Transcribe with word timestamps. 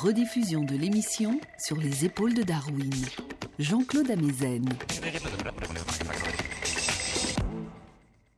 Rediffusion 0.00 0.62
de 0.62 0.76
l'émission 0.76 1.40
sur 1.58 1.76
les 1.76 2.04
épaules 2.04 2.32
de 2.32 2.44
Darwin. 2.44 2.94
Jean-Claude 3.58 4.08
Amezen. 4.12 4.64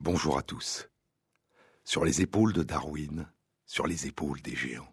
Bonjour 0.01 0.39
à 0.39 0.43
tous. 0.43 0.89
Sur 1.85 2.07
les 2.07 2.23
épaules 2.23 2.55
de 2.55 2.63
Darwin, 2.63 3.31
sur 3.67 3.87
les 3.87 4.07
épaules 4.07 4.41
des 4.41 4.57
géants. 4.57 4.91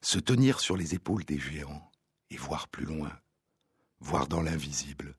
Se 0.00 0.18
tenir 0.18 0.58
sur 0.58 0.76
les 0.76 0.96
épaules 0.96 1.24
des 1.24 1.38
géants 1.38 1.92
et 2.30 2.36
voir 2.36 2.66
plus 2.66 2.84
loin, 2.84 3.16
voir 4.00 4.26
dans 4.26 4.42
l'invisible, 4.42 5.16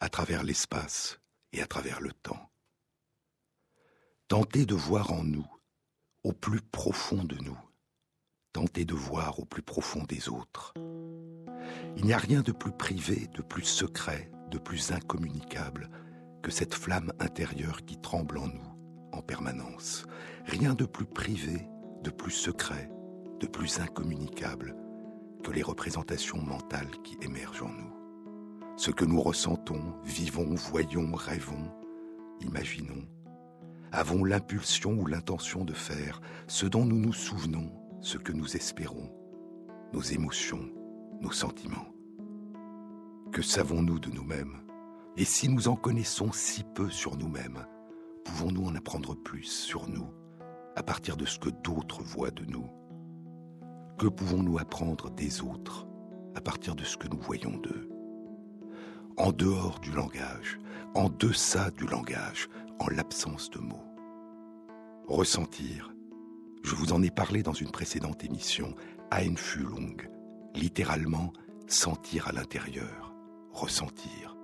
à 0.00 0.08
travers 0.08 0.44
l'espace 0.44 1.20
et 1.52 1.60
à 1.60 1.66
travers 1.66 2.00
le 2.00 2.12
temps. 2.12 2.50
Tenter 4.28 4.64
de 4.64 4.74
voir 4.74 5.12
en 5.12 5.24
nous, 5.24 5.46
au 6.22 6.32
plus 6.32 6.62
profond 6.62 7.22
de 7.22 7.36
nous, 7.36 7.58
tenter 8.54 8.84
de 8.84 8.94
voir 8.94 9.40
au 9.40 9.44
plus 9.44 9.62
profond 9.62 10.04
des 10.08 10.28
autres. 10.28 10.72
Il 11.96 12.04
n'y 12.04 12.12
a 12.12 12.18
rien 12.18 12.40
de 12.40 12.52
plus 12.52 12.70
privé, 12.70 13.28
de 13.34 13.42
plus 13.42 13.64
secret, 13.64 14.30
de 14.50 14.58
plus 14.58 14.92
incommunicable 14.92 15.90
que 16.40 16.52
cette 16.52 16.74
flamme 16.74 17.12
intérieure 17.18 17.84
qui 17.84 18.00
tremble 18.00 18.38
en 18.38 18.46
nous 18.46 18.70
en 19.12 19.22
permanence. 19.22 20.06
Rien 20.46 20.74
de 20.74 20.84
plus 20.84 21.04
privé, 21.04 21.68
de 22.02 22.10
plus 22.10 22.30
secret, 22.30 22.90
de 23.40 23.46
plus 23.46 23.80
incommunicable 23.80 24.76
que 25.42 25.50
les 25.50 25.62
représentations 25.62 26.40
mentales 26.40 26.90
qui 27.02 27.16
émergent 27.22 27.64
en 27.64 27.68
nous. 27.68 27.92
Ce 28.76 28.92
que 28.92 29.04
nous 29.04 29.20
ressentons, 29.20 29.94
vivons, 30.04 30.54
voyons, 30.54 31.12
rêvons, 31.12 31.72
imaginons, 32.40 33.06
avons 33.90 34.24
l'impulsion 34.24 34.92
ou 34.92 35.06
l'intention 35.06 35.64
de 35.64 35.72
faire, 35.72 36.20
ce 36.46 36.66
dont 36.66 36.84
nous 36.84 36.98
nous 36.98 37.12
souvenons, 37.12 37.83
ce 38.04 38.18
que 38.18 38.32
nous 38.32 38.54
espérons, 38.54 39.10
nos 39.94 40.02
émotions, 40.02 40.70
nos 41.22 41.32
sentiments. 41.32 41.88
Que 43.32 43.40
savons-nous 43.40 43.98
de 43.98 44.10
nous-mêmes? 44.10 44.60
Et 45.16 45.24
si 45.24 45.48
nous 45.48 45.68
en 45.68 45.74
connaissons 45.74 46.30
si 46.30 46.64
peu 46.74 46.90
sur 46.90 47.16
nous-mêmes, 47.16 47.64
pouvons-nous 48.26 48.66
en 48.66 48.74
apprendre 48.74 49.14
plus 49.14 49.44
sur 49.44 49.88
nous, 49.88 50.06
à 50.76 50.82
partir 50.82 51.16
de 51.16 51.24
ce 51.24 51.38
que 51.38 51.48
d'autres 51.48 52.02
voient 52.02 52.30
de 52.30 52.44
nous? 52.44 52.68
Que 53.98 54.08
pouvons-nous 54.08 54.58
apprendre 54.58 55.08
des 55.10 55.40
autres, 55.40 55.88
à 56.34 56.42
partir 56.42 56.74
de 56.74 56.84
ce 56.84 56.98
que 56.98 57.08
nous 57.08 57.20
voyons 57.20 57.56
d'eux? 57.56 57.88
En 59.16 59.32
dehors 59.32 59.80
du 59.80 59.92
langage, 59.92 60.60
en 60.94 61.08
deçà 61.08 61.70
du 61.70 61.86
langage, 61.86 62.50
en 62.80 62.88
l'absence 62.88 63.48
de 63.48 63.60
mots. 63.60 63.86
Ressentir, 65.06 65.93
je 66.64 66.74
vous 66.74 66.94
en 66.94 67.02
ai 67.02 67.10
parlé 67.10 67.42
dans 67.42 67.52
une 67.52 67.70
précédente 67.70 68.24
émission, 68.24 68.74
Einfühlung, 69.10 70.08
littéralement 70.54 71.32
sentir 71.66 72.26
à 72.26 72.32
l'intérieur, 72.32 73.14
ressentir. 73.52 74.34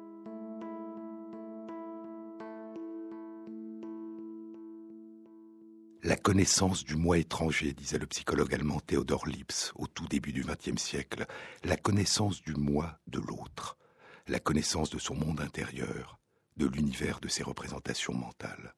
La 6.03 6.17
connaissance 6.17 6.85
du 6.85 6.97
moi 6.97 7.19
étranger, 7.19 7.73
disait 7.73 7.99
le 7.99 8.07
psychologue 8.07 8.55
allemand 8.55 8.81
Theodor 8.81 9.27
Lips 9.27 9.73
au 9.75 9.87
tout 9.87 10.07
début 10.07 10.33
du 10.33 10.45
XXe 10.45 10.81
siècle, 10.81 11.27
la 11.65 11.77
connaissance 11.77 12.43
du 12.43 12.55
moi 12.55 12.99
de 13.07 13.19
l'autre, 13.19 13.79
la 14.27 14.41
connaissance 14.41 14.91
de 14.91 14.99
son 14.99 15.15
monde 15.15 15.41
intérieur, 15.41 16.19
de 16.57 16.67
l'univers 16.67 17.21
de 17.21 17.29
ses 17.29 17.43
représentations 17.43 18.15
mentales. 18.15 18.75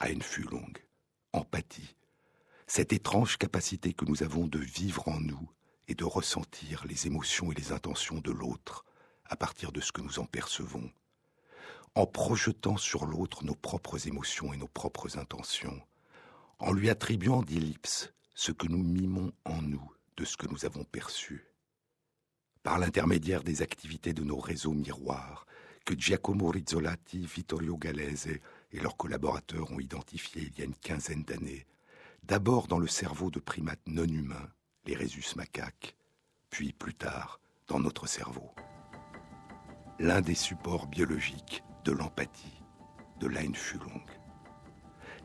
Einfühlung, 0.00 0.72
empathie, 1.32 1.96
cette 2.74 2.94
étrange 2.94 3.36
capacité 3.36 3.92
que 3.92 4.06
nous 4.06 4.22
avons 4.22 4.46
de 4.46 4.58
vivre 4.58 5.06
en 5.06 5.20
nous 5.20 5.46
et 5.88 5.94
de 5.94 6.04
ressentir 6.04 6.86
les 6.86 7.06
émotions 7.06 7.52
et 7.52 7.54
les 7.54 7.70
intentions 7.70 8.18
de 8.18 8.30
l'autre 8.30 8.86
à 9.26 9.36
partir 9.36 9.72
de 9.72 9.80
ce 9.82 9.92
que 9.92 10.00
nous 10.00 10.18
en 10.18 10.24
percevons, 10.24 10.90
en 11.94 12.06
projetant 12.06 12.78
sur 12.78 13.04
l'autre 13.04 13.44
nos 13.44 13.54
propres 13.54 14.08
émotions 14.08 14.54
et 14.54 14.56
nos 14.56 14.68
propres 14.68 15.18
intentions, 15.18 15.82
en 16.60 16.72
lui 16.72 16.88
attribuant 16.88 17.42
d'ellipses 17.42 18.14
ce 18.34 18.52
que 18.52 18.68
nous 18.68 18.82
mimons 18.82 19.34
en 19.44 19.60
nous 19.60 19.92
de 20.16 20.24
ce 20.24 20.38
que 20.38 20.48
nous 20.48 20.64
avons 20.64 20.84
perçu. 20.84 21.44
Par 22.62 22.78
l'intermédiaire 22.78 23.42
des 23.42 23.60
activités 23.60 24.14
de 24.14 24.24
nos 24.24 24.38
réseaux 24.38 24.72
miroirs, 24.72 25.46
que 25.84 25.92
Giacomo 25.92 26.48
Rizzolatti, 26.48 27.26
Vittorio 27.26 27.76
Galese 27.76 28.28
et 28.70 28.80
leurs 28.80 28.96
collaborateurs 28.96 29.70
ont 29.72 29.78
identifié 29.78 30.44
il 30.44 30.58
y 30.58 30.62
a 30.62 30.64
une 30.64 30.74
quinzaine 30.74 31.24
d'années, 31.24 31.66
d'abord 32.22 32.66
dans 32.68 32.78
le 32.78 32.88
cerveau 32.88 33.30
de 33.30 33.40
primates 33.40 33.86
non 33.86 34.04
humains, 34.04 34.48
les 34.86 34.94
rhésus 34.94 35.36
macaques, 35.36 35.96
puis 36.50 36.72
plus 36.72 36.94
tard 36.94 37.40
dans 37.68 37.80
notre 37.80 38.06
cerveau. 38.06 38.50
L'un 39.98 40.20
des 40.20 40.34
supports 40.34 40.86
biologiques 40.86 41.62
de 41.84 41.92
l'empathie, 41.92 42.62
de 43.20 43.26
l'Einfühlung 43.26 44.02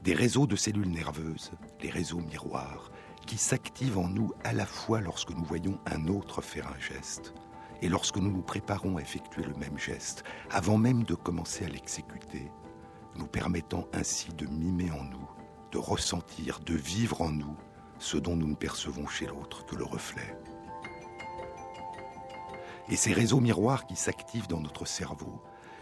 des 0.04 0.14
réseaux 0.14 0.48
de 0.48 0.56
cellules 0.56 0.90
nerveuses, 0.90 1.52
les 1.82 1.90
réseaux 1.90 2.22
miroirs, 2.22 2.92
qui 3.26 3.38
s'activent 3.38 3.98
en 3.98 4.08
nous 4.08 4.32
à 4.44 4.54
la 4.54 4.66
fois 4.66 5.02
lorsque 5.02 5.32
nous 5.32 5.44
voyons 5.44 5.80
un 5.86 6.08
autre 6.08 6.42
faire 6.42 6.68
un 6.68 6.80
geste 6.80 7.34
et 7.82 7.90
lorsque 7.90 8.18
nous 8.18 8.32
nous 8.32 8.42
préparons 8.42 8.98
à 8.98 9.02
effectuer 9.02 9.44
le 9.44 9.54
même 9.56 9.78
geste, 9.78 10.24
avant 10.50 10.78
même 10.78 11.04
de 11.04 11.14
commencer 11.14 11.66
à 11.66 11.68
l'exécuter, 11.68 12.50
nous 13.18 13.28
permettant 13.28 13.88
ainsi 13.94 14.30
de 14.30 14.48
mimer 14.48 14.92
en 14.92 15.04
nous, 15.04 15.30
de 15.72 15.78
ressentir, 15.78 16.60
de 16.60 16.74
vivre 16.76 17.22
en 17.22 17.30
nous 17.30 17.56
ce 18.00 18.18
dont 18.18 18.36
nous 18.36 18.48
ne 18.48 18.56
percevons 18.56 19.08
chez 19.08 19.26
l'autre 19.26 19.66
que 19.66 19.76
le 19.76 19.84
reflet. 19.84 20.38
Et 22.90 22.96
ces 22.96 23.14
réseaux 23.14 23.42
miroirs 23.42 23.86
qui 23.86 23.96
s'activent 23.96 24.48
dans 24.48 24.62
notre 24.62 24.86
cerveau 24.86 25.42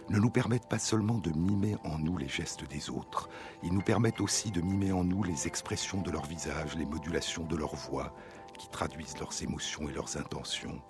ne 0.09 0.19
nous 0.19 0.29
permettent 0.29 0.67
pas 0.67 0.79
seulement 0.79 1.17
de 1.17 1.31
mimer 1.31 1.75
en 1.83 1.97
nous 1.97 2.17
les 2.17 2.27
gestes 2.27 2.67
des 2.67 2.89
autres, 2.89 3.29
ils 3.63 3.73
nous 3.73 3.81
permettent 3.81 4.21
aussi 4.21 4.51
de 4.51 4.61
mimer 4.61 4.91
en 4.91 5.03
nous 5.03 5.23
les 5.23 5.47
expressions 5.47 6.01
de 6.01 6.11
leur 6.11 6.25
visage, 6.25 6.75
les 6.75 6.85
modulations 6.85 7.43
de 7.43 7.55
leur 7.55 7.75
voix, 7.75 8.13
qui 8.57 8.69
traduisent 8.69 9.17
leurs 9.19 9.41
émotions 9.41 9.89
et 9.89 9.93
leurs 9.93 10.17
intentions, 10.17 10.81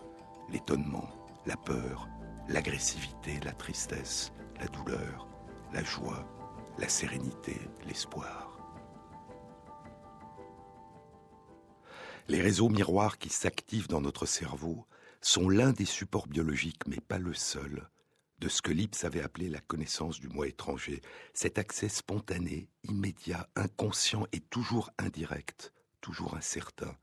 l'étonnement, 0.49 1.09
la 1.45 1.57
peur, 1.57 2.07
l'agressivité, 2.47 3.39
la 3.43 3.53
tristesse, 3.53 4.31
la 4.59 4.67
douleur, 4.67 5.27
la 5.73 5.83
joie, 5.83 6.25
la 6.77 6.89
sérénité, 6.89 7.59
l'espoir. 7.87 8.44
Les 12.27 12.41
réseaux 12.41 12.69
miroirs 12.69 13.19
qui 13.19 13.29
s'activent 13.29 13.87
dans 13.87 14.01
notre 14.01 14.25
cerveau 14.25 14.87
sont 15.21 15.47
l'un 15.47 15.73
des 15.73 15.85
supports 15.85 16.25
biologiques, 16.25 16.87
mais 16.87 16.99
pas 16.99 17.19
le 17.19 17.35
seul, 17.35 17.87
de 18.39 18.49
ce 18.49 18.63
que 18.63 18.71
Lips 18.71 19.03
avait 19.03 19.21
appelé 19.21 19.47
la 19.47 19.59
connaissance 19.59 20.19
du 20.19 20.27
moi 20.27 20.47
étranger, 20.47 21.01
cet 21.35 21.59
accès 21.59 21.87
spontané, 21.87 22.67
immédiat, 22.83 23.47
inconscient 23.55 24.25
et 24.31 24.39
toujours 24.39 24.89
indirect, 24.97 25.71
toujours 26.01 26.35
incertain, 26.35 26.97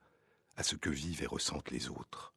à 0.57 0.65
ce 0.65 0.75
que 0.75 0.91
vivent 0.91 1.23
et 1.23 1.27
ressentent 1.27 1.71
les 1.71 1.89
autres. 1.89 2.35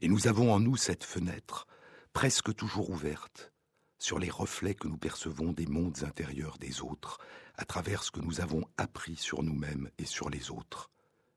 Et 0.00 0.08
nous 0.08 0.28
avons 0.28 0.52
en 0.52 0.60
nous 0.60 0.76
cette 0.76 1.04
fenêtre, 1.04 1.66
presque 2.12 2.54
toujours 2.54 2.90
ouverte, 2.90 3.52
sur 3.98 4.20
les 4.20 4.30
reflets 4.30 4.76
que 4.76 4.86
nous 4.86 4.98
percevons 4.98 5.52
des 5.52 5.66
mondes 5.66 6.04
intérieurs 6.04 6.58
des 6.58 6.80
autres, 6.80 7.18
à 7.56 7.64
travers 7.64 8.04
ce 8.04 8.12
que 8.12 8.20
nous 8.20 8.40
avons 8.40 8.64
appris 8.76 9.16
sur 9.16 9.42
nous-mêmes 9.42 9.90
et 9.98 10.04
sur 10.04 10.30
les 10.30 10.52
autres, 10.52 10.91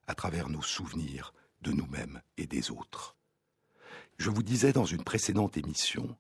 à 0.08 0.16
travers 0.16 0.50
nos 0.50 0.62
souvenirs 0.62 1.34
de 1.62 1.72
nous-mêmes 1.72 2.22
et 2.38 2.48
des 2.48 2.72
autres. 2.72 3.16
Je 4.18 4.30
vous 4.30 4.44
disais 4.44 4.72
dans 4.72 4.86
une 4.86 5.04
précédente 5.04 5.58
émission 5.58 6.16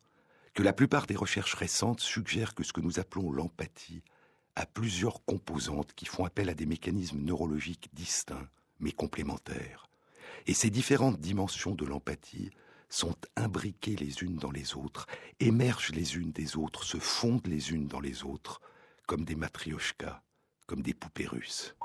que 0.53 0.63
la 0.63 0.73
plupart 0.73 1.05
des 1.05 1.15
recherches 1.15 1.53
récentes 1.53 2.01
suggèrent 2.01 2.55
que 2.55 2.63
ce 2.63 2.73
que 2.73 2.81
nous 2.81 2.99
appelons 2.99 3.31
l'empathie 3.31 4.03
a 4.55 4.65
plusieurs 4.65 5.23
composantes 5.25 5.93
qui 5.93 6.05
font 6.05 6.25
appel 6.25 6.49
à 6.49 6.53
des 6.53 6.65
mécanismes 6.65 7.19
neurologiques 7.19 7.89
distincts 7.93 8.49
mais 8.79 8.91
complémentaires. 8.91 9.87
Et 10.47 10.53
ces 10.53 10.69
différentes 10.69 11.19
dimensions 11.19 11.75
de 11.75 11.85
l'empathie 11.85 12.51
sont 12.89 13.15
imbriquées 13.35 13.95
les 13.95 14.23
unes 14.23 14.37
dans 14.37 14.51
les 14.51 14.75
autres, 14.75 15.07
émergent 15.39 15.91
les 15.91 16.15
unes 16.15 16.31
des 16.31 16.55
autres, 16.55 16.83
se 16.83 16.97
fondent 16.97 17.47
les 17.47 17.71
unes 17.71 17.87
dans 17.87 17.99
les 17.99 18.23
autres, 18.23 18.61
comme 19.07 19.25
des 19.25 19.35
matrioshkas, 19.35 20.21
comme 20.67 20.81
des 20.81 20.93
poupées 20.93 21.27
russes. 21.27 21.75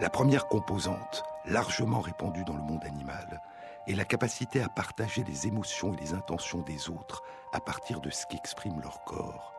La 0.00 0.08
première 0.10 0.48
composante, 0.48 1.22
largement 1.44 2.00
répandue 2.00 2.44
dans 2.44 2.56
le 2.56 2.62
monde 2.62 2.84
animal, 2.84 3.40
est 3.86 3.94
la 3.94 4.04
capacité 4.04 4.62
à 4.62 4.68
partager 4.68 5.22
les 5.24 5.46
émotions 5.46 5.92
et 5.92 6.00
les 6.00 6.14
intentions 6.14 6.62
des 6.62 6.88
autres 6.88 7.22
à 7.52 7.60
partir 7.60 8.00
de 8.00 8.10
ce 8.10 8.26
qu'exprime 8.26 8.80
leur 8.80 9.04
corps. 9.04 9.52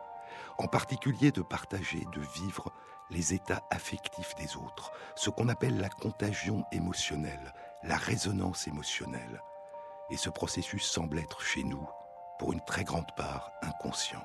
En 0.58 0.66
particulier 0.66 1.30
de 1.30 1.42
partager, 1.42 2.04
de 2.12 2.20
vivre 2.20 2.72
les 3.10 3.34
états 3.34 3.62
affectifs 3.70 4.34
des 4.34 4.56
autres, 4.56 4.92
ce 5.14 5.30
qu'on 5.30 5.48
appelle 5.48 5.78
la 5.78 5.88
contagion 5.88 6.64
émotionnelle, 6.72 7.54
la 7.82 7.96
résonance 7.96 8.66
émotionnelle. 8.66 9.40
Et 10.10 10.16
ce 10.16 10.30
processus 10.30 10.84
semble 10.84 11.18
être 11.18 11.42
chez 11.42 11.64
nous 11.64 11.86
pour 12.38 12.52
une 12.52 12.64
très 12.64 12.84
grande 12.84 13.14
part 13.16 13.52
inconscient. 13.62 14.24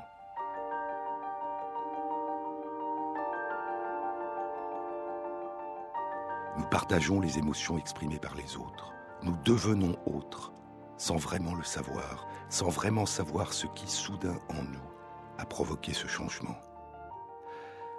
Nous 6.59 6.65
partageons 6.65 7.21
les 7.21 7.37
émotions 7.37 7.77
exprimées 7.77 8.19
par 8.19 8.35
les 8.35 8.57
autres. 8.57 8.91
Nous 9.23 9.37
devenons 9.45 9.95
autres, 10.05 10.51
sans 10.97 11.15
vraiment 11.15 11.55
le 11.55 11.63
savoir, 11.63 12.27
sans 12.49 12.67
vraiment 12.67 13.05
savoir 13.05 13.53
ce 13.53 13.65
qui 13.67 13.87
soudain 13.87 14.37
en 14.49 14.61
nous 14.63 14.91
a 15.37 15.45
provoqué 15.45 15.93
ce 15.93 16.05
changement. 16.07 16.57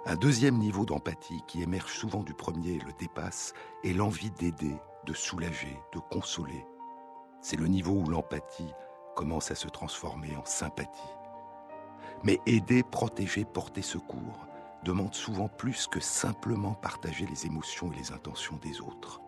Un 0.05 0.15
deuxième 0.15 0.59
niveau 0.59 0.85
d'empathie 0.85 1.41
qui 1.47 1.63
émerge 1.63 1.91
souvent 1.91 2.21
du 2.21 2.35
premier 2.35 2.73
et 2.73 2.79
le 2.85 2.93
dépasse 2.99 3.55
est 3.83 3.93
l'envie 3.93 4.29
d'aider, 4.29 4.75
de 5.07 5.13
soulager, 5.13 5.79
de 5.91 5.99
consoler. 6.11 6.63
C'est 7.41 7.59
le 7.59 7.67
niveau 7.67 7.93
où 7.93 8.07
l'empathie 8.07 8.71
commence 9.15 9.49
à 9.49 9.55
se 9.55 9.69
transformer 9.69 10.35
en 10.35 10.45
sympathie. 10.45 11.17
Mais 12.23 12.39
aider, 12.45 12.83
protéger, 12.83 13.43
porter 13.43 13.81
secours 13.81 14.45
demande 14.83 15.13
souvent 15.13 15.47
plus 15.47 15.87
que 15.87 15.99
simplement 15.99 16.73
partager 16.73 17.25
les 17.25 17.45
émotions 17.45 17.91
et 17.91 17.95
les 17.95 18.11
intentions 18.11 18.57
des 18.57 18.81
autres. 18.81 19.21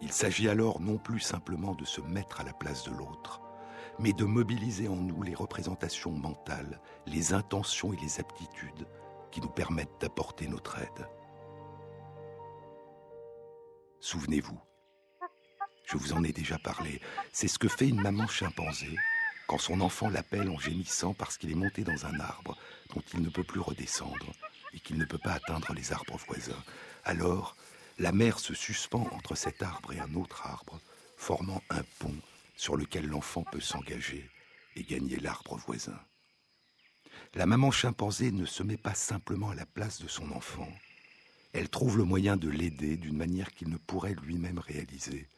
Il 0.00 0.12
s'agit 0.12 0.48
alors 0.48 0.80
non 0.80 0.98
plus 0.98 1.20
simplement 1.20 1.74
de 1.74 1.84
se 1.84 2.00
mettre 2.00 2.40
à 2.40 2.44
la 2.44 2.52
place 2.52 2.84
de 2.84 2.90
l'autre, 2.90 3.40
mais 3.98 4.12
de 4.12 4.24
mobiliser 4.24 4.88
en 4.88 4.96
nous 4.96 5.22
les 5.22 5.34
représentations 5.34 6.12
mentales, 6.12 6.80
les 7.06 7.34
intentions 7.34 7.92
et 7.92 7.96
les 7.96 8.20
aptitudes 8.20 8.86
qui 9.30 9.40
nous 9.40 9.48
permettent 9.48 10.00
d'apporter 10.00 10.46
notre 10.48 10.78
aide. 10.78 11.08
Souvenez-vous, 14.00 14.58
je 15.84 15.96
vous 15.96 16.12
en 16.12 16.24
ai 16.24 16.32
déjà 16.32 16.58
parlé, 16.58 17.00
c'est 17.32 17.48
ce 17.48 17.58
que 17.58 17.68
fait 17.68 17.88
une 17.88 18.00
maman 18.00 18.26
chimpanzé 18.26 18.96
quand 19.46 19.58
son 19.58 19.80
enfant 19.80 20.08
l'appelle 20.08 20.48
en 20.48 20.58
gémissant 20.58 21.14
parce 21.14 21.36
qu'il 21.36 21.50
est 21.50 21.56
monté 21.56 21.84
dans 21.84 22.06
un 22.06 22.18
arbre 22.20 22.56
dont 22.94 23.02
il 23.12 23.22
ne 23.22 23.28
peut 23.28 23.44
plus 23.44 23.60
redescendre 23.60 24.32
et 24.74 24.80
qu'il 24.80 24.98
ne 24.98 25.04
peut 25.04 25.18
pas 25.18 25.32
atteindre 25.32 25.72
les 25.74 25.92
arbres 25.92 26.18
voisins. 26.26 26.62
Alors, 27.04 27.56
la 27.98 28.12
mère 28.12 28.38
se 28.38 28.54
suspend 28.54 29.08
entre 29.12 29.34
cet 29.34 29.62
arbre 29.62 29.92
et 29.92 30.00
un 30.00 30.14
autre 30.14 30.46
arbre, 30.46 30.80
formant 31.16 31.62
un 31.70 31.82
pont 31.98 32.16
sur 32.56 32.76
lequel 32.76 33.06
l'enfant 33.06 33.44
peut 33.44 33.60
s'engager 33.60 34.28
et 34.76 34.82
gagner 34.82 35.16
l'arbre 35.16 35.56
voisin. 35.56 35.98
La 37.34 37.46
maman 37.46 37.70
chimpanzé 37.70 38.30
ne 38.30 38.44
se 38.44 38.62
met 38.62 38.76
pas 38.76 38.94
simplement 38.94 39.50
à 39.50 39.54
la 39.54 39.66
place 39.66 40.00
de 40.02 40.08
son 40.08 40.30
enfant. 40.32 40.68
Elle 41.52 41.68
trouve 41.68 41.98
le 41.98 42.04
moyen 42.04 42.36
de 42.36 42.48
l'aider 42.48 42.96
d'une 42.96 43.16
manière 43.16 43.52
qu'il 43.52 43.68
ne 43.68 43.76
pourrait 43.76 44.16
lui-même 44.22 44.58
réaliser, 44.58 45.28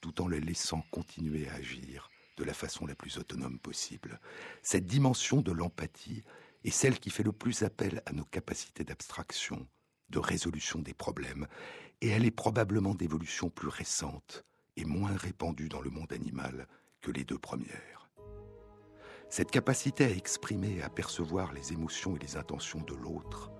tout 0.00 0.20
en 0.20 0.28
le 0.28 0.38
laissant 0.38 0.82
continuer 0.90 1.48
à 1.48 1.54
agir 1.54 2.10
de 2.36 2.44
la 2.44 2.54
façon 2.54 2.86
la 2.86 2.94
plus 2.94 3.18
autonome 3.18 3.58
possible. 3.58 4.20
Cette 4.62 4.86
dimension 4.86 5.40
de 5.40 5.52
l'empathie 5.52 6.22
est 6.66 6.70
celle 6.70 6.98
qui 6.98 7.10
fait 7.10 7.22
le 7.22 7.32
plus 7.32 7.62
appel 7.62 8.02
à 8.06 8.12
nos 8.12 8.24
capacités 8.24 8.82
d'abstraction, 8.82 9.66
de 10.10 10.18
résolution 10.18 10.80
des 10.80 10.94
problèmes, 10.94 11.46
et 12.00 12.08
elle 12.08 12.26
est 12.26 12.32
probablement 12.32 12.94
d'évolution 12.94 13.50
plus 13.50 13.68
récente 13.68 14.44
et 14.76 14.84
moins 14.84 15.16
répandue 15.16 15.68
dans 15.68 15.80
le 15.80 15.90
monde 15.90 16.12
animal 16.12 16.66
que 17.00 17.12
les 17.12 17.24
deux 17.24 17.38
premières. 17.38 18.10
Cette 19.30 19.50
capacité 19.50 20.04
à 20.04 20.10
exprimer 20.10 20.78
et 20.78 20.82
à 20.82 20.90
percevoir 20.90 21.52
les 21.52 21.72
émotions 21.72 22.16
et 22.16 22.20
les 22.20 22.36
intentions 22.36 22.82
de 22.82 22.94
l'autre, 22.94 23.52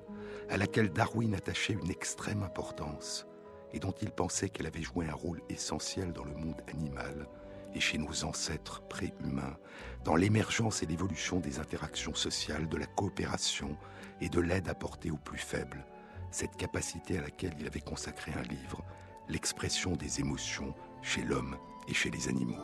à 0.48 0.56
laquelle 0.56 0.92
Darwin 0.92 1.34
attachait 1.34 1.74
une 1.74 1.90
extrême 1.90 2.42
importance 2.42 3.26
et 3.72 3.78
dont 3.78 3.94
il 4.02 4.10
pensait 4.10 4.48
qu'elle 4.48 4.66
avait 4.66 4.82
joué 4.82 5.08
un 5.08 5.14
rôle 5.14 5.42
essentiel 5.48 6.12
dans 6.12 6.24
le 6.24 6.34
monde 6.34 6.60
animal, 6.68 7.28
et 7.74 7.80
chez 7.80 7.98
nos 7.98 8.24
ancêtres 8.24 8.82
préhumains, 8.88 9.56
dans 10.04 10.16
l'émergence 10.16 10.82
et 10.82 10.86
l'évolution 10.86 11.40
des 11.40 11.58
interactions 11.58 12.14
sociales, 12.14 12.68
de 12.68 12.76
la 12.76 12.86
coopération 12.86 13.76
et 14.20 14.28
de 14.28 14.40
l'aide 14.40 14.68
apportée 14.68 15.10
aux 15.10 15.16
plus 15.16 15.38
faibles, 15.38 15.84
cette 16.30 16.56
capacité 16.56 17.18
à 17.18 17.22
laquelle 17.22 17.54
il 17.58 17.66
avait 17.66 17.80
consacré 17.80 18.32
un 18.32 18.42
livre, 18.42 18.84
l'expression 19.28 19.96
des 19.96 20.20
émotions 20.20 20.74
chez 21.02 21.22
l'homme 21.22 21.56
et 21.88 21.94
chez 21.94 22.10
les 22.10 22.28
animaux. 22.28 22.62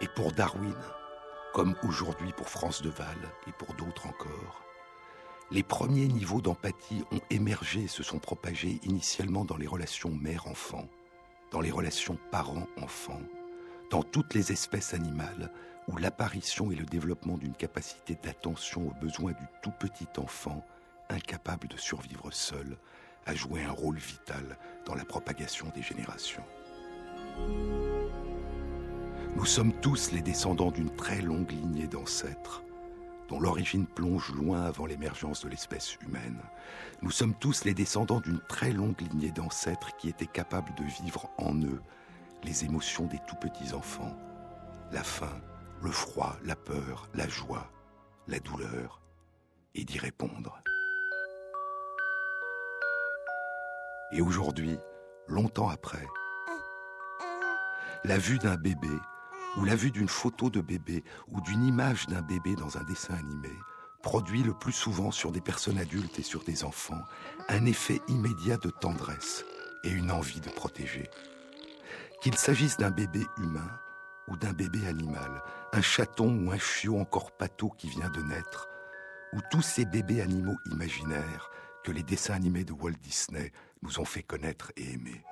Et 0.00 0.08
pour 0.14 0.32
Darwin, 0.32 0.74
comme 1.52 1.74
aujourd'hui 1.82 2.32
pour 2.32 2.48
France 2.48 2.82
de 2.82 2.90
Val 2.90 3.16
et 3.46 3.52
pour 3.52 3.74
d'autres 3.74 4.06
encore, 4.06 4.62
les 5.50 5.62
premiers 5.62 6.08
niveaux 6.08 6.40
d'empathie 6.40 7.04
ont 7.12 7.20
émergé 7.30 7.84
et 7.84 7.88
se 7.88 8.02
sont 8.02 8.18
propagés 8.18 8.80
initialement 8.82 9.44
dans 9.44 9.56
les 9.56 9.66
relations 9.66 10.10
mère-enfant, 10.10 10.88
dans 11.54 11.60
les 11.60 11.70
relations 11.70 12.18
parents-enfants, 12.32 13.22
dans 13.92 14.02
toutes 14.02 14.34
les 14.34 14.50
espèces 14.50 14.92
animales 14.92 15.52
où 15.86 15.96
l'apparition 15.96 16.72
et 16.72 16.74
le 16.74 16.84
développement 16.84 17.38
d'une 17.38 17.54
capacité 17.54 18.18
d'attention 18.20 18.88
aux 18.88 19.00
besoins 19.00 19.30
du 19.30 19.46
tout 19.62 19.70
petit 19.70 20.08
enfant, 20.16 20.66
incapable 21.10 21.68
de 21.68 21.76
survivre 21.76 22.28
seul, 22.32 22.76
a 23.26 23.36
joué 23.36 23.62
un 23.62 23.70
rôle 23.70 23.98
vital 23.98 24.58
dans 24.84 24.96
la 24.96 25.04
propagation 25.04 25.68
des 25.76 25.82
générations. 25.82 26.42
Nous 29.36 29.46
sommes 29.46 29.74
tous 29.74 30.10
les 30.10 30.22
descendants 30.22 30.72
d'une 30.72 30.90
très 30.96 31.22
longue 31.22 31.52
lignée 31.52 31.86
d'ancêtres 31.86 32.63
dont 33.28 33.40
l'origine 33.40 33.86
plonge 33.86 34.32
loin 34.32 34.62
avant 34.62 34.86
l'émergence 34.86 35.42
de 35.44 35.48
l'espèce 35.48 35.96
humaine. 36.02 36.40
Nous 37.02 37.10
sommes 37.10 37.34
tous 37.34 37.64
les 37.64 37.74
descendants 37.74 38.20
d'une 38.20 38.40
très 38.40 38.72
longue 38.72 39.00
lignée 39.00 39.30
d'ancêtres 39.30 39.96
qui 39.96 40.08
étaient 40.08 40.26
capables 40.26 40.74
de 40.74 40.84
vivre 40.84 41.30
en 41.38 41.54
eux 41.62 41.80
les 42.42 42.64
émotions 42.64 43.06
des 43.06 43.20
tout 43.26 43.36
petits 43.36 43.72
enfants, 43.72 44.16
la 44.92 45.02
faim, 45.02 45.40
le 45.82 45.90
froid, 45.90 46.36
la 46.44 46.56
peur, 46.56 47.08
la 47.14 47.28
joie, 47.28 47.70
la 48.28 48.38
douleur, 48.38 49.00
et 49.74 49.84
d'y 49.84 49.98
répondre. 49.98 50.62
Et 54.12 54.20
aujourd'hui, 54.20 54.78
longtemps 55.26 55.68
après, 55.68 56.06
la 58.04 58.18
vue 58.18 58.38
d'un 58.38 58.56
bébé 58.56 58.88
ou 59.56 59.64
la 59.64 59.76
vue 59.76 59.90
d'une 59.90 60.08
photo 60.08 60.50
de 60.50 60.60
bébé 60.60 61.04
ou 61.28 61.40
d'une 61.40 61.64
image 61.64 62.06
d'un 62.06 62.22
bébé 62.22 62.56
dans 62.56 62.76
un 62.76 62.84
dessin 62.84 63.14
animé 63.14 63.52
produit 64.04 64.42
le 64.42 64.52
plus 64.52 64.72
souvent 64.72 65.10
sur 65.10 65.32
des 65.32 65.40
personnes 65.40 65.78
adultes 65.78 66.18
et 66.18 66.22
sur 66.22 66.44
des 66.44 66.62
enfants 66.62 67.02
un 67.48 67.64
effet 67.64 68.02
immédiat 68.08 68.58
de 68.58 68.68
tendresse 68.68 69.46
et 69.82 69.88
une 69.88 70.10
envie 70.10 70.40
de 70.40 70.50
protéger. 70.50 71.08
Qu'il 72.20 72.36
s'agisse 72.36 72.76
d'un 72.76 72.90
bébé 72.90 73.24
humain 73.38 73.70
ou 74.28 74.36
d'un 74.36 74.52
bébé 74.52 74.86
animal, 74.86 75.42
un 75.72 75.80
chaton 75.80 76.46
ou 76.46 76.52
un 76.52 76.58
chiot 76.58 76.98
encore 76.98 77.32
pâteau 77.32 77.70
qui 77.78 77.88
vient 77.88 78.10
de 78.10 78.20
naître, 78.22 78.68
ou 79.32 79.40
tous 79.50 79.62
ces 79.62 79.86
bébés 79.86 80.20
animaux 80.20 80.56
imaginaires 80.70 81.50
que 81.82 81.90
les 81.90 82.02
dessins 82.02 82.34
animés 82.34 82.64
de 82.64 82.72
Walt 82.72 82.92
Disney 83.02 83.52
nous 83.82 84.00
ont 84.00 84.04
fait 84.04 84.22
connaître 84.22 84.70
et 84.76 84.92
aimer. 84.92 85.22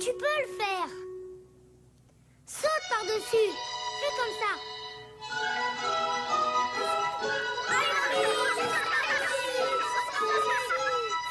Tu 0.00 0.10
peux 0.12 0.36
le 0.40 0.56
faire. 0.56 0.88
Saute 2.46 2.84
par-dessus. 2.90 3.50
Fais 4.00 4.14
comme 4.16 4.34
ça. 4.40 4.52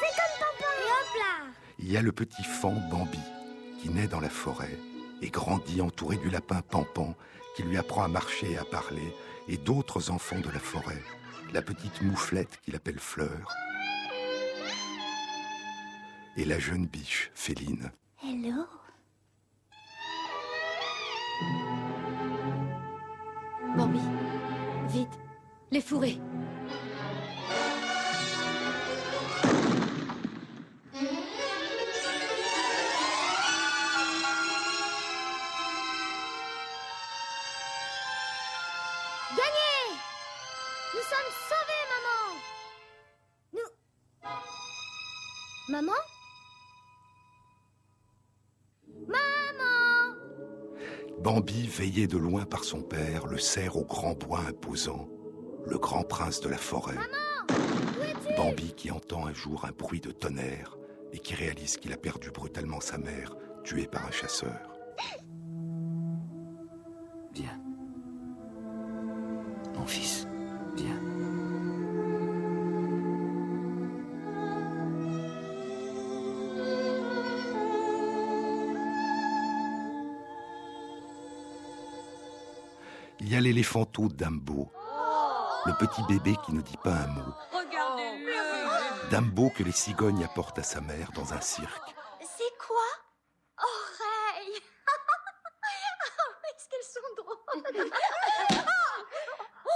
Fais 0.00 0.12
comme 0.16 0.36
papa. 0.40 0.70
Et 0.78 0.90
hop 0.90 1.10
là. 1.18 1.52
Il 1.78 1.92
y 1.92 1.96
a 1.96 2.02
le 2.02 2.12
petit 2.12 2.42
fan 2.42 2.88
Bambi 2.90 3.18
qui 3.80 3.88
naît 3.90 4.08
dans 4.08 4.20
la 4.20 4.30
forêt 4.30 4.76
et 5.22 5.30
grandit 5.30 5.80
entouré 5.80 6.16
du 6.16 6.30
lapin 6.30 6.62
Pampan 6.62 7.14
qui 7.54 7.62
lui 7.62 7.76
apprend 7.78 8.02
à 8.02 8.08
marcher 8.08 8.52
et 8.52 8.58
à 8.58 8.64
parler 8.64 9.14
et 9.48 9.56
d'autres 9.56 10.10
enfants 10.10 10.40
de 10.40 10.50
la 10.50 10.60
forêt. 10.60 11.02
La 11.52 11.62
petite 11.62 12.02
mouflette 12.02 12.60
qu'il 12.62 12.74
appelle 12.74 12.98
Fleur 12.98 13.54
et 16.40 16.44
la 16.46 16.58
jeune 16.58 16.86
biche 16.86 17.30
Féline. 17.34 17.92
Hello? 18.22 18.64
Bambi, 23.76 24.00
vite, 24.88 25.18
les 25.70 25.82
fourrés. 25.82 26.18
Gagné 39.36 39.76
Nous 40.94 41.02
sommes 41.02 41.32
sauvés, 41.50 41.84
maman 41.92 42.22
Nous... 43.52 43.70
Maman 45.68 45.82
Maman? 45.82 46.19
Bambi, 51.20 51.66
veillé 51.66 52.06
de 52.06 52.16
loin 52.16 52.46
par 52.46 52.64
son 52.64 52.80
père, 52.80 53.26
le 53.26 53.36
serre 53.36 53.76
au 53.76 53.84
grand 53.84 54.14
bois 54.14 54.40
imposant, 54.48 55.06
le 55.66 55.78
grand 55.78 56.02
prince 56.02 56.40
de 56.40 56.48
la 56.48 56.56
forêt. 56.56 56.94
Maman 56.94 58.36
Bambi 58.38 58.72
qui 58.74 58.90
entend 58.90 59.26
un 59.26 59.34
jour 59.34 59.66
un 59.66 59.72
bruit 59.72 60.00
de 60.00 60.12
tonnerre 60.12 60.78
et 61.12 61.18
qui 61.18 61.34
réalise 61.34 61.76
qu'il 61.76 61.92
a 61.92 61.98
perdu 61.98 62.30
brutalement 62.30 62.80
sa 62.80 62.96
mère, 62.96 63.36
tuée 63.64 63.86
par 63.86 64.06
un 64.06 64.10
chasseur. 64.10 64.69
L'éléphanto 83.70 84.08
Dumbo, 84.08 84.72
le 85.64 85.72
petit 85.78 86.02
bébé 86.08 86.34
qui 86.44 86.52
ne 86.52 86.60
dit 86.60 86.76
pas 86.78 86.90
un 86.90 87.06
mot. 87.06 87.32
Dumbo 89.12 89.48
que 89.50 89.62
les 89.62 89.70
cigognes 89.70 90.24
apportent 90.24 90.58
à 90.58 90.64
sa 90.64 90.80
mère 90.80 91.12
dans 91.12 91.32
un 91.32 91.40
cirque. 91.40 91.94
C'est 92.20 92.58
quoi? 92.58 92.82
Oreille 93.58 94.60
Oh, 94.88 96.32
Est-ce 96.50 96.68
qu'elles 96.68 96.82
sont 96.82 97.14
drôles? 97.22 97.92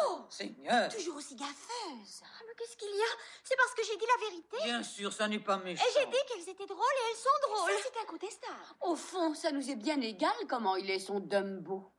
Oh, 0.03 0.23
Seigneur 0.29 0.89
Toujours 0.89 1.15
aussi 1.19 1.37
gaffeuses 1.37 2.23
Ah, 2.25 2.43
Mais 2.49 2.55
qu'est-ce 2.59 2.77
qu'il 2.77 2.97
y 2.97 3.01
a? 3.01 3.15
C'est 3.45 3.57
parce 3.57 3.75
que 3.75 3.85
j'ai 3.85 3.97
dit 3.97 4.07
la 4.07 4.27
vérité 4.27 4.57
Bien 4.65 4.83
sûr, 4.83 5.13
ça 5.13 5.29
n'est 5.29 5.39
pas 5.39 5.59
méchant. 5.59 5.85
Et 5.85 6.01
j'ai 6.01 6.07
dit 6.07 6.19
qu'elles 6.27 6.49
étaient 6.53 6.67
drôles 6.67 6.81
et 6.81 7.11
elles 7.13 7.17
sont 7.17 7.49
drôles 7.49 7.71
c'est 7.81 8.01
incontestable. 8.03 8.59
Au 8.81 8.97
fond, 8.97 9.35
ça 9.35 9.53
nous 9.53 9.71
est 9.71 9.77
bien 9.77 10.01
égal 10.01 10.35
comment 10.49 10.75
il 10.75 10.91
est 10.91 10.99
son 10.99 11.21
Dumbo. 11.21 11.93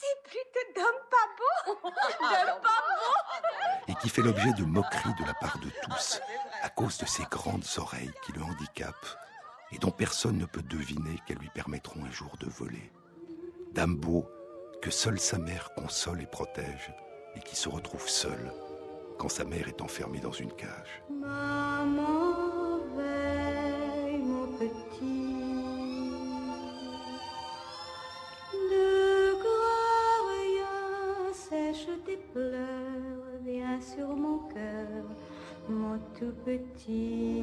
C'est 0.00 0.22
plutôt 0.22 0.72
d'homme 0.76 1.00
pas 1.10 1.26
beau 1.36 1.80
D'homme 1.90 2.60
pas 2.62 2.78
et 3.87 3.87
qui 4.00 4.08
fait 4.08 4.22
l'objet 4.22 4.52
de 4.52 4.64
moqueries 4.64 5.14
de 5.20 5.26
la 5.26 5.34
part 5.34 5.58
de 5.58 5.70
tous, 5.82 6.20
à 6.62 6.68
cause 6.68 6.98
de 6.98 7.06
ses 7.06 7.24
grandes 7.24 7.64
oreilles 7.76 8.12
qui 8.24 8.32
le 8.32 8.42
handicapent 8.42 9.16
et 9.72 9.78
dont 9.78 9.90
personne 9.90 10.38
ne 10.38 10.46
peut 10.46 10.62
deviner 10.62 11.20
qu'elles 11.26 11.38
lui 11.38 11.50
permettront 11.50 12.04
un 12.04 12.10
jour 12.10 12.36
de 12.40 12.46
voler. 12.46 12.90
Dumbo, 13.74 14.28
que 14.80 14.90
seule 14.90 15.18
sa 15.18 15.38
mère 15.38 15.70
console 15.74 16.22
et 16.22 16.26
protège, 16.26 16.92
et 17.36 17.40
qui 17.40 17.56
se 17.56 17.68
retrouve 17.68 18.08
seul 18.08 18.52
quand 19.18 19.28
sa 19.28 19.44
mère 19.44 19.68
est 19.68 19.82
enfermée 19.82 20.20
dans 20.20 20.32
une 20.32 20.52
cage. 20.52 21.02
Maman, 21.10 22.78
veille, 22.96 24.18
mon 24.18 24.46
petit. 24.58 25.27
Tout 36.18 36.34
petit. 36.44 37.42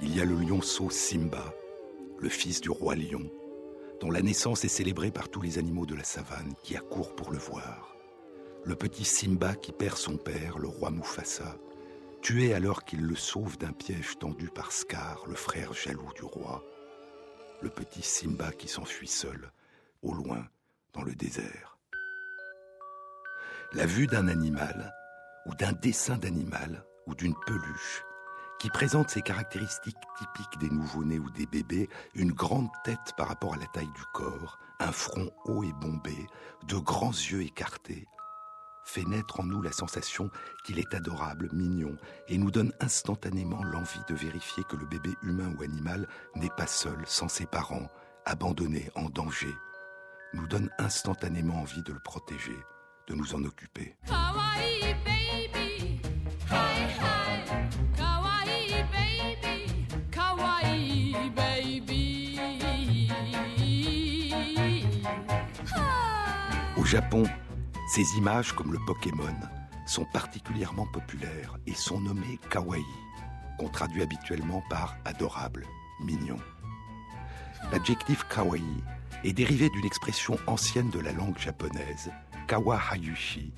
Il 0.00 0.16
y 0.16 0.20
a 0.20 0.24
le 0.24 0.36
lionceau 0.36 0.88
Simba, 0.88 1.52
le 2.18 2.28
fils 2.28 2.60
du 2.60 2.70
roi 2.70 2.94
lion, 2.94 3.30
dont 4.00 4.10
la 4.10 4.22
naissance 4.22 4.64
est 4.64 4.68
célébrée 4.68 5.10
par 5.10 5.28
tous 5.28 5.40
les 5.40 5.58
animaux 5.58 5.86
de 5.86 5.94
la 5.94 6.04
savane 6.04 6.54
qui 6.62 6.76
accourent 6.76 7.16
pour 7.16 7.32
le 7.32 7.38
voir. 7.38 7.96
Le 8.64 8.76
petit 8.76 9.04
Simba 9.04 9.54
qui 9.54 9.72
perd 9.72 9.96
son 9.96 10.16
père, 10.16 10.58
le 10.58 10.68
roi 10.68 10.90
Mufasa, 10.90 11.56
tué 12.22 12.54
alors 12.54 12.84
qu'il 12.84 13.00
le 13.00 13.16
sauve 13.16 13.58
d'un 13.58 13.72
piège 13.72 14.18
tendu 14.18 14.48
par 14.48 14.70
Scar, 14.72 15.24
le 15.26 15.34
frère 15.34 15.72
jaloux 15.72 16.12
du 16.14 16.22
roi. 16.22 16.62
Le 17.60 17.70
petit 17.70 18.02
Simba 18.02 18.52
qui 18.52 18.68
s'enfuit 18.68 19.08
seul, 19.08 19.50
au 20.02 20.14
loin, 20.14 20.46
dans 20.92 21.02
le 21.02 21.14
désert. 21.14 21.78
La 23.72 23.86
vue 23.86 24.06
d'un 24.06 24.28
animal, 24.28 24.92
ou 25.46 25.54
d'un 25.54 25.72
dessin 25.72 26.16
d'animal, 26.16 26.84
ou 27.06 27.14
d'une 27.14 27.34
peluche, 27.46 28.04
qui 28.58 28.68
présente 28.70 29.10
ces 29.10 29.22
caractéristiques 29.22 29.96
typiques 30.18 30.58
des 30.60 30.70
nouveau-nés 30.70 31.18
ou 31.18 31.30
des 31.30 31.46
bébés, 31.46 31.88
une 32.14 32.32
grande 32.32 32.68
tête 32.84 33.14
par 33.16 33.28
rapport 33.28 33.54
à 33.54 33.58
la 33.58 33.66
taille 33.66 33.86
du 33.86 34.04
corps, 34.12 34.58
un 34.78 34.92
front 34.92 35.30
haut 35.46 35.64
et 35.64 35.72
bombé, 35.72 36.26
de 36.68 36.76
grands 36.76 37.10
yeux 37.10 37.42
écartés, 37.42 38.06
fait 38.84 39.04
naître 39.04 39.40
en 39.40 39.44
nous 39.44 39.62
la 39.62 39.72
sensation 39.72 40.30
qu'il 40.64 40.78
est 40.78 40.94
adorable, 40.94 41.48
mignon, 41.52 41.96
et 42.28 42.38
nous 42.38 42.50
donne 42.50 42.72
instantanément 42.80 43.62
l'envie 43.62 44.02
de 44.08 44.14
vérifier 44.14 44.64
que 44.64 44.76
le 44.76 44.86
bébé 44.86 45.14
humain 45.22 45.54
ou 45.56 45.62
animal 45.62 46.08
n'est 46.34 46.50
pas 46.56 46.66
seul, 46.66 46.98
sans 47.06 47.28
ses 47.28 47.46
parents, 47.46 47.88
abandonné, 48.26 48.90
en 48.94 49.08
danger, 49.08 49.54
nous 50.34 50.46
donne 50.46 50.70
instantanément 50.78 51.60
envie 51.60 51.82
de 51.82 51.92
le 51.92 52.00
protéger, 52.00 52.58
de 53.06 53.14
nous 53.14 53.34
en 53.34 53.44
occuper. 53.44 53.96
Japon, 66.90 67.22
ces 67.86 68.16
images, 68.18 68.52
comme 68.52 68.72
le 68.72 68.80
Pokémon, 68.84 69.36
sont 69.86 70.06
particulièrement 70.06 70.86
populaires 70.86 71.56
et 71.64 71.72
sont 71.72 72.00
nommées 72.00 72.40
kawaii, 72.50 72.82
qu'on 73.60 73.68
traduit 73.68 74.02
habituellement 74.02 74.60
par 74.68 74.96
adorable, 75.04 75.68
mignon. 76.00 76.38
L'adjectif 77.70 78.24
kawaii 78.24 78.82
est 79.22 79.32
dérivé 79.32 79.70
d'une 79.70 79.86
expression 79.86 80.36
ancienne 80.48 80.90
de 80.90 80.98
la 80.98 81.12
langue 81.12 81.38
japonaise, 81.38 82.10
kawa 82.48 82.76
hayushi. 82.90 83.52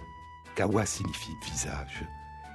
Kawa 0.55 0.85
signifie 0.85 1.33
visage 1.43 2.05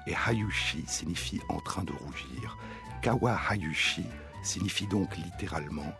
et 0.06 0.14
hayushi 0.14 0.84
signifie 0.86 1.42
en 1.50 1.60
train 1.60 1.86
de 1.86 1.94
rougir. 1.94 2.56
Kawa 3.02 3.36
hayushi 3.50 4.06
signifie 4.44 4.86
donc 4.86 5.18
littéralement 5.18 5.92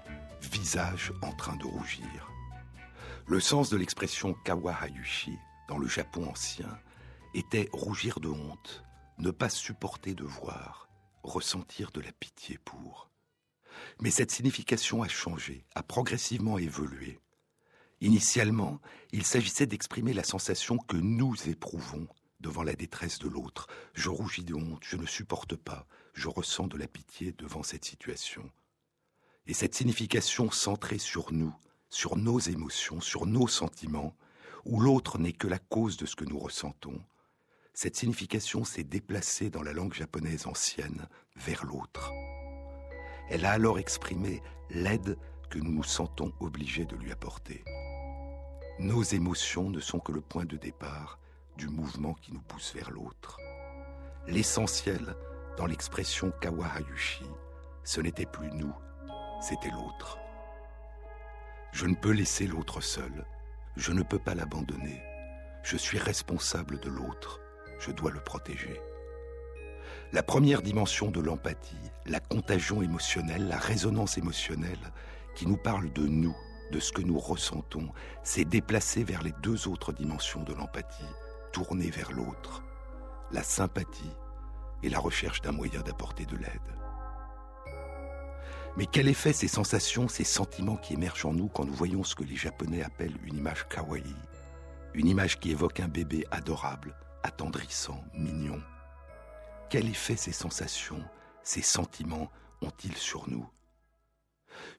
visage 0.52 1.12
en 1.24 1.32
train 1.32 1.56
de 1.56 1.66
rougir. 1.66 2.37
Le 3.30 3.42
sens 3.42 3.70
de 3.70 3.76
l'expression 3.76 4.34
kawa 4.46 4.74
hayushi 4.74 5.38
dans 5.68 5.78
le 5.78 5.88
Japon 5.90 6.30
ancien 6.30 6.80
était 7.34 7.68
rougir 7.74 8.22
de 8.22 8.30
honte, 8.30 8.86
ne 9.18 9.32
pas 9.32 9.50
supporter 9.50 10.16
de 10.16 10.24
voir, 10.24 10.88
ressentir 11.24 11.92
de 11.92 12.00
la 12.00 12.14
pitié 12.14 12.58
pour. 12.58 13.10
Mais 14.00 14.12
cette 14.12 14.32
signification 14.32 15.04
a 15.04 15.10
changé, 15.10 15.66
a 15.76 15.84
progressivement 15.84 16.58
évolué. 16.58 17.20
Initialement, 18.00 18.80
il 19.12 19.26
s'agissait 19.26 19.68
d'exprimer 19.68 20.14
la 20.14 20.24
sensation 20.24 20.78
que 20.78 20.96
nous 20.96 21.36
éprouvons 21.50 22.08
devant 22.40 22.64
la 22.64 22.76
détresse 22.76 23.20
de 23.20 23.28
l'autre. 23.28 23.68
Je 23.94 24.08
rougis 24.08 24.46
de 24.46 24.54
honte, 24.54 24.86
je 24.86 24.96
ne 24.96 25.06
supporte 25.06 25.58
pas, 25.58 25.86
je 26.14 26.30
ressens 26.30 26.68
de 26.68 26.78
la 26.78 26.88
pitié 26.88 27.34
devant 27.34 27.62
cette 27.62 27.84
situation. 27.84 28.50
Et 29.48 29.54
cette 29.54 29.76
signification 29.76 30.50
centrée 30.50 30.98
sur 30.98 31.34
nous, 31.34 31.54
sur 31.90 32.18
nos 32.18 32.40
émotions, 32.40 33.02
sur 33.02 33.26
nos 33.26 33.48
sentiments, 33.48 34.16
où 34.66 34.80
l'autre 34.80 35.18
n'est 35.18 35.34
que 35.34 35.48
la 35.48 35.60
cause 35.60 35.98
de 35.98 36.06
ce 36.06 36.16
que 36.16 36.26
nous 36.26 36.40
ressentons, 36.40 37.02
cette 37.74 37.96
signification 37.96 38.64
s'est 38.64 38.84
déplacée 38.84 39.50
dans 39.50 39.62
la 39.62 39.72
langue 39.72 39.94
japonaise 39.94 40.48
ancienne 40.48 41.08
vers 41.36 41.64
l'autre. 41.64 42.12
Elle 43.30 43.46
a 43.46 43.52
alors 43.52 43.78
exprimé 43.78 44.42
l'aide 44.70 45.18
que 45.50 45.60
nous 45.60 45.72
nous 45.72 45.84
sentons 45.84 46.34
obligés 46.40 46.86
de 46.86 46.96
lui 46.96 47.12
apporter. 47.12 47.64
Nos 48.80 49.04
émotions 49.04 49.70
ne 49.70 49.80
sont 49.80 50.00
que 50.00 50.12
le 50.12 50.22
point 50.22 50.46
de 50.46 50.58
départ 50.58 51.20
du 51.56 51.68
mouvement 51.68 52.14
qui 52.16 52.34
nous 52.34 52.42
pousse 52.42 52.74
vers 52.74 52.92
l'autre. 52.92 53.38
L'essentiel 54.28 55.16
dans 55.58 55.66
l'expression 55.66 56.32
Kawahayushi, 56.42 57.26
ce 57.84 58.02
n'était 58.02 58.26
plus 58.26 58.52
nous, 58.52 58.74
c'était 59.42 59.72
l'autre. 59.72 60.18
Je 61.72 61.86
ne 61.86 61.96
peux 61.96 62.12
laisser 62.12 62.48
l'autre 62.48 62.82
seul, 62.82 63.26
je 63.76 63.92
ne 63.92 64.04
peux 64.04 64.20
pas 64.20 64.36
l'abandonner, 64.36 65.02
je 65.64 65.78
suis 65.78 66.00
responsable 66.00 66.80
de 66.80 66.90
l'autre, 66.90 67.40
je 67.80 67.92
dois 67.92 68.12
le 68.12 68.20
protéger. 68.20 68.82
La 70.14 70.24
première 70.24 70.62
dimension 70.62 71.12
de 71.12 71.20
l'empathie, 71.20 71.76
la 72.06 72.20
contagion 72.20 72.82
émotionnelle, 72.82 73.48
la 73.48 73.58
résonance 73.58 74.18
émotionnelle, 74.18 74.94
qui 75.36 75.46
nous 75.46 75.58
parle 75.58 75.92
de 75.92 76.08
nous, 76.08 76.36
de 76.72 76.80
ce 76.80 76.92
que 76.92 77.02
nous 77.02 77.20
ressentons, 77.20 77.90
s'est 78.24 78.46
déplacée 78.46 79.04
vers 79.04 79.22
les 79.22 79.34
deux 79.44 79.68
autres 79.68 79.94
dimensions 79.94 80.44
de 80.44 80.54
l'empathie, 80.54 81.04
tournée 81.52 81.90
vers 81.90 82.12
l'autre, 82.12 82.64
la 83.32 83.44
sympathie 83.44 84.16
et 84.84 84.90
la 84.90 85.00
recherche 85.00 85.42
d'un 85.42 85.52
moyen 85.52 85.82
d'apporter 85.82 86.26
de 86.26 86.38
l'aide. 86.38 86.87
Mais 88.78 88.86
quel 88.86 89.08
effet 89.08 89.34
ces 89.34 89.48
sensations, 89.48 90.08
ces 90.08 90.24
sentiments 90.24 90.78
qui 90.78 90.94
émergent 90.94 91.26
en 91.26 91.34
nous 91.34 91.48
quand 91.48 91.66
nous 91.66 91.74
voyons 91.74 92.04
ce 92.04 92.14
que 92.14 92.24
les 92.24 92.36
Japonais 92.36 92.84
appellent 92.84 93.18
une 93.26 93.36
image 93.36 93.68
kawaii, 93.68 94.16
une 94.94 95.08
image 95.08 95.40
qui 95.40 95.50
évoque 95.50 95.80
un 95.80 95.88
bébé 95.88 96.28
adorable, 96.30 96.96
attendrissant, 97.24 98.04
mignon? 98.14 98.62
Quel 99.72 99.90
effet 99.90 100.16
ces 100.16 100.32
sensations, 100.32 101.04
ces 101.42 101.64
sentiments 101.64 102.30
ont-ils 102.62 102.96
sur 102.96 103.28
nous? 103.28 103.50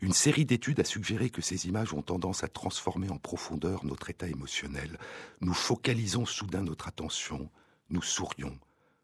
Une 0.00 0.12
série 0.12 0.44
d'études 0.44 0.78
a 0.78 0.84
suggéré 0.84 1.28
que 1.28 1.42
ces 1.42 1.66
images 1.66 1.92
ont 1.92 2.02
tendance 2.02 2.44
à 2.44 2.48
transformer 2.48 3.10
en 3.10 3.18
profondeur 3.18 3.84
notre 3.84 4.10
état 4.10 4.28
émotionnel. 4.28 4.96
Nous 5.40 5.54
focalisons 5.54 6.24
soudain 6.24 6.62
notre 6.62 6.86
attention, 6.86 7.50
nous 7.90 8.02
sourions, 8.02 8.60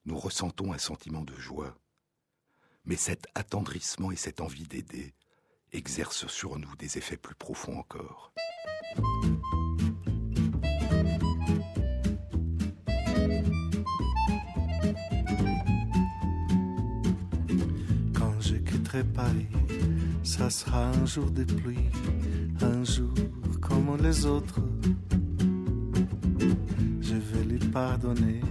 nous 0.07 0.17
ressentons 0.17 0.73
un 0.73 0.79
sentiment 0.79 1.23
de 1.23 1.35
joie. 1.35 1.75
Mais 2.87 2.97
cet 2.97 3.27
attendrissement 3.35 4.11
et 4.11 4.17
cette 4.17 4.43
envie 4.43 4.65
d'aider 4.65 5.15
exercent 5.73 6.27
sur 6.29 6.59
nous 6.59 6.77
des 6.77 6.99
effets 6.99 7.17
plus 7.17 7.35
profonds 7.35 7.79
encore. 7.79 8.33
Quand 18.15 18.41
je 18.41 18.57
quitterai 18.57 19.03
Paris, 19.05 19.49
ça 20.23 20.51
sera 20.51 20.89
un 20.89 21.07
jour 21.07 21.31
de 21.31 21.45
pluie, 21.45 21.91
un 22.61 22.85
jour 22.85 23.15
comme 23.63 23.97
les 24.03 24.27
autres. 24.27 24.61
Je 27.01 27.15
vais 27.15 27.45
lui 27.45 27.59
pardonner, 27.71 28.43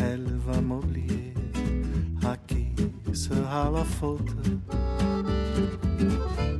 elle 0.00 0.26
va 0.44 0.60
m'oublier. 0.60 1.03
Sera 3.14 3.70
la 3.70 3.84
faute 3.84 4.34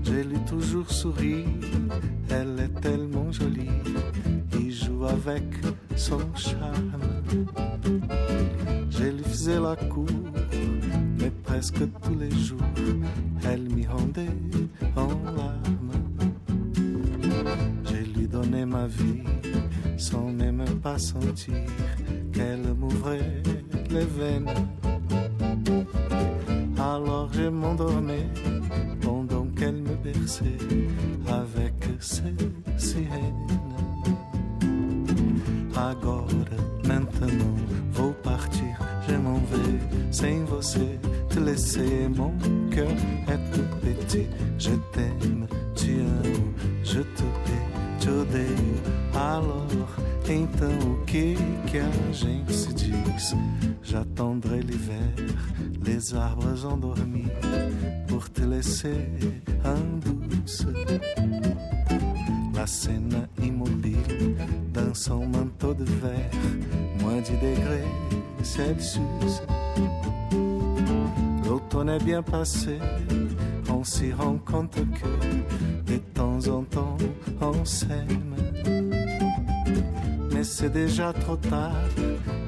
Je 0.04 0.12
lui 0.12 0.38
toujours 0.48 0.88
souri, 0.88 1.44
elle 2.30 2.60
est 2.60 2.80
tellement 2.80 3.32
jolie. 3.32 3.80
Il 4.52 4.72
joue 4.72 5.04
avec 5.04 5.42
son 5.96 6.20
charme. 6.36 7.22
Je 8.88 9.04
lui 9.04 9.24
faisais 9.24 9.58
la 9.58 9.74
cour, 9.74 10.06
mais 11.18 11.32
presque 11.42 11.82
tous 12.02 12.14
les 12.14 12.30
jours, 12.30 12.60
elle 13.50 13.62
m'y 13.62 13.86
rendait 13.86 14.38
en 14.94 15.08
larmes. 15.36 15.92
Je 17.84 18.16
lui 18.16 18.28
donnais 18.28 18.64
ma 18.64 18.86
vie 18.86 19.24
sans 19.96 20.30
même 20.30 20.64
pas 20.80 20.98
sentir 20.98 21.54
qu'elle 22.32 22.74
m'ouvrait 22.74 23.42
les 23.90 24.04
veines. 24.04 24.54
Alors 26.94 27.28
je 27.32 27.48
m'endormais 27.48 28.28
pendant 29.02 29.46
qu'elle 29.56 29.82
me 29.82 29.96
berçait 29.96 30.60
avec 31.26 31.74
ses 31.98 32.36
sirènes. 32.76 33.48
Agora, 35.74 36.28
maintenant, 36.86 37.56
vou 37.90 38.12
partir, 38.22 38.78
je 39.08 39.16
m'en 39.16 39.40
vais 39.50 39.80
sem 40.12 40.44
você, 40.44 41.00
te 41.30 41.40
laisser. 41.40 42.08
Mon 42.14 42.32
cœur 42.70 42.96
est 43.26 43.44
tout 43.52 43.70
petit, 43.82 44.28
je 44.56 44.74
t'aime, 44.92 45.48
amo, 45.76 46.44
je 46.84 47.00
te 47.00 47.26
hais, 47.48 47.73
te 48.04 48.10
odeio. 48.10 48.74
Alors, 49.14 49.66
então 50.28 50.92
o 50.92 51.04
que 51.06 51.36
que 51.70 51.78
a 51.78 52.12
gente 52.12 52.52
se 52.52 52.72
diz? 52.74 53.34
J'attendrai 53.82 54.60
l'hiver, 54.60 55.14
les 55.82 56.14
arbres 56.14 56.64
endormis, 56.66 57.30
pour 58.06 58.28
te 58.28 58.42
laisser 58.42 59.08
en 59.64 60.00
douce. 60.00 60.66
La 62.54 62.66
scène 62.66 63.26
immobile 63.42 64.36
dans 64.72 64.94
son 64.94 65.26
manteau 65.26 65.72
de 65.74 65.84
verre, 65.84 66.30
moins 67.00 67.20
10 67.20 67.32
degrés 67.32 67.88
Celsius. 68.42 69.42
L'automne 71.46 71.88
est 71.88 72.04
bien 72.04 72.22
passé, 72.22 72.78
on 73.84 73.86
s'y 73.86 74.12
rend 74.12 74.38
compte 74.38 74.76
que 74.98 75.92
de 75.92 75.98
temps 76.14 76.48
en 76.48 76.62
temps 76.62 76.96
on 77.42 77.64
s'aime. 77.66 78.34
Mais 80.32 80.42
c'est 80.42 80.70
déjà 80.70 81.12
trop 81.12 81.36
tard 81.36 81.90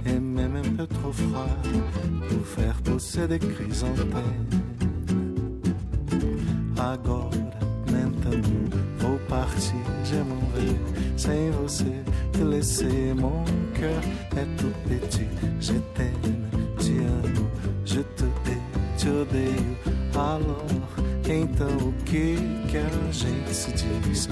et 0.07 0.19
même 0.19 0.57
un 0.57 0.77
peu 0.77 0.87
trop 0.87 1.13
froid 1.13 1.59
pour 2.29 2.47
faire 2.47 2.77
pousser 2.85 3.29
des 3.29 3.39
chrysanthèmes. 3.39 4.49
Agora, 6.79 7.29
maintenant, 7.93 8.49
vou 9.01 9.19
partir, 9.29 9.85
je 10.05 10.17
m'en 10.17 10.47
vais 10.55 11.19
sem 11.19 11.51
você 11.51 11.93
te 12.33 12.45
laisser. 12.45 13.13
Mon 13.15 13.45
cœur 13.75 14.03
est 14.39 14.57
tout 14.57 14.77
petit, 14.89 15.29
je 15.61 15.75
t'aime, 15.95 16.49
te 16.79 16.93
amo, 16.93 17.47
je 17.85 18.01
te 18.01 18.25
hais, 18.47 18.97
te 18.97 19.09
odeio. 19.09 19.77
Alors, 20.15 20.96
então 21.35 21.77
o 21.79 21.93
que 22.05 22.37
que 22.71 22.79
a 22.79 23.13
gente 23.13 23.55
se 23.55 23.73
diz? 23.73 24.29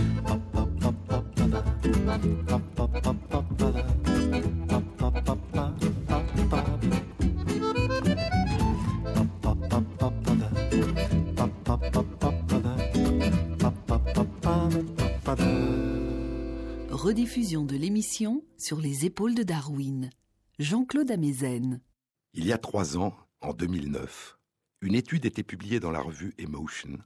Rediffusion 16.90 17.64
de 17.64 17.76
l'émission 17.76 18.42
sur 18.56 18.80
les 18.80 19.04
épaules 19.04 19.34
de 19.34 19.42
Darwin. 19.42 20.10
Jean-Claude 20.58 21.10
Amezen. 21.10 21.80
Il 22.32 22.46
y 22.46 22.52
a 22.52 22.58
trois 22.58 22.96
ans, 22.96 23.14
en 23.40 23.52
2009, 23.52 24.38
une 24.84 24.96
étude 24.96 25.24
était 25.24 25.42
publiée 25.42 25.80
dans 25.80 25.90
la 25.90 26.02
revue 26.02 26.34
Emotion 26.36 26.98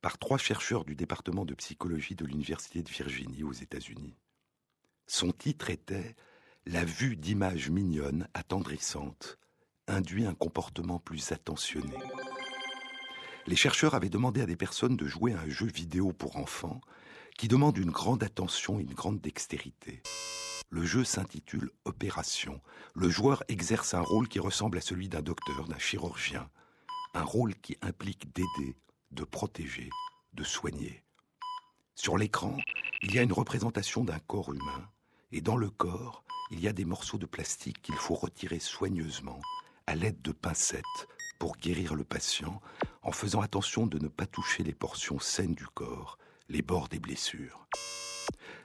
par 0.00 0.16
trois 0.16 0.38
chercheurs 0.38 0.86
du 0.86 0.96
département 0.96 1.44
de 1.44 1.52
psychologie 1.52 2.14
de 2.14 2.24
l'Université 2.24 2.82
de 2.82 2.88
Virginie 2.88 3.42
aux 3.42 3.52
États-Unis. 3.52 4.16
Son 5.06 5.32
titre 5.32 5.68
était 5.68 6.16
La 6.64 6.86
vue 6.86 7.16
d'images 7.16 7.68
mignonnes, 7.68 8.28
attendrissantes, 8.32 9.38
induit 9.88 10.24
un 10.24 10.32
comportement 10.32 11.00
plus 11.00 11.30
attentionné. 11.30 11.98
Les 13.46 13.56
chercheurs 13.56 13.94
avaient 13.94 14.08
demandé 14.08 14.40
à 14.40 14.46
des 14.46 14.56
personnes 14.56 14.96
de 14.96 15.06
jouer 15.06 15.34
à 15.34 15.40
un 15.40 15.50
jeu 15.50 15.66
vidéo 15.66 16.14
pour 16.14 16.38
enfants 16.38 16.80
qui 17.36 17.46
demande 17.46 17.76
une 17.76 17.90
grande 17.90 18.22
attention 18.22 18.78
et 18.78 18.84
une 18.84 18.94
grande 18.94 19.20
dextérité. 19.20 20.02
Le 20.70 20.82
jeu 20.82 21.04
s'intitule 21.04 21.72
Opération. 21.84 22.62
Le 22.94 23.10
joueur 23.10 23.44
exerce 23.48 23.92
un 23.92 24.00
rôle 24.00 24.28
qui 24.28 24.38
ressemble 24.38 24.78
à 24.78 24.82
celui 24.82 25.10
d'un 25.10 25.22
docteur, 25.22 25.68
d'un 25.68 25.78
chirurgien. 25.78 26.48
Un 27.14 27.22
rôle 27.22 27.54
qui 27.56 27.76
implique 27.82 28.34
d'aider, 28.34 28.76
de 29.10 29.24
protéger, 29.24 29.90
de 30.34 30.44
soigner. 30.44 31.02
Sur 31.94 32.16
l'écran, 32.18 32.56
il 33.02 33.14
y 33.14 33.18
a 33.18 33.22
une 33.22 33.32
représentation 33.32 34.04
d'un 34.04 34.18
corps 34.20 34.52
humain, 34.52 34.88
et 35.32 35.40
dans 35.40 35.56
le 35.56 35.70
corps, 35.70 36.22
il 36.50 36.60
y 36.60 36.68
a 36.68 36.72
des 36.72 36.84
morceaux 36.84 37.18
de 37.18 37.26
plastique 37.26 37.82
qu'il 37.82 37.96
faut 37.96 38.14
retirer 38.14 38.58
soigneusement, 38.58 39.40
à 39.86 39.94
l'aide 39.94 40.22
de 40.22 40.32
pincettes, 40.32 40.84
pour 41.38 41.56
guérir 41.56 41.94
le 41.94 42.04
patient, 42.04 42.60
en 43.02 43.12
faisant 43.12 43.40
attention 43.40 43.86
de 43.86 43.98
ne 43.98 44.08
pas 44.08 44.26
toucher 44.26 44.62
les 44.62 44.74
portions 44.74 45.18
saines 45.18 45.54
du 45.54 45.66
corps, 45.66 46.18
les 46.48 46.62
bords 46.62 46.88
des 46.88 46.98
blessures. 47.00 47.66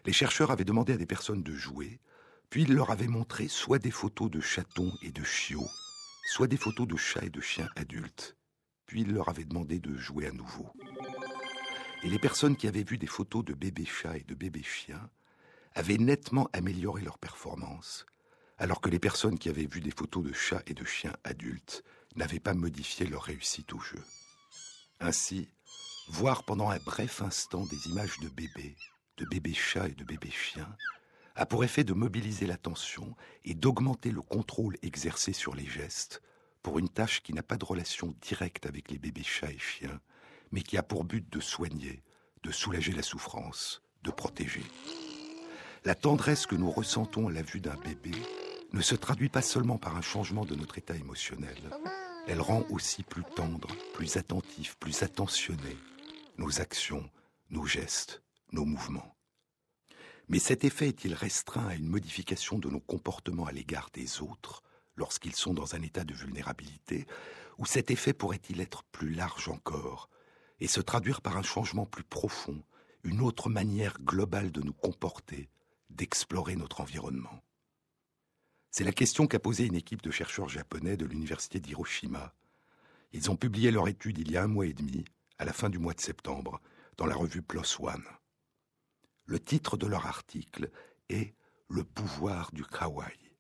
Les 0.06 0.14
chercheurs 0.14 0.52
avaient 0.52 0.64
demandé 0.64 0.94
à 0.94 0.98
des 0.98 1.06
personnes 1.06 1.44
de 1.44 1.54
jouer, 1.54 2.00
puis 2.50 2.64
ils 2.64 2.74
leur 2.74 2.92
avaient 2.92 3.08
montré 3.08 3.48
soit 3.48 3.80
des 3.80 3.92
photos 3.92 4.30
de 4.30 4.42
chatons 4.42 4.94
et 5.02 5.12
de 5.12 5.24
chiots, 5.24 5.70
soit 6.26 6.48
des 6.48 6.58
photos 6.58 6.88
de 6.88 6.96
chats 6.96 7.26
et 7.26 7.30
de 7.30 7.42
chiens 7.42 7.70
adultes, 7.76 8.38
puis 8.86 9.02
ils 9.02 9.14
leur 9.14 9.30
avaient 9.30 9.44
demandé 9.44 9.80
de 9.80 9.96
jouer 9.96 10.28
à 10.28 10.32
nouveau. 10.32 10.72
Et 12.04 12.10
les 12.10 12.20
personnes 12.20 12.56
qui 12.56 12.68
avaient 12.68 12.84
vu 12.84 12.98
des 12.98 13.08
photos 13.08 13.44
de 13.46 13.54
bébés 13.54 13.86
chats 13.86 14.18
et 14.18 14.24
de 14.24 14.34
bébés 14.34 14.64
chiens 14.64 15.10
avaient 15.76 15.98
nettement 15.98 16.50
amélioré 16.54 17.02
leur 17.02 17.18
performance, 17.18 18.06
alors 18.58 18.82
que 18.82 18.90
les 18.90 19.00
personnes 19.00 19.38
qui 19.38 19.50
avaient 19.50 19.66
vu 19.66 19.82
des 19.82 19.92
photos 19.92 20.24
de 20.24 20.34
chats 20.34 20.64
et 20.68 20.74
de 20.74 20.86
chiens 20.86 21.16
adultes 21.24 21.84
n'avaient 22.16 22.40
pas 22.40 22.54
modifié 22.54 23.06
leur 23.06 23.24
réussite 23.24 23.74
au 23.74 23.80
jeu. 23.80 24.04
Ainsi, 25.00 25.50
voir 26.08 26.44
pendant 26.44 26.70
un 26.70 26.80
bref 26.80 27.22
instant 27.22 27.66
des 27.66 27.88
images 27.88 28.20
de 28.20 28.30
bébés, 28.30 28.76
de 29.18 29.26
bébés 29.26 29.54
chats 29.54 29.88
et 29.88 29.96
de 29.96 30.04
bébés 30.04 30.32
chiens, 30.32 30.76
a 31.36 31.46
pour 31.46 31.64
effet 31.64 31.84
de 31.84 31.94
mobiliser 31.94 32.46
l'attention 32.46 33.16
et 33.44 33.56
d'augmenter 33.56 34.12
le 34.12 34.22
contrôle 34.22 34.78
exercé 34.82 35.34
sur 35.34 35.56
les 35.56 35.66
gestes 35.66 36.22
pour 36.62 36.80
une 36.80 36.90
tâche 36.90 37.22
qui 37.22 37.34
n'a 37.34 37.44
pas 37.44 37.58
de 37.58 37.66
relation 37.66 38.16
directe 38.22 38.66
avec 38.66 38.90
les 38.92 38.98
bébés 38.98 39.24
chats 39.24 39.52
et 39.52 39.60
chiens, 39.60 40.00
mais 40.52 40.62
qui 40.62 40.78
a 40.78 40.84
pour 40.84 41.04
but 41.04 41.28
de 41.32 41.40
soigner, 41.40 42.04
de 42.44 42.52
soulager 42.52 42.94
la 42.94 43.02
souffrance, 43.02 43.82
de 44.04 44.12
protéger. 44.12 44.64
La 45.86 45.96
tendresse 45.96 46.46
que 46.46 46.56
nous 46.56 46.72
ressentons 46.72 47.28
à 47.28 47.32
la 47.32 47.42
vue 47.42 47.60
d'un 47.60 47.76
bébé 47.76 48.14
ne 48.72 48.82
se 48.82 48.96
traduit 48.96 49.30
pas 49.30 49.42
seulement 49.42 49.78
par 49.78 49.98
un 49.98 50.02
changement 50.02 50.46
de 50.46 50.56
notre 50.56 50.78
état 50.78 50.96
émotionnel. 50.96 51.58
Elle 52.28 52.42
rend 52.42 52.64
aussi 52.70 53.04
plus 53.04 53.24
tendre, 53.36 53.68
plus 53.94 54.16
attentif, 54.16 54.78
plus 54.80 55.04
attentionné 55.04 55.78
nos 56.38 56.62
actions, 56.62 57.10
nos 57.50 57.66
gestes, 57.66 58.22
nos 58.52 58.66
mouvements. 58.66 59.13
Mais 60.30 60.40
cet 60.40 60.64
effet 60.64 60.88
est-il 60.88 61.14
restreint 61.14 61.68
à 61.68 61.76
une 61.76 61.88
modification 61.88 62.58
de 62.58 62.70
nos 62.70 62.80
comportements 62.80 63.46
à 63.46 63.52
l'égard 63.52 63.90
des 63.94 64.22
autres 64.22 64.64
lorsqu'ils 64.96 65.36
sont 65.36 65.54
dans 65.54 65.76
un 65.76 65.82
état 65.82 66.04
de 66.04 66.14
vulnérabilité, 66.14 67.06
ou 67.58 67.66
cet 67.66 67.92
effet 67.92 68.14
pourrait-il 68.14 68.62
être 68.62 68.84
plus 68.84 69.14
large 69.14 69.50
encore 69.50 70.10
et 70.60 70.68
se 70.68 70.82
traduire 70.82 71.22
par 71.22 71.38
un 71.38 71.44
changement 71.44 71.86
plus 71.86 72.04
profond, 72.04 72.64
une 73.04 73.22
autre 73.22 73.50
manière 73.50 74.00
globale 74.00 74.52
de 74.52 74.62
nous 74.62 74.74
comporter, 74.74 75.50
d'explorer 75.90 76.56
notre 76.56 76.82
environnement? 76.82 77.44
C'est 78.72 78.84
la 78.84 78.92
question 78.92 79.28
qu'a 79.28 79.40
posée 79.40 79.66
une 79.66 79.76
équipe 79.76 80.02
de 80.02 80.10
chercheurs 80.10 80.50
japonais 80.50 80.98
de 80.98 81.06
l'université 81.06 81.60
d'Hiroshima. 81.60 82.34
Ils 83.12 83.30
ont 83.30 83.36
publié 83.36 83.70
leur 83.70 83.88
étude 83.88 84.18
il 84.18 84.32
y 84.32 84.38
a 84.38 84.44
un 84.44 84.48
mois 84.48 84.66
et 84.66 84.74
demi, 84.74 85.06
à 85.38 85.46
la 85.46 85.54
fin 85.54 85.70
du 85.70 85.78
mois 85.78 85.94
de 85.94 86.02
septembre, 86.02 86.60
dans 86.98 87.06
la 87.06 87.16
revue 87.16 87.44
PLOS 87.44 87.80
ONE. 87.80 88.04
Le 89.26 89.40
titre 89.40 89.78
de 89.78 89.88
leur 89.88 90.06
article 90.06 90.70
est 91.10 91.34
Le 91.70 91.84
pouvoir 91.84 92.52
du 92.52 92.66
kawaii. 92.66 93.38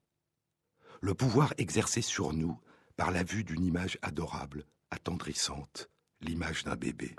Le 1.02 1.13
pouvoir 1.13 1.54
exercé 1.58 2.02
sur 2.02 2.32
nous 2.32 2.58
par 2.96 3.12
la 3.12 3.24
vue 3.24 3.43
d'une 3.43 3.65
image 3.65 3.98
adorable, 4.02 4.65
attendrissante, 4.91 5.89
l'image 6.22 6.63
d'un 6.63 6.78
bébé. 6.78 7.15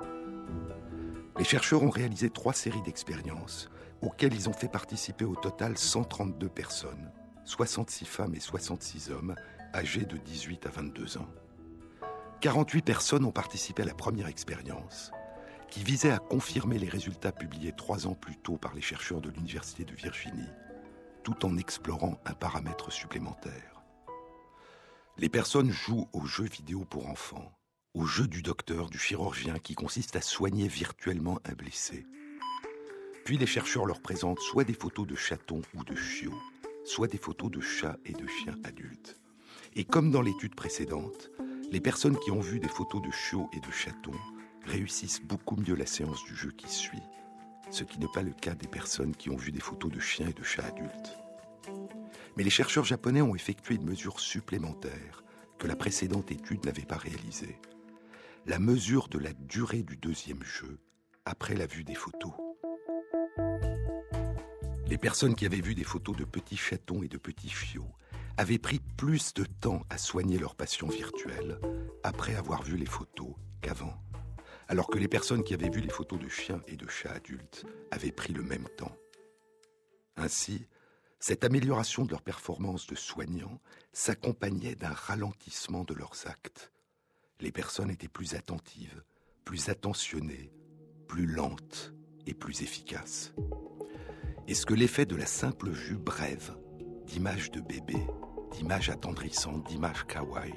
Les 1.37 1.45
chercheurs 1.45 1.83
ont 1.83 1.91
réalisé 1.91 2.31
trois 2.31 2.55
séries 2.55 2.81
d'expériences 2.83 3.69
auxquelles 4.01 4.35
ils 4.35 4.49
ont 4.49 4.55
fait 4.55 4.69
participer 4.69 5.25
au 5.27 5.37
total 5.37 5.77
132 5.77 6.49
personnes, 6.49 7.13
66 7.45 8.07
femmes 8.07 8.35
et 8.35 8.41
66 8.41 9.11
hommes, 9.11 9.35
âgés 9.75 10.07
de 10.07 10.17
18 10.17 10.67
à 10.67 10.71
22 10.71 11.19
ans. 11.19 11.29
48 12.41 12.83
personnes 12.83 13.25
ont 13.25 13.33
participé 13.33 13.83
à 13.83 13.87
la 13.87 13.95
première 13.95 14.29
expérience, 14.29 15.11
qui 15.75 15.83
visait 15.83 16.13
à 16.13 16.21
confirmer 16.21 16.79
les 16.79 16.89
résultats 16.89 17.33
publiés 17.33 17.73
trois 17.77 18.07
ans 18.07 18.15
plus 18.15 18.37
tôt 18.37 18.57
par 18.57 18.75
les 18.75 18.81
chercheurs 18.81 19.21
de 19.21 19.29
l'Université 19.29 19.85
de 19.85 19.93
Virginie, 19.93 20.49
tout 21.25 21.45
en 21.45 21.57
explorant 21.57 22.21
un 22.27 22.33
paramètre 22.33 22.93
supplémentaire. 22.93 23.83
Les 25.19 25.29
personnes 25.29 25.73
jouent 25.73 26.09
aux 26.13 26.27
jeux 26.27 26.45
vidéo 26.45 26.85
pour 26.85 27.09
enfants, 27.09 27.59
au 27.93 28.07
jeu 28.07 28.29
du 28.29 28.41
docteur, 28.41 28.89
du 28.89 29.01
chirurgien, 29.01 29.59
qui 29.59 29.75
consiste 29.75 30.15
à 30.15 30.21
soigner 30.21 30.69
virtuellement 30.69 31.41
un 31.45 31.55
blessé. 31.55 32.07
Puis 33.25 33.37
les 33.37 33.47
chercheurs 33.47 33.87
leur 33.87 34.01
présentent 34.01 34.39
soit 34.39 34.63
des 34.63 34.75
photos 34.75 35.09
de 35.09 35.17
chatons 35.17 35.63
ou 35.75 35.83
de 35.83 35.97
chiots, 35.97 36.39
soit 36.85 37.09
des 37.09 37.19
photos 37.19 37.51
de 37.51 37.61
chats 37.61 37.97
et 38.05 38.13
de 38.13 38.29
chiens 38.29 38.59
adultes. 38.63 39.19
Et 39.75 39.85
comme 39.85 40.13
dans 40.13 40.23
l'étude 40.23 40.55
précédente, 40.55 41.33
les 41.73 41.81
personnes 41.81 42.21
qui 42.21 42.31
ont 42.31 42.41
vu 42.41 42.61
des 42.61 42.69
photos 42.69 43.03
de 43.03 43.11
chiots 43.11 43.51
et 43.53 43.59
de 43.59 43.73
chatons 43.73 44.21
réussissent 44.67 45.23
beaucoup 45.23 45.57
mieux 45.57 45.75
la 45.75 45.87
séance 45.87 46.25
du 46.25 46.35
jeu 46.35 46.51
qui 46.51 46.69
suit, 46.69 47.03
ce 47.71 47.85
qui 47.85 47.99
n'est 47.99 48.13
pas 48.13 48.23
le 48.23 48.33
cas 48.33 48.55
des 48.55 48.69
personnes 48.69 49.15
qui 49.15 49.31
ont 49.31 49.37
vu 49.37 49.53
des 49.53 49.61
photos 49.61 49.91
de 49.91 50.01
chiens 50.01 50.29
et 50.29 50.33
de 50.33 50.43
chats 50.43 50.67
adultes. 50.67 51.19
Mais 52.37 52.45
les 52.45 52.51
chercheurs 52.51 52.85
japonais 52.85 53.23
ont 53.23 53.35
effectué 53.35 53.77
une 53.77 53.85
mesure 53.85 54.21
supplémentaire 54.21 55.23
que 55.59 55.67
la 55.67 55.77
précédente 55.77 56.31
étude 56.31 56.65
n'avait 56.65 56.83
pas 56.83 56.97
réalisée. 56.97 57.59
La 58.47 58.59
mesure 58.59 59.09
de 59.09 59.19
la 59.19 59.33
durée 59.33 59.83
du 59.83 59.97
deuxième 59.97 60.43
jeu 60.43 60.79
après 61.25 61.55
la 61.55 61.67
vue 61.67 61.85
des 61.85 61.95
photos. 61.95 62.33
Les 64.87 64.99
personnes 64.99 65.35
qui 65.35 65.47
avaient 65.47 65.61
vu 65.61 65.75
des 65.75 65.85
photos 65.85 66.17
de 66.17 66.25
petits 66.25 66.57
chatons 66.57 67.03
et 67.03 67.09
de 67.09 67.17
petits 67.17 67.49
chiots 67.49 67.95
avaient 68.37 68.59
pris 68.59 68.81
plus 68.97 69.33
de 69.35 69.45
temps 69.45 69.83
à 69.89 69.97
soigner 69.97 70.39
leur 70.39 70.55
passion 70.55 70.89
virtuelle 70.89 71.59
après 72.03 72.35
avoir 72.35 72.63
vu 72.63 72.77
les 72.77 72.87
photos 72.87 73.35
qu'avant, 73.63 73.95
alors 74.69 74.89
que 74.89 74.99
les 74.99 75.09
personnes 75.09 75.45
qui 75.45 75.55
avaient 75.55 75.71
vu 75.71 75.81
les 75.81 75.91
photos 75.91 76.19
de 76.19 76.29
chiens 76.29 76.63
et 76.67 76.77
de 76.77 76.89
chats 76.89 77.13
adultes 77.13 77.67
avaient 77.91 78.13
pris 78.13 78.33
le 78.33 78.43
même 78.43 78.69
temps. 78.77 78.97
Ainsi, 80.17 80.67
cette 81.19 81.45
amélioration 81.45 82.05
de 82.05 82.11
leur 82.11 82.23
performance 82.23 82.87
de 82.87 82.95
soignants 82.95 83.61
s'accompagnait 83.93 84.75
d'un 84.75 84.93
ralentissement 84.93 85.85
de 85.85 85.95
leurs 85.95 86.27
actes. 86.27 86.71
Les 87.41 87.53
personnes 87.53 87.91
étaient 87.91 88.09
plus 88.09 88.35
attentives, 88.35 89.03
plus 89.45 89.69
attentionnées, 89.69 90.53
plus 91.09 91.27
lentes 91.27 91.95
et 92.27 92.35
plus 92.35 92.63
efficaces. 92.63 93.33
Est-ce 94.47 94.67
que 94.67 94.75
l'effet 94.75 95.07
de 95.07 95.17
la 95.17 95.27
simple 95.27 95.71
vue 95.71 95.97
brève 95.97 96.57
d'images 97.07 97.51
de 97.51 97.61
bébé, 97.61 97.97
d'images 98.53 98.91
attendrissantes, 98.91 99.67
d'images 99.67 100.07
kawaii, 100.07 100.55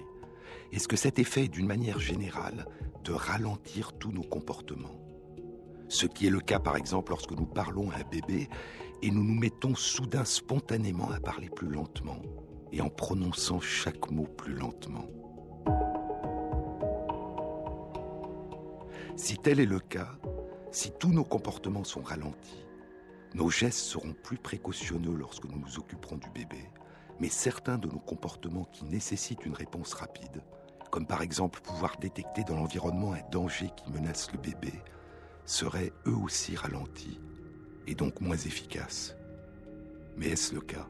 est-ce 0.71 0.87
que 0.87 0.97
cet 0.97 1.19
effet 1.19 1.47
d'une 1.47 1.67
manière 1.67 1.99
générale 1.99 2.67
de 3.07 3.13
ralentir 3.13 3.93
tous 3.93 4.11
nos 4.11 4.21
comportements 4.21 4.99
Ce 5.87 6.05
qui 6.05 6.27
est 6.27 6.29
le 6.29 6.41
cas 6.41 6.59
par 6.59 6.75
exemple 6.75 7.11
lorsque 7.11 7.31
nous 7.31 7.45
parlons 7.45 7.89
à 7.91 7.95
un 7.95 8.03
bébé 8.03 8.49
et 9.01 9.11
nous 9.11 9.23
nous 9.23 9.39
mettons 9.39 9.75
soudain 9.75 10.25
spontanément 10.25 11.09
à 11.11 11.19
parler 11.21 11.49
plus 11.49 11.69
lentement 11.69 12.21
et 12.73 12.81
en 12.81 12.89
prononçant 12.89 13.61
chaque 13.61 14.11
mot 14.11 14.25
plus 14.25 14.53
lentement. 14.53 15.05
Si 19.15 19.37
tel 19.37 19.61
est 19.61 19.65
le 19.65 19.79
cas, 19.79 20.09
si 20.71 20.91
tous 20.99 21.13
nos 21.13 21.23
comportements 21.23 21.85
sont 21.85 22.01
ralentis, 22.01 22.65
nos 23.35 23.49
gestes 23.49 23.79
seront 23.79 24.13
plus 24.21 24.37
précautionneux 24.37 25.15
lorsque 25.15 25.45
nous 25.45 25.59
nous 25.59 25.79
occuperons 25.79 26.17
du 26.17 26.29
bébé, 26.31 26.69
mais 27.21 27.29
certains 27.29 27.77
de 27.77 27.87
nos 27.87 27.99
comportements 27.99 28.65
qui 28.65 28.83
nécessitent 28.83 29.45
une 29.45 29.53
réponse 29.53 29.93
rapide, 29.93 30.43
comme 30.91 31.05
par 31.05 31.21
exemple 31.21 31.59
pouvoir 31.61 31.97
détecter 31.97 32.43
dans 32.43 32.55
l'environnement 32.55 33.13
un 33.13 33.29
danger 33.31 33.69
qui 33.75 33.91
menace 33.91 34.31
le 34.31 34.37
bébé, 34.37 34.73
seraient 35.45 35.93
eux 36.05 36.15
aussi 36.15 36.55
ralentis 36.55 37.19
et 37.87 37.95
donc 37.95 38.21
moins 38.21 38.37
efficaces. 38.37 39.15
Mais 40.17 40.29
est-ce 40.29 40.53
le 40.53 40.61
cas? 40.61 40.87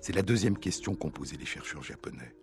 C'est 0.00 0.14
la 0.14 0.22
deuxième 0.22 0.58
question 0.58 0.94
qu'ont 0.94 1.10
posée 1.10 1.36
les 1.36 1.46
chercheurs 1.46 1.82
japonais. 1.82 2.34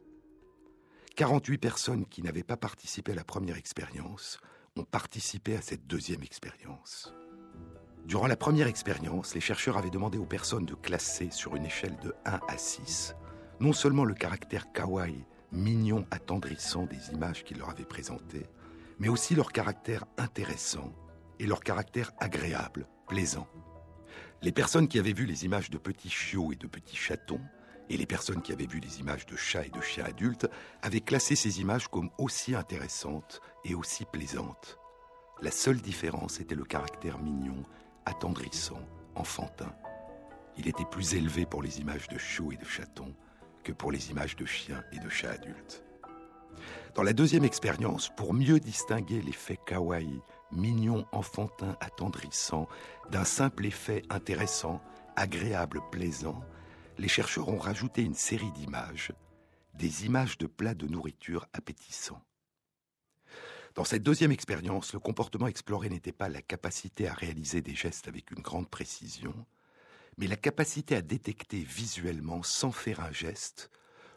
48 1.15 1.58
personnes 1.58 2.06
qui 2.06 2.23
n'avaient 2.23 2.43
pas 2.43 2.58
participé 2.58 3.12
à 3.12 3.15
la 3.15 3.23
première 3.23 3.58
expérience 3.58 4.39
ont 4.75 4.84
participé 4.84 5.56
à 5.56 5.62
cette 5.62 5.86
deuxième 5.86 6.23
expérience. 6.23 7.13
Durant 8.06 8.27
la 8.27 8.38
première 8.38 8.67
expérience, 8.67 9.36
les 9.36 9.41
chercheurs 9.41 9.77
avaient 9.77 9.89
demandé 9.91 10.17
aux 10.17 10.25
personnes 10.25 10.65
de 10.65 10.73
classer 10.73 11.30
sur 11.30 11.56
une 11.56 11.65
échelle 11.65 11.97
de 11.99 12.15
1 12.25 12.39
à 12.47 12.58
6 12.58 13.13
non 13.62 13.73
seulement 13.73 14.06
le 14.06 14.15
caractère 14.15 14.71
kawaii, 14.73 15.23
mignon, 15.51 16.05
attendrissant 16.11 16.85
des 16.85 17.11
images 17.11 17.43
qu'ils 17.43 17.57
leur 17.57 17.69
avaient 17.69 17.85
présentées, 17.85 18.47
mais 18.99 19.09
aussi 19.09 19.35
leur 19.35 19.51
caractère 19.51 20.05
intéressant 20.17 20.93
et 21.39 21.47
leur 21.47 21.61
caractère 21.61 22.11
agréable, 22.19 22.87
plaisant. 23.07 23.47
Les 24.41 24.51
personnes 24.51 24.87
qui 24.87 24.99
avaient 24.99 25.13
vu 25.13 25.25
les 25.25 25.45
images 25.45 25.69
de 25.69 25.77
petits 25.77 26.09
chiots 26.09 26.51
et 26.51 26.55
de 26.55 26.67
petits 26.67 26.95
chatons, 26.95 27.41
et 27.89 27.97
les 27.97 28.05
personnes 28.05 28.41
qui 28.41 28.53
avaient 28.53 28.67
vu 28.67 28.79
les 28.79 28.99
images 28.99 29.25
de 29.25 29.35
chats 29.35 29.65
et 29.65 29.69
de 29.69 29.81
chiens 29.81 30.05
adultes, 30.05 30.47
avaient 30.81 31.01
classé 31.01 31.35
ces 31.35 31.59
images 31.59 31.87
comme 31.87 32.09
aussi 32.17 32.55
intéressantes 32.55 33.41
et 33.65 33.75
aussi 33.75 34.05
plaisantes. 34.05 34.77
La 35.41 35.51
seule 35.51 35.81
différence 35.81 36.39
était 36.39 36.55
le 36.55 36.63
caractère 36.63 37.19
mignon 37.19 37.65
attendrissant, 38.05 38.81
enfantin. 39.15 39.73
Il 40.57 40.67
était 40.67 40.85
plus 40.85 41.15
élevé 41.15 41.45
pour 41.45 41.61
les 41.61 41.79
images 41.79 42.07
de 42.07 42.17
chiots 42.17 42.51
et 42.51 42.57
de 42.57 42.65
chatons 42.65 43.13
que 43.63 43.71
pour 43.71 43.91
les 43.91 44.12
images 44.12 44.36
de 44.36 44.45
chiens 44.45 44.84
et 44.91 45.00
de 45.00 45.10
chats 45.10 45.32
adultes. 45.32 45.84
Dans 46.95 47.04
la 47.04 47.13
deuxième 47.13 47.45
expérience, 47.45 48.12
pour 48.15 48.34
mieux 48.34 48.60
distinguer 48.60 49.21
l'effet 49.21 49.58
kawaii, 49.65 50.21
mignon, 50.52 51.06
enfantin, 51.12 51.78
attendrissant, 51.80 52.67
d'un 53.10 53.24
simple 53.24 53.65
effet 53.65 54.04
intéressant, 54.10 54.82
agréable, 55.15 55.82
plaisant, 55.91 56.41
les 56.97 57.08
chercheurs 57.08 57.50
ont 57.50 57.58
rajouté 57.58 58.04
une 58.04 58.13
série 58.13 58.52
d'images, 58.52 59.13
des 59.74 60.06
images 60.06 60.38
de 60.38 60.47
plats 60.47 60.76
de 60.76 60.88
nourriture 60.88 61.47
appétissants. 61.54 62.21
Dans 63.76 63.86
cette 63.86 64.04
deuxième 64.04 64.34
expérience, 64.34 64.91
le 64.93 65.00
comportement 65.00 65.47
exploré 65.47 65.88
n'était 65.88 66.12
pas 66.12 66.28
la 66.28 66.41
capacité 66.41 67.08
à 67.08 67.13
réaliser 67.13 67.62
des 67.62 67.74
gestes 67.74 68.10
avec 68.10 68.32
une 68.32 68.41
grande 68.41 68.69
précision, 68.69 69.34
mais 70.17 70.28
la 70.28 70.36
capacité 70.36 70.95
à 70.95 71.02
détecter 71.02 71.60
visuellement, 71.63 72.43
sans 72.43 72.71
faire 72.71 73.00
un 73.00 73.12
geste, 73.12 73.69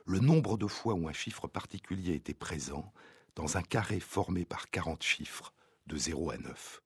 le 0.07 0.19
nombre 0.19 0.59
de 0.59 0.67
fois 0.67 0.95
où 0.95 1.09
un 1.09 1.13
chiffre 1.13 1.49
particulier 1.49 2.15
était 2.15 2.35
présent 2.35 2.93
dans 3.37 3.57
un 3.57 3.63
carré 3.63 4.01
formé 4.01 4.45
par 4.45 4.71
40 4.71 5.03
chiffres 5.03 5.55
de 5.87 5.97
0 5.97 6.31
à 6.31 6.39
9. 6.39 6.83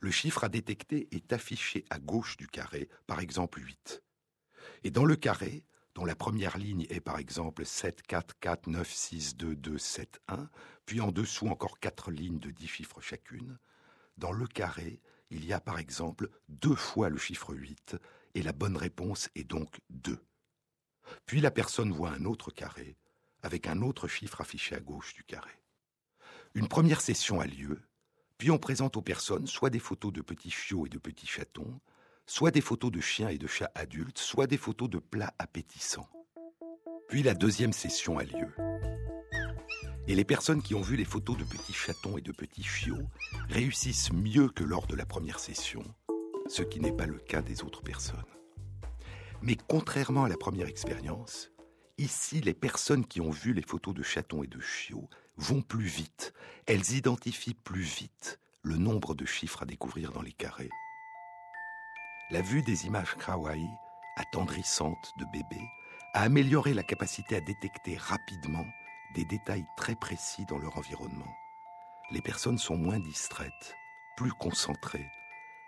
Le 0.00 0.10
chiffre 0.10 0.44
à 0.44 0.48
détecter 0.48 1.08
est 1.12 1.32
affiché 1.32 1.84
à 1.90 1.98
gauche 1.98 2.36
du 2.36 2.46
carré, 2.46 2.88
par 3.06 3.20
exemple 3.20 3.60
8. 3.60 4.02
Et 4.82 4.90
dans 4.90 5.04
le 5.04 5.16
carré, 5.16 5.64
dont 5.94 6.04
la 6.04 6.16
première 6.16 6.58
ligne 6.58 6.86
est 6.90 7.00
par 7.00 7.18
exemple 7.18 7.64
7, 7.64 8.02
4, 8.02 8.38
4, 8.40 8.66
9, 8.68 8.92
6, 8.92 9.36
2, 9.36 9.56
2, 9.56 9.78
7, 9.78 10.20
1, 10.28 10.48
puis 10.86 11.00
en 11.00 11.12
dessous 11.12 11.48
encore 11.48 11.78
quatre 11.78 12.10
lignes 12.10 12.40
de 12.40 12.50
10 12.50 12.66
chiffres 12.66 13.00
chacune, 13.00 13.58
dans 14.18 14.32
le 14.32 14.46
carré, 14.46 15.00
il 15.30 15.44
y 15.44 15.52
a 15.52 15.60
par 15.60 15.78
exemple 15.78 16.28
deux 16.48 16.74
fois 16.74 17.08
le 17.08 17.18
chiffre 17.18 17.54
8, 17.54 17.96
et 18.34 18.42
la 18.42 18.52
bonne 18.52 18.76
réponse 18.76 19.28
est 19.34 19.44
donc 19.44 19.80
2. 19.90 20.18
Puis 21.26 21.40
la 21.40 21.50
personne 21.50 21.92
voit 21.92 22.10
un 22.10 22.24
autre 22.24 22.50
carré, 22.50 22.96
avec 23.42 23.66
un 23.66 23.82
autre 23.82 24.08
chiffre 24.08 24.40
affiché 24.40 24.74
à 24.74 24.80
gauche 24.80 25.14
du 25.14 25.24
carré. 25.24 25.62
Une 26.54 26.68
première 26.68 27.00
session 27.00 27.40
a 27.40 27.46
lieu, 27.46 27.82
puis 28.38 28.50
on 28.50 28.58
présente 28.58 28.96
aux 28.96 29.02
personnes 29.02 29.46
soit 29.46 29.70
des 29.70 29.78
photos 29.78 30.12
de 30.12 30.22
petits 30.22 30.50
chiots 30.50 30.86
et 30.86 30.90
de 30.90 30.98
petits 30.98 31.26
chatons, 31.26 31.80
soit 32.26 32.50
des 32.50 32.60
photos 32.60 32.90
de 32.90 33.00
chiens 33.00 33.28
et 33.28 33.38
de 33.38 33.46
chats 33.46 33.70
adultes, 33.74 34.18
soit 34.18 34.46
des 34.46 34.56
photos 34.56 34.88
de 34.88 34.98
plats 34.98 35.34
appétissants. 35.38 36.08
Puis 37.08 37.22
la 37.22 37.34
deuxième 37.34 37.72
session 37.72 38.18
a 38.18 38.24
lieu. 38.24 38.52
Et 40.06 40.14
les 40.14 40.24
personnes 40.24 40.60
qui 40.60 40.74
ont 40.74 40.82
vu 40.82 40.96
les 40.96 41.04
photos 41.06 41.38
de 41.38 41.44
petits 41.44 41.72
chatons 41.72 42.18
et 42.18 42.20
de 42.20 42.32
petits 42.32 42.62
chiots 42.62 43.08
réussissent 43.48 44.12
mieux 44.12 44.48
que 44.48 44.62
lors 44.62 44.86
de 44.86 44.94
la 44.94 45.06
première 45.06 45.38
session, 45.38 45.82
ce 46.46 46.62
qui 46.62 46.78
n'est 46.78 46.92
pas 46.92 47.06
le 47.06 47.18
cas 47.18 47.40
des 47.40 47.62
autres 47.62 47.82
personnes. 47.82 48.22
Mais 49.40 49.56
contrairement 49.56 50.24
à 50.24 50.28
la 50.28 50.36
première 50.36 50.68
expérience, 50.68 51.50
ici, 51.96 52.42
les 52.42 52.52
personnes 52.52 53.06
qui 53.06 53.22
ont 53.22 53.30
vu 53.30 53.54
les 53.54 53.62
photos 53.62 53.94
de 53.94 54.02
chatons 54.02 54.42
et 54.42 54.46
de 54.46 54.60
chiots 54.60 55.08
vont 55.38 55.62
plus 55.62 55.86
vite. 55.86 56.34
Elles 56.66 56.92
identifient 56.92 57.54
plus 57.54 57.82
vite 57.82 58.38
le 58.62 58.76
nombre 58.76 59.14
de 59.14 59.24
chiffres 59.24 59.62
à 59.62 59.66
découvrir 59.66 60.12
dans 60.12 60.22
les 60.22 60.32
carrés. 60.32 60.70
La 62.30 62.42
vue 62.42 62.62
des 62.62 62.86
images 62.86 63.16
kawaii, 63.16 63.68
attendrissantes 64.16 65.12
de 65.18 65.24
bébés, 65.32 65.68
a 66.12 66.22
amélioré 66.22 66.74
la 66.74 66.82
capacité 66.82 67.36
à 67.36 67.40
détecter 67.40 67.96
rapidement 67.96 68.66
des 69.14 69.24
détails 69.24 69.66
très 69.76 69.94
précis 69.94 70.44
dans 70.46 70.58
leur 70.58 70.76
environnement. 70.76 71.32
Les 72.10 72.20
personnes 72.20 72.58
sont 72.58 72.76
moins 72.76 72.98
distraites, 72.98 73.74
plus 74.16 74.32
concentrées. 74.32 75.08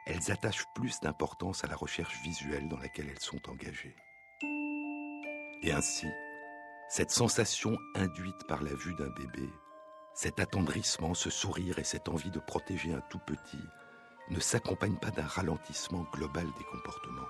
Elles 0.06 0.30
attachent 0.30 0.66
plus 0.74 1.00
d'importance 1.00 1.64
à 1.64 1.68
la 1.68 1.76
recherche 1.76 2.20
visuelle 2.22 2.68
dans 2.68 2.78
laquelle 2.78 3.08
elles 3.08 3.20
sont 3.20 3.48
engagées. 3.48 3.96
Et 5.62 5.72
ainsi, 5.72 6.06
cette 6.88 7.10
sensation 7.10 7.76
induite 7.94 8.46
par 8.46 8.62
la 8.62 8.74
vue 8.74 8.94
d'un 8.94 9.10
bébé, 9.10 9.48
cet 10.14 10.40
attendrissement, 10.40 11.14
ce 11.14 11.30
sourire 11.30 11.78
et 11.78 11.84
cette 11.84 12.08
envie 12.08 12.30
de 12.30 12.38
protéger 12.38 12.92
un 12.92 13.02
tout 13.10 13.18
petit 13.18 13.62
ne 14.30 14.40
s'accompagnent 14.40 14.98
pas 14.98 15.10
d'un 15.10 15.26
ralentissement 15.26 16.06
global 16.12 16.46
des 16.58 16.64
comportements. 16.64 17.28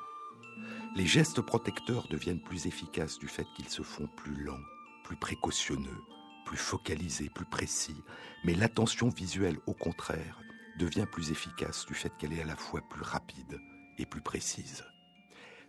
Les 0.94 1.06
gestes 1.06 1.42
protecteurs 1.42 2.08
deviennent 2.08 2.42
plus 2.42 2.66
efficaces 2.66 3.18
du 3.18 3.28
fait 3.28 3.46
qu'ils 3.54 3.68
se 3.68 3.82
font 3.82 4.06
plus 4.16 4.44
lents, 4.44 4.62
plus 5.06 5.16
précautionneux, 5.16 6.02
plus 6.44 6.56
focalisés, 6.56 7.30
plus 7.32 7.44
précis, 7.44 8.02
mais 8.44 8.54
l'attention 8.54 9.08
visuelle, 9.08 9.56
au 9.68 9.72
contraire, 9.72 10.40
devient 10.80 11.06
plus 11.10 11.30
efficace 11.30 11.86
du 11.86 11.94
fait 11.94 12.10
qu'elle 12.18 12.32
est 12.32 12.42
à 12.42 12.46
la 12.46 12.56
fois 12.56 12.80
plus 12.90 13.02
rapide 13.02 13.60
et 13.98 14.04
plus 14.04 14.20
précise. 14.20 14.84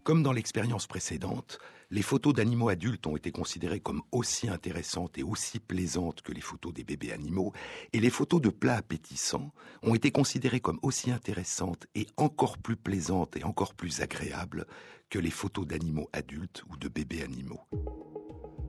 Comme 0.04 0.24
dans 0.24 0.32
l'expérience 0.32 0.88
précédente, 0.88 1.60
les 1.92 2.02
photos 2.02 2.34
d'animaux 2.34 2.70
adultes 2.70 3.06
ont 3.06 3.16
été 3.16 3.32
considérées 3.32 3.80
comme 3.80 4.02
aussi 4.12 4.50
intéressantes 4.50 5.20
et 5.20 5.24
aussi 5.24 5.60
plaisantes 5.60 6.24
que 6.24 6.32
les 6.32 6.42
photos 6.42 6.74
des 6.74 6.84
bébés 6.84 7.12
animaux, 7.12 7.54
et 7.94 8.00
les 8.00 8.10
photos 8.10 8.42
de 8.42 8.50
plats 8.50 8.78
appétissants 8.78 9.54
ont 9.84 9.94
été 9.94 10.10
considérées 10.10 10.62
comme 10.62 10.80
aussi 10.82 11.12
intéressantes 11.12 11.86
et 11.94 12.08
encore 12.18 12.58
plus 12.58 12.76
plaisantes 12.76 13.38
et 13.38 13.44
encore 13.44 13.76
plus 13.76 14.02
agréables 14.02 14.66
que 15.12 15.20
les 15.20 15.30
photos 15.30 15.68
d'animaux 15.68 16.10
adultes 16.12 16.64
ou 16.72 16.78
de 16.78 16.88
bébés 16.88 17.22
animaux. 17.22 17.62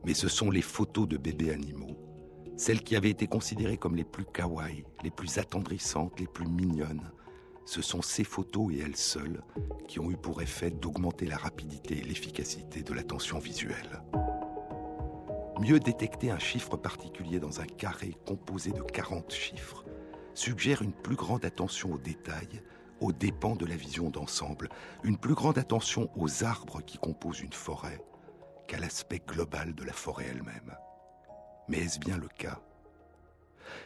Mais 0.08 0.14
ce 0.14 0.28
sont 0.28 0.50
les 0.50 0.62
photos 0.62 1.06
de 1.06 1.18
bébés 1.18 1.50
animaux, 1.50 1.94
celles 2.56 2.82
qui 2.82 2.96
avaient 2.96 3.10
été 3.10 3.26
considérées 3.26 3.76
comme 3.76 3.94
les 3.94 4.04
plus 4.04 4.24
kawaii, 4.24 4.82
les 5.04 5.10
plus 5.10 5.36
attendrissantes, 5.36 6.18
les 6.18 6.26
plus 6.26 6.46
mignonnes, 6.46 7.10
ce 7.66 7.82
sont 7.82 8.00
ces 8.00 8.24
photos 8.24 8.72
et 8.72 8.78
elles 8.78 8.96
seules 8.96 9.42
qui 9.86 10.00
ont 10.00 10.10
eu 10.10 10.16
pour 10.16 10.40
effet 10.40 10.70
d'augmenter 10.70 11.26
la 11.26 11.36
rapidité 11.36 11.98
et 11.98 12.02
l'efficacité 12.04 12.82
de 12.82 12.94
l'attention 12.94 13.38
visuelle. 13.38 14.02
Mieux 15.60 15.78
détecter 15.78 16.30
un 16.30 16.38
chiffre 16.38 16.78
particulier 16.78 17.38
dans 17.38 17.60
un 17.60 17.66
carré 17.66 18.16
composé 18.26 18.70
de 18.70 18.80
40 18.80 19.30
chiffres 19.30 19.84
suggère 20.32 20.80
une 20.80 20.94
plus 20.94 21.16
grande 21.16 21.44
attention 21.44 21.92
aux 21.92 21.98
détails, 21.98 22.62
aux 23.02 23.12
dépens 23.12 23.56
de 23.56 23.66
la 23.66 23.76
vision 23.76 24.08
d'ensemble, 24.08 24.70
une 25.04 25.18
plus 25.18 25.34
grande 25.34 25.58
attention 25.58 26.08
aux 26.16 26.44
arbres 26.44 26.80
qui 26.80 26.96
composent 26.96 27.40
une 27.40 27.52
forêt 27.52 28.00
qu'à 28.68 28.78
l'aspect 28.78 29.18
global 29.26 29.74
de 29.74 29.82
la 29.82 29.92
forêt 29.92 30.26
elle-même. 30.26 30.76
Mais 31.68 31.78
est-ce 31.78 31.98
bien 31.98 32.18
le 32.18 32.28
cas? 32.28 32.60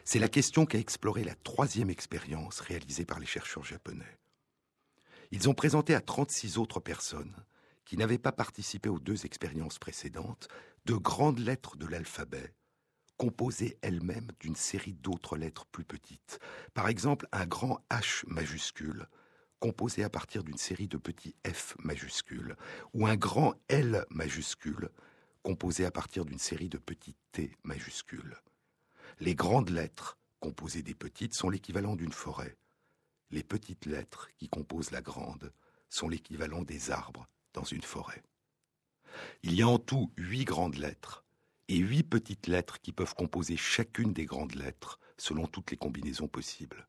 C'est 0.04 0.18
la 0.18 0.28
question 0.28 0.66
qu'a 0.66 0.78
explorée 0.78 1.24
la 1.24 1.36
troisième 1.36 1.88
expérience 1.88 2.60
réalisée 2.60 3.06
par 3.06 3.20
les 3.20 3.26
chercheurs 3.26 3.64
japonais. 3.64 4.18
Ils 5.30 5.48
ont 5.48 5.54
présenté 5.54 5.94
à 5.94 6.00
36 6.00 6.58
autres 6.58 6.80
personnes, 6.80 7.34
qui 7.84 7.96
n'avaient 7.96 8.18
pas 8.18 8.32
participé 8.32 8.88
aux 8.88 8.98
deux 8.98 9.24
expériences 9.24 9.78
précédentes, 9.78 10.48
de 10.84 10.94
grandes 10.94 11.38
lettres 11.38 11.76
de 11.76 11.86
l'alphabet, 11.86 12.52
composées 13.16 13.78
elles-mêmes 13.82 14.30
d'une 14.40 14.56
série 14.56 14.94
d'autres 14.94 15.36
lettres 15.36 15.66
plus 15.66 15.84
petites. 15.84 16.40
Par 16.74 16.88
exemple, 16.88 17.28
un 17.30 17.46
grand 17.46 17.78
H 17.90 18.24
majuscule, 18.26 19.06
composé 19.62 20.02
à 20.02 20.10
partir 20.10 20.42
d'une 20.42 20.58
série 20.58 20.88
de 20.88 20.96
petits 20.96 21.36
F 21.46 21.76
majuscules, 21.78 22.56
ou 22.94 23.06
un 23.06 23.14
grand 23.14 23.54
L 23.68 24.04
majuscule, 24.10 24.90
composé 25.44 25.84
à 25.84 25.92
partir 25.92 26.24
d'une 26.24 26.40
série 26.40 26.68
de 26.68 26.78
petits 26.78 27.14
T 27.30 27.56
majuscules. 27.62 28.36
Les 29.20 29.36
grandes 29.36 29.70
lettres, 29.70 30.18
composées 30.40 30.82
des 30.82 30.96
petites, 30.96 31.34
sont 31.34 31.48
l'équivalent 31.48 31.94
d'une 31.94 32.12
forêt. 32.12 32.56
Les 33.30 33.44
petites 33.44 33.86
lettres, 33.86 34.30
qui 34.36 34.48
composent 34.48 34.90
la 34.90 35.00
grande, 35.00 35.52
sont 35.88 36.08
l'équivalent 36.08 36.62
des 36.62 36.90
arbres 36.90 37.28
dans 37.54 37.62
une 37.62 37.82
forêt. 37.82 38.24
Il 39.44 39.54
y 39.54 39.62
a 39.62 39.68
en 39.68 39.78
tout 39.78 40.10
huit 40.16 40.44
grandes 40.44 40.78
lettres 40.78 41.24
et 41.68 41.76
huit 41.76 42.02
petites 42.02 42.48
lettres 42.48 42.80
qui 42.80 42.90
peuvent 42.90 43.14
composer 43.14 43.56
chacune 43.56 44.12
des 44.12 44.26
grandes 44.26 44.56
lettres 44.56 44.98
selon 45.18 45.46
toutes 45.46 45.70
les 45.70 45.76
combinaisons 45.76 46.26
possibles. 46.26 46.88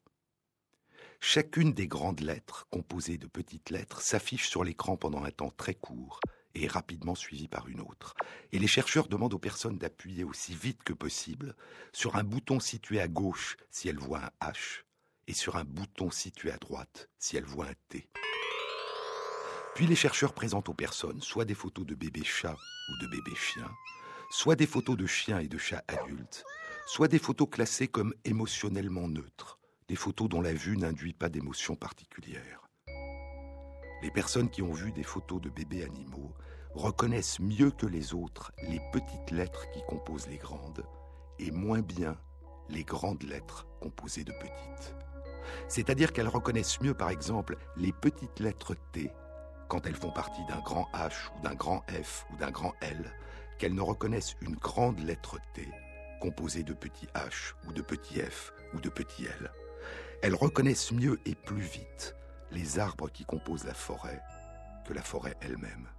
Chacune 1.25 1.71
des 1.71 1.88
grandes 1.88 2.19
lettres, 2.19 2.67
composées 2.69 3.17
de 3.17 3.27
petites 3.27 3.69
lettres, 3.69 4.01
s'affiche 4.01 4.49
sur 4.49 4.65
l'écran 4.65 4.97
pendant 4.97 5.23
un 5.23 5.31
temps 5.31 5.53
très 5.55 5.73
court 5.73 6.19
et 6.53 6.67
rapidement 6.67 7.15
suivie 7.15 7.47
par 7.47 7.69
une 7.69 7.79
autre. 7.79 8.13
Et 8.51 8.59
les 8.59 8.67
chercheurs 8.67 9.07
demandent 9.07 9.33
aux 9.33 9.39
personnes 9.39 9.77
d'appuyer 9.77 10.25
aussi 10.25 10.53
vite 10.53 10.83
que 10.83 10.91
possible 10.91 11.55
sur 11.93 12.17
un 12.17 12.25
bouton 12.25 12.59
situé 12.59 12.99
à 12.99 13.07
gauche 13.07 13.55
si 13.71 13.88
elles 13.88 13.97
voient 13.97 14.31
un 14.41 14.51
H 14.51 14.83
et 15.27 15.33
sur 15.33 15.55
un 15.55 15.63
bouton 15.63 16.12
situé 16.12 16.51
à 16.51 16.57
droite 16.57 17.09
si 17.17 17.38
elles 17.38 17.45
voient 17.45 17.67
un 17.67 17.75
T. 17.88 18.09
Puis 19.75 19.88
les 19.88 19.95
chercheurs 19.95 20.33
présentent 20.33 20.67
aux 20.67 20.73
personnes 20.73 21.21
soit 21.21 21.45
des 21.45 21.55
photos 21.55 21.86
de 21.86 21.95
bébés 21.95 22.25
chats 22.25 22.57
ou 22.89 23.01
de 23.01 23.07
bébés 23.07 23.38
chiens, 23.38 23.71
soit 24.29 24.57
des 24.57 24.67
photos 24.67 24.97
de 24.97 25.05
chiens 25.05 25.39
et 25.39 25.47
de 25.47 25.57
chats 25.57 25.86
adultes, 25.88 26.43
soit 26.86 27.07
des 27.07 27.17
photos 27.17 27.47
classées 27.49 27.88
comme 27.88 28.13
émotionnellement 28.25 29.07
neutres, 29.07 29.57
photos 29.95 30.29
dont 30.29 30.41
la 30.41 30.53
vue 30.53 30.77
n'induit 30.77 31.13
pas 31.13 31.29
d'émotion 31.29 31.75
particulière. 31.75 32.67
Les 34.01 34.12
personnes 34.12 34.49
qui 34.49 34.62
ont 34.62 34.73
vu 34.73 34.91
des 34.91 35.03
photos 35.03 35.41
de 35.41 35.49
bébés 35.49 35.84
animaux 35.84 36.34
reconnaissent 36.73 37.39
mieux 37.39 37.71
que 37.71 37.86
les 37.86 38.13
autres 38.13 38.51
les 38.67 38.82
petites 38.91 39.32
lettres 39.32 39.69
qui 39.71 39.82
composent 39.88 40.27
les 40.27 40.38
grandes 40.38 40.84
et 41.39 41.51
moins 41.51 41.82
bien 41.82 42.17
les 42.69 42.84
grandes 42.84 43.23
lettres 43.23 43.67
composées 43.79 44.23
de 44.23 44.34
petites. 44.34 44.95
C'est-à-dire 45.67 46.13
qu'elles 46.13 46.27
reconnaissent 46.27 46.82
mieux 46.82 46.93
par 46.93 47.10
exemple 47.10 47.58
les 47.77 47.93
petites 47.93 48.39
lettres 48.39 48.75
T 48.91 49.12
quand 49.67 49.86
elles 49.86 49.95
font 49.95 50.12
partie 50.12 50.45
d'un 50.45 50.60
grand 50.60 50.88
H 50.93 51.32
ou 51.38 51.41
d'un 51.41 51.56
grand 51.56 51.84
F 51.89 52.25
ou 52.32 52.38
d'un 52.38 52.51
grand 52.51 52.73
L 52.82 53.13
qu'elles 53.58 53.75
ne 53.75 53.82
reconnaissent 53.82 54.36
une 54.41 54.56
grande 54.56 54.99
lettre 54.99 55.38
T 55.53 55.67
composée 56.19 56.63
de 56.63 56.73
petits 56.73 57.08
H 57.15 57.53
ou 57.67 57.73
de 57.73 57.82
petits 57.82 58.19
F 58.19 58.53
ou 58.73 58.79
de 58.79 58.89
petits 58.89 59.25
L. 59.25 59.51
Elles 60.23 60.36
reconnaissent 60.36 60.93
mieux 60.93 61.19
et 61.25 61.36
plus 61.36 61.62
vite 61.62 62.15
les 62.49 62.79
arbres 62.79 63.09
qui 63.09 63.25
composent 63.25 63.65
la 63.65 63.73
forêt 63.73 64.21
que 64.88 64.93
la 64.93 65.01
forêt 65.01 65.36
elle-même. 65.41 65.89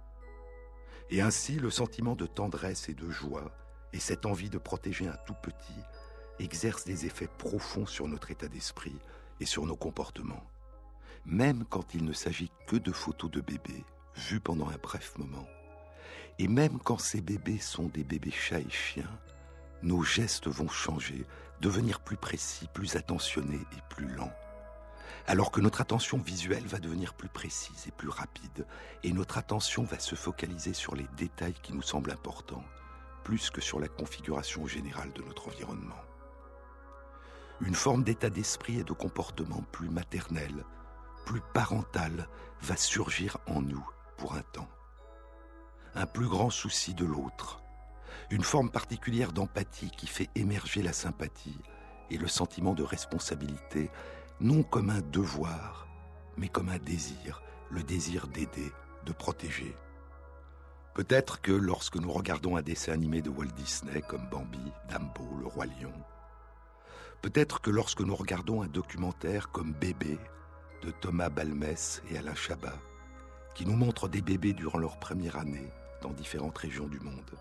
Et 1.11 1.21
ainsi, 1.21 1.59
le 1.59 1.69
sentiment 1.69 2.15
de 2.15 2.25
tendresse 2.25 2.89
et 2.89 2.95
de 2.95 3.07
joie, 3.07 3.55
et 3.93 3.99
cette 3.99 4.25
envie 4.25 4.49
de 4.49 4.57
protéger 4.57 5.07
un 5.07 5.17
tout 5.27 5.35
petit, 5.43 5.79
exercent 6.39 6.85
des 6.85 7.05
effets 7.05 7.29
profonds 7.37 7.85
sur 7.85 8.07
notre 8.07 8.31
état 8.31 8.47
d'esprit 8.47 8.97
et 9.39 9.45
sur 9.45 9.67
nos 9.67 9.75
comportements. 9.75 10.49
Même 11.25 11.63
quand 11.69 11.93
il 11.93 12.03
ne 12.03 12.13
s'agit 12.13 12.51
que 12.65 12.77
de 12.77 12.91
photos 12.91 13.29
de 13.29 13.41
bébés, 13.41 13.85
vues 14.15 14.39
pendant 14.39 14.69
un 14.69 14.77
bref 14.81 15.13
moment, 15.19 15.47
et 16.39 16.47
même 16.47 16.79
quand 16.79 16.97
ces 16.97 17.21
bébés 17.21 17.59
sont 17.59 17.89
des 17.89 18.03
bébés 18.03 18.31
chats 18.31 18.59
et 18.59 18.69
chiens, 18.71 19.19
nos 19.83 20.01
gestes 20.01 20.47
vont 20.47 20.67
changer, 20.67 21.27
devenir 21.61 21.99
plus 21.99 22.17
précis, 22.17 22.67
plus 22.73 22.95
attentionnés 22.95 23.61
et 23.77 23.81
plus 23.89 24.07
lents 24.07 24.33
alors 25.27 25.51
que 25.51 25.61
notre 25.61 25.81
attention 25.81 26.17
visuelle 26.17 26.65
va 26.65 26.77
devenir 26.77 27.13
plus 27.13 27.29
précise 27.29 27.87
et 27.87 27.91
plus 27.91 28.09
rapide, 28.09 28.67
et 29.03 29.11
notre 29.11 29.37
attention 29.37 29.83
va 29.83 29.99
se 29.99 30.15
focaliser 30.15 30.73
sur 30.73 30.95
les 30.95 31.07
détails 31.17 31.55
qui 31.63 31.73
nous 31.73 31.81
semblent 31.81 32.11
importants, 32.11 32.63
plus 33.23 33.49
que 33.49 33.61
sur 33.61 33.79
la 33.79 33.87
configuration 33.87 34.67
générale 34.67 35.11
de 35.13 35.23
notre 35.23 35.47
environnement. 35.47 35.99
Une 37.61 37.75
forme 37.75 38.03
d'état 38.03 38.29
d'esprit 38.29 38.79
et 38.79 38.83
de 38.83 38.93
comportement 38.93 39.63
plus 39.71 39.89
maternel, 39.89 40.65
plus 41.25 41.41
parental, 41.53 42.27
va 42.61 42.75
surgir 42.75 43.37
en 43.47 43.61
nous 43.61 43.87
pour 44.17 44.35
un 44.35 44.41
temps. 44.41 44.69
Un 45.95 46.05
plus 46.05 46.27
grand 46.27 46.49
souci 46.49 46.93
de 46.93 47.05
l'autre, 47.05 47.63
une 48.31 48.43
forme 48.43 48.71
particulière 48.71 49.31
d'empathie 49.31 49.91
qui 49.91 50.07
fait 50.07 50.29
émerger 50.35 50.81
la 50.81 50.93
sympathie 50.93 51.57
et 52.09 52.17
le 52.17 52.27
sentiment 52.27 52.73
de 52.73 52.83
responsabilité 52.83 53.89
non 54.39 54.63
comme 54.63 54.89
un 54.89 55.01
devoir, 55.01 55.87
mais 56.37 56.49
comme 56.49 56.69
un 56.69 56.79
désir, 56.79 57.41
le 57.69 57.83
désir 57.83 58.27
d'aider, 58.27 58.71
de 59.05 59.13
protéger. 59.13 59.75
Peut-être 60.93 61.41
que 61.41 61.51
lorsque 61.51 61.97
nous 61.97 62.11
regardons 62.11 62.57
un 62.57 62.61
dessin 62.61 62.93
animé 62.93 63.21
de 63.21 63.29
Walt 63.29 63.53
Disney 63.55 64.01
comme 64.01 64.27
Bambi, 64.29 64.71
Dumbo, 64.89 65.37
le 65.39 65.47
roi 65.47 65.65
lion, 65.65 65.93
peut-être 67.21 67.61
que 67.61 67.69
lorsque 67.69 68.01
nous 68.01 68.15
regardons 68.15 68.61
un 68.61 68.67
documentaire 68.67 69.51
comme 69.51 69.73
Bébé 69.73 70.17
de 70.83 70.91
Thomas 70.91 71.29
Balmès 71.29 72.01
et 72.09 72.17
Alain 72.17 72.35
Chabat, 72.35 72.79
qui 73.55 73.65
nous 73.65 73.75
montre 73.75 74.07
des 74.07 74.21
bébés 74.21 74.53
durant 74.53 74.79
leur 74.79 74.99
première 74.99 75.37
année 75.37 75.71
dans 76.01 76.11
différentes 76.11 76.57
régions 76.57 76.87
du 76.87 76.99
monde. 76.99 77.31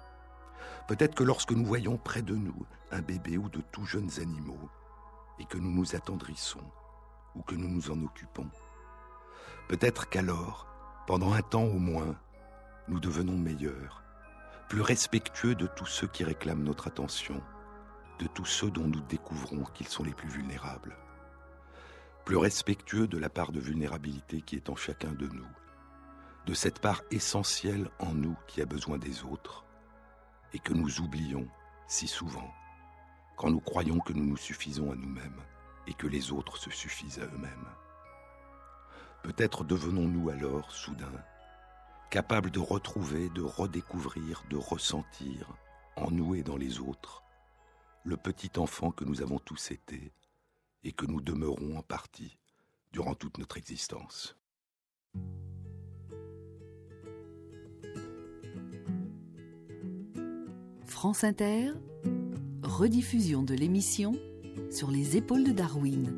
Peut-être 0.87 1.15
que 1.15 1.25
lorsque 1.25 1.53
nous 1.53 1.65
voyons 1.65 1.97
près 1.97 2.23
de 2.23 2.35
nous 2.35 2.67
un 2.91 3.01
bébé 3.01 3.39
ou 3.39 3.49
de 3.49 3.61
tout 3.73 3.87
jeunes 3.87 4.21
animaux, 4.21 4.69
et 5.39 5.47
que 5.47 5.59
nous 5.59 5.71
nous 5.71 5.97
attendrissons, 5.97 6.65
ou 7.35 7.43
que 7.43 7.55
nous 7.55 7.69
nous 7.69 7.91
en 7.91 8.01
occupons, 8.03 8.49
peut-être 9.69 10.09
qu'alors, 10.09 10.67
pendant 11.07 11.33
un 11.33 11.43
temps 11.43 11.65
au 11.65 11.79
moins, 11.79 12.17
nous 12.89 13.01
devenons 13.01 13.37
meilleurs, 13.37 14.03
plus 14.69 14.83
respectueux 14.83 15.55
de 15.55 15.67
tous 15.67 15.87
ceux 15.87 16.07
qui 16.07 16.23
réclament 16.23 16.63
notre 16.63 16.89
attention, 16.89 17.43
de 18.19 18.27
tous 18.27 18.45
ceux 18.45 18.71
dont 18.71 18.87
nous 18.87 19.01
découvrons 19.01 19.65
qu'ils 19.65 19.89
sont 19.89 20.05
les 20.05 20.15
plus 20.15 20.29
vulnérables, 20.29 20.97
plus 22.25 22.37
respectueux 22.37 23.07
de 23.07 23.19
la 23.19 23.31
part 23.31 23.53
de 23.53 23.61
vulnérabilité 23.61 24.43
qui 24.43 24.57
est 24.57 24.71
en 24.71 24.77
chacun 24.77 25.13
de 25.13 25.27
nous, 25.29 25.49
de 26.47 26.55
cette 26.55 26.79
part 26.79 27.03
essentielle 27.11 27.91
en 27.99 28.13
nous 28.13 28.37
qui 28.47 28.61
a 28.61 28.67
besoin 28.67 28.99
des 28.99 29.25
autres, 29.25 29.65
et 30.55 30.59
que 30.59 30.73
nous 30.73 31.01
oublions 31.01 31.47
si 31.87 32.09
souvent 32.09 32.51
quand 33.37 33.51
nous 33.51 33.61
croyons 33.61 33.99
que 33.99 34.13
nous 34.13 34.25
nous 34.25 34.37
suffisons 34.37 34.93
à 34.93 34.95
nous-mêmes 34.95 35.41
et 35.87 35.95
que 35.95 36.07
les 36.07 36.33
autres 36.33 36.57
se 36.57 36.71
suffisent 36.71 37.19
à 37.19 37.25
eux-mêmes. 37.25 37.69
Peut-être 39.23 39.65
devenons-nous 39.65 40.31
alors, 40.31 40.71
soudain, 40.71 41.13
capables 42.11 42.51
de 42.51 42.61
retrouver, 42.61 43.29
de 43.31 43.43
redécouvrir, 43.43 44.45
de 44.51 44.57
ressentir, 44.57 45.49
en 45.97 46.11
nous 46.11 46.41
dans 46.43 46.57
les 46.57 46.81
autres, 46.81 47.23
le 48.05 48.17
petit 48.17 48.51
enfant 48.59 48.91
que 48.91 49.05
nous 49.05 49.23
avons 49.23 49.39
tous 49.39 49.71
été 49.71 50.13
et 50.83 50.93
que 50.93 51.07
nous 51.07 51.21
demeurons 51.21 51.79
en 51.79 51.83
partie 51.83 52.39
durant 52.93 53.15
toute 53.15 53.39
notre 53.39 53.57
existence. 53.57 54.37
France 61.05 61.23
Inter, 61.25 61.73
rediffusion 62.63 63.43
de 63.43 63.53
l'émission 63.53 64.13
sur 64.71 64.91
les 64.91 65.19
épaules 65.19 65.45
de 65.45 65.53
Darwin. 65.53 66.11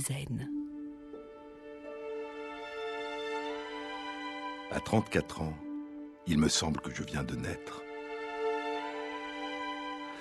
Amezen. 0.00 0.48
À 4.70 4.80
34 4.80 5.42
ans, 5.42 5.54
il 6.26 6.38
me 6.38 6.48
semble 6.48 6.80
que 6.80 6.94
je 6.94 7.02
viens 7.02 7.24
de 7.24 7.34
naître. 7.34 7.82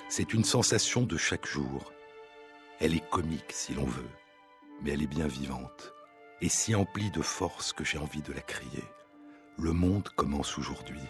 C'est 0.10 0.34
une 0.34 0.44
sensation 0.44 1.04
de 1.04 1.18
chaque 1.18 1.46
jour. 1.46 1.94
Elle 2.80 2.96
est 2.96 3.10
comique 3.10 3.52
si 3.52 3.74
l'on 3.74 3.86
veut, 3.86 4.10
mais 4.82 4.92
elle 4.92 5.04
est 5.04 5.08
bien 5.08 5.28
vivante 5.28 5.94
et 6.42 6.50
si 6.50 6.74
emplie 6.74 7.12
de 7.12 7.22
force 7.22 7.74
que 7.74 7.84
j'ai 7.84 7.98
envie 7.98 8.22
de 8.22 8.34
la 8.34 8.42
crier. 8.42 8.84
Le 9.58 9.74
monde 9.74 10.08
commence 10.16 10.58
aujourd'hui. 10.58 11.02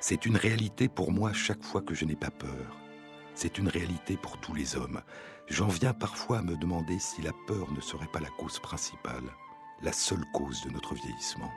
C'est 0.00 0.26
une 0.26 0.36
réalité 0.36 0.88
pour 0.88 1.12
moi 1.12 1.32
chaque 1.32 1.62
fois 1.62 1.82
que 1.82 1.94
je 1.94 2.04
n'ai 2.04 2.16
pas 2.16 2.30
peur. 2.30 2.76
C'est 3.34 3.58
une 3.58 3.68
réalité 3.68 4.16
pour 4.16 4.38
tous 4.38 4.54
les 4.54 4.74
hommes. 4.74 5.02
J'en 5.50 5.68
viens 5.68 5.94
parfois 5.94 6.38
à 6.38 6.42
me 6.42 6.56
demander 6.56 6.98
si 6.98 7.22
la 7.22 7.32
peur 7.46 7.72
ne 7.72 7.80
serait 7.80 8.06
pas 8.06 8.20
la 8.20 8.28
cause 8.28 8.58
principale, 8.58 9.24
la 9.80 9.92
seule 9.92 10.24
cause 10.34 10.62
de 10.62 10.70
notre 10.70 10.94
vieillissement. 10.94 11.50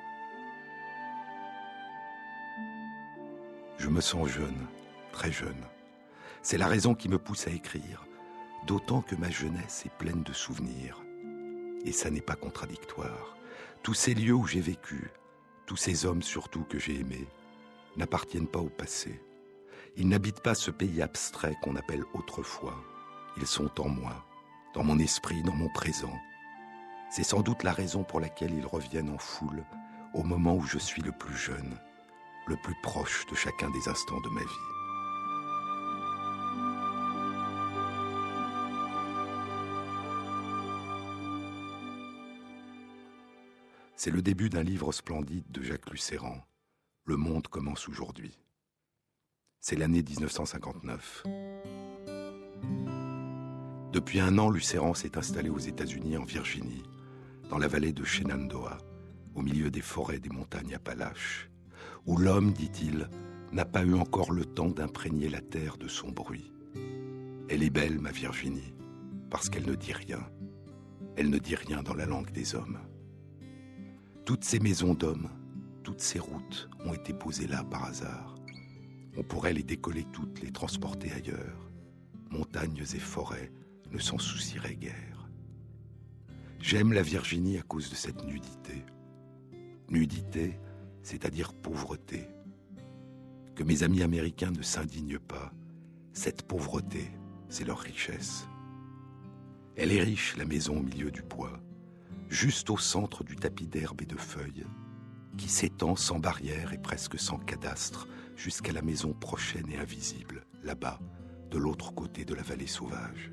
Je 3.77 3.89
me 3.89 3.99
sens 3.99 4.29
jeune, 4.29 4.67
très 5.11 5.31
jeune. 5.31 5.65
C'est 6.41 6.57
la 6.57 6.67
raison 6.67 6.95
qui 6.95 7.09
me 7.09 7.17
pousse 7.17 7.47
à 7.47 7.51
écrire, 7.51 8.05
d'autant 8.65 9.01
que 9.01 9.15
ma 9.15 9.29
jeunesse 9.29 9.85
est 9.85 9.97
pleine 9.97 10.23
de 10.23 10.33
souvenirs. 10.33 11.03
Et 11.83 11.91
ça 11.91 12.09
n'est 12.09 12.21
pas 12.21 12.35
contradictoire. 12.35 13.35
Tous 13.83 13.93
ces 13.93 14.13
lieux 14.13 14.33
où 14.33 14.47
j'ai 14.47 14.61
vécu, 14.61 15.11
tous 15.65 15.77
ces 15.77 16.05
hommes 16.05 16.21
surtout 16.21 16.63
que 16.63 16.79
j'ai 16.79 17.01
aimés, 17.01 17.27
n'appartiennent 17.97 18.47
pas 18.47 18.59
au 18.59 18.69
passé. 18.69 19.21
Ils 19.97 20.07
n'habitent 20.07 20.41
pas 20.41 20.55
ce 20.55 20.71
pays 20.71 21.01
abstrait 21.01 21.57
qu'on 21.61 21.75
appelle 21.75 22.05
autrefois. 22.13 22.81
Ils 23.37 23.47
sont 23.47 23.79
en 23.79 23.89
moi, 23.89 24.25
dans 24.73 24.83
mon 24.83 24.99
esprit, 24.99 25.41
dans 25.43 25.55
mon 25.55 25.69
présent. 25.69 26.13
C'est 27.09 27.23
sans 27.23 27.41
doute 27.41 27.63
la 27.63 27.73
raison 27.73 28.03
pour 28.03 28.19
laquelle 28.19 28.53
ils 28.53 28.65
reviennent 28.65 29.09
en 29.09 29.17
foule 29.17 29.63
au 30.13 30.23
moment 30.23 30.55
où 30.55 30.63
je 30.63 30.77
suis 30.77 31.01
le 31.01 31.11
plus 31.11 31.35
jeune, 31.35 31.77
le 32.47 32.57
plus 32.57 32.75
proche 32.83 33.25
de 33.27 33.35
chacun 33.35 33.69
des 33.69 33.87
instants 33.87 34.21
de 34.21 34.29
ma 34.29 34.41
vie. 34.41 34.47
C'est 43.95 44.09
le 44.11 44.21
début 44.21 44.49
d'un 44.49 44.63
livre 44.63 44.91
splendide 44.91 45.45
de 45.51 45.61
Jacques 45.61 45.91
Lucéran, 45.91 46.41
Le 47.05 47.17
monde 47.17 47.47
commence 47.47 47.87
aujourd'hui. 47.87 48.39
C'est 49.59 49.75
l'année 49.75 50.01
1959. 50.01 51.23
Depuis 53.91 54.21
un 54.21 54.37
an, 54.37 54.49
Lucéran 54.49 54.93
s'est 54.93 55.17
installé 55.17 55.49
aux 55.49 55.59
États-Unis, 55.59 56.15
en 56.15 56.23
Virginie, 56.23 56.83
dans 57.49 57.57
la 57.57 57.67
vallée 57.67 57.91
de 57.91 58.05
Shenandoah, 58.05 58.77
au 59.35 59.41
milieu 59.41 59.69
des 59.69 59.81
forêts 59.81 60.19
des 60.19 60.29
montagnes 60.29 60.75
Appalaches, 60.75 61.49
où 62.05 62.15
l'homme, 62.15 62.53
dit-il, 62.53 63.09
n'a 63.51 63.65
pas 63.65 63.83
eu 63.83 63.93
encore 63.93 64.31
le 64.31 64.45
temps 64.45 64.69
d'imprégner 64.69 65.27
la 65.27 65.41
terre 65.41 65.75
de 65.75 65.89
son 65.89 66.09
bruit. 66.09 66.53
Elle 67.49 67.63
est 67.63 67.69
belle, 67.69 67.99
ma 67.99 68.11
Virginie, 68.11 68.73
parce 69.29 69.49
qu'elle 69.49 69.67
ne 69.67 69.75
dit 69.75 69.91
rien. 69.91 70.25
Elle 71.17 71.29
ne 71.29 71.37
dit 71.37 71.55
rien 71.55 71.83
dans 71.83 71.93
la 71.93 72.05
langue 72.05 72.31
des 72.31 72.55
hommes. 72.55 72.79
Toutes 74.23 74.45
ces 74.45 74.59
maisons 74.59 74.93
d'hommes, 74.93 75.29
toutes 75.83 75.99
ces 75.99 76.19
routes 76.19 76.69
ont 76.85 76.93
été 76.93 77.11
posées 77.11 77.47
là 77.47 77.65
par 77.65 77.83
hasard. 77.83 78.35
On 79.17 79.23
pourrait 79.23 79.51
les 79.51 79.63
décoller 79.63 80.05
toutes, 80.13 80.41
les 80.41 80.53
transporter 80.53 81.11
ailleurs. 81.11 81.69
Montagnes 82.29 82.85
et 82.93 82.99
forêts 82.99 83.51
ne 83.91 83.99
s'en 83.99 84.17
soucieraient 84.17 84.75
guère. 84.75 85.29
J'aime 86.59 86.93
la 86.93 87.01
Virginie 87.01 87.57
à 87.57 87.63
cause 87.63 87.89
de 87.89 87.95
cette 87.95 88.23
nudité. 88.23 88.85
Nudité, 89.89 90.59
c'est-à-dire 91.01 91.53
pauvreté. 91.53 92.27
Que 93.55 93.63
mes 93.63 93.83
amis 93.83 94.03
américains 94.03 94.51
ne 94.51 94.61
s'indignent 94.61 95.19
pas. 95.19 95.51
Cette 96.13 96.43
pauvreté, 96.43 97.11
c'est 97.49 97.65
leur 97.65 97.79
richesse. 97.79 98.47
Elle 99.75 99.91
est 99.91 100.03
riche, 100.03 100.37
la 100.37 100.45
maison 100.45 100.77
au 100.77 100.83
milieu 100.83 101.11
du 101.11 101.21
bois, 101.21 101.59
juste 102.29 102.69
au 102.69 102.77
centre 102.77 103.23
du 103.23 103.35
tapis 103.35 103.67
d'herbe 103.67 104.01
et 104.01 104.05
de 104.05 104.17
feuilles, 104.17 104.65
qui 105.37 105.49
s'étend 105.49 105.95
sans 105.95 106.19
barrière 106.19 106.73
et 106.73 106.77
presque 106.77 107.17
sans 107.17 107.37
cadastre 107.37 108.07
jusqu'à 108.35 108.73
la 108.73 108.81
maison 108.81 109.13
prochaine 109.13 109.69
et 109.71 109.77
invisible, 109.77 110.45
là-bas, 110.63 110.99
de 111.49 111.57
l'autre 111.57 111.93
côté 111.93 112.25
de 112.25 112.33
la 112.33 112.43
vallée 112.43 112.67
sauvage. 112.67 113.31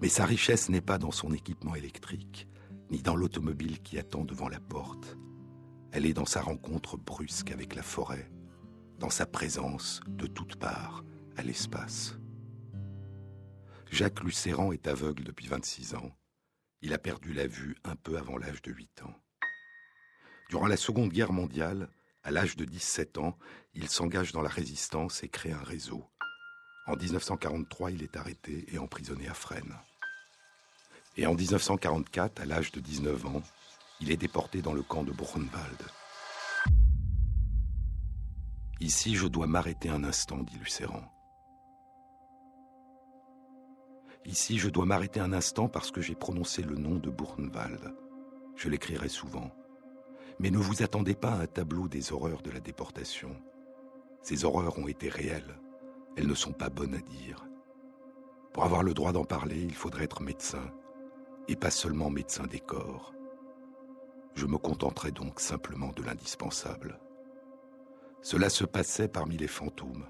Mais 0.00 0.08
sa 0.08 0.24
richesse 0.24 0.68
n'est 0.68 0.80
pas 0.80 0.98
dans 0.98 1.10
son 1.10 1.32
équipement 1.32 1.74
électrique, 1.74 2.48
ni 2.90 3.02
dans 3.02 3.16
l'automobile 3.16 3.80
qui 3.82 3.98
attend 3.98 4.24
devant 4.24 4.48
la 4.48 4.60
porte. 4.60 5.16
Elle 5.92 6.06
est 6.06 6.14
dans 6.14 6.26
sa 6.26 6.40
rencontre 6.40 6.96
brusque 6.96 7.50
avec 7.50 7.74
la 7.74 7.82
forêt, 7.82 8.30
dans 8.98 9.10
sa 9.10 9.26
présence 9.26 10.00
de 10.08 10.26
toutes 10.26 10.56
parts 10.56 11.04
à 11.36 11.42
l'espace. 11.42 12.18
Jacques 13.90 14.22
Lucéran 14.22 14.72
est 14.72 14.86
aveugle 14.86 15.22
depuis 15.22 15.48
26 15.48 15.94
ans. 15.94 16.16
Il 16.80 16.94
a 16.94 16.98
perdu 16.98 17.34
la 17.34 17.46
vue 17.46 17.76
un 17.84 17.94
peu 17.94 18.16
avant 18.16 18.38
l'âge 18.38 18.62
de 18.62 18.72
8 18.72 19.02
ans. 19.02 19.14
Durant 20.48 20.66
la 20.66 20.76
Seconde 20.76 21.10
Guerre 21.10 21.32
mondiale, 21.32 21.90
à 22.24 22.30
l'âge 22.30 22.56
de 22.56 22.64
17 22.64 23.18
ans, 23.18 23.38
il 23.74 23.88
s'engage 23.88 24.32
dans 24.32 24.42
la 24.42 24.48
résistance 24.48 25.22
et 25.22 25.28
crée 25.28 25.52
un 25.52 25.62
réseau. 25.62 26.04
En 26.86 26.96
1943, 26.96 27.92
il 27.92 28.02
est 28.02 28.16
arrêté 28.16 28.66
et 28.72 28.78
emprisonné 28.78 29.28
à 29.28 29.34
Fresnes. 29.34 29.76
Et 31.16 31.26
en 31.26 31.34
1944, 31.34 32.40
à 32.40 32.44
l'âge 32.44 32.72
de 32.72 32.80
19 32.80 33.26
ans, 33.26 33.42
il 34.00 34.10
est 34.10 34.16
déporté 34.16 34.62
dans 34.62 34.72
le 34.72 34.82
camp 34.82 35.04
de 35.04 35.12
Buchenwald. 35.12 35.82
Ici, 38.80 39.14
je 39.14 39.28
dois 39.28 39.46
m'arrêter 39.46 39.90
un 39.90 40.02
instant, 40.02 40.38
dit 40.38 40.58
Lucéran. 40.58 41.04
Ici, 44.24 44.58
je 44.58 44.68
dois 44.68 44.86
m'arrêter 44.86 45.20
un 45.20 45.32
instant 45.32 45.68
parce 45.68 45.92
que 45.92 46.00
j'ai 46.00 46.16
prononcé 46.16 46.62
le 46.62 46.76
nom 46.76 46.96
de 46.96 47.10
Buchenwald. 47.10 47.94
Je 48.56 48.68
l'écrirai 48.68 49.08
souvent. 49.08 49.52
Mais 50.40 50.50
ne 50.50 50.58
vous 50.58 50.82
attendez 50.82 51.14
pas 51.14 51.32
à 51.32 51.42
un 51.42 51.46
tableau 51.46 51.86
des 51.86 52.12
horreurs 52.12 52.42
de 52.42 52.50
la 52.50 52.60
déportation. 52.60 53.36
Ces 54.22 54.44
horreurs 54.44 54.78
ont 54.78 54.88
été 54.88 55.08
réelles. 55.08 55.61
Elles 56.16 56.26
ne 56.26 56.34
sont 56.34 56.52
pas 56.52 56.68
bonnes 56.68 56.94
à 56.94 57.00
dire. 57.00 57.46
Pour 58.52 58.64
avoir 58.64 58.82
le 58.82 58.92
droit 58.92 59.12
d'en 59.12 59.24
parler, 59.24 59.60
il 59.60 59.74
faudrait 59.74 60.04
être 60.04 60.22
médecin, 60.22 60.72
et 61.48 61.56
pas 61.56 61.70
seulement 61.70 62.10
médecin 62.10 62.46
des 62.46 62.60
corps. 62.60 63.14
Je 64.34 64.46
me 64.46 64.58
contenterai 64.58 65.10
donc 65.10 65.40
simplement 65.40 65.92
de 65.92 66.02
l'indispensable. 66.02 66.98
Cela 68.20 68.50
se 68.50 68.64
passait 68.64 69.08
parmi 69.08 69.36
les 69.36 69.48
fantômes. 69.48 70.06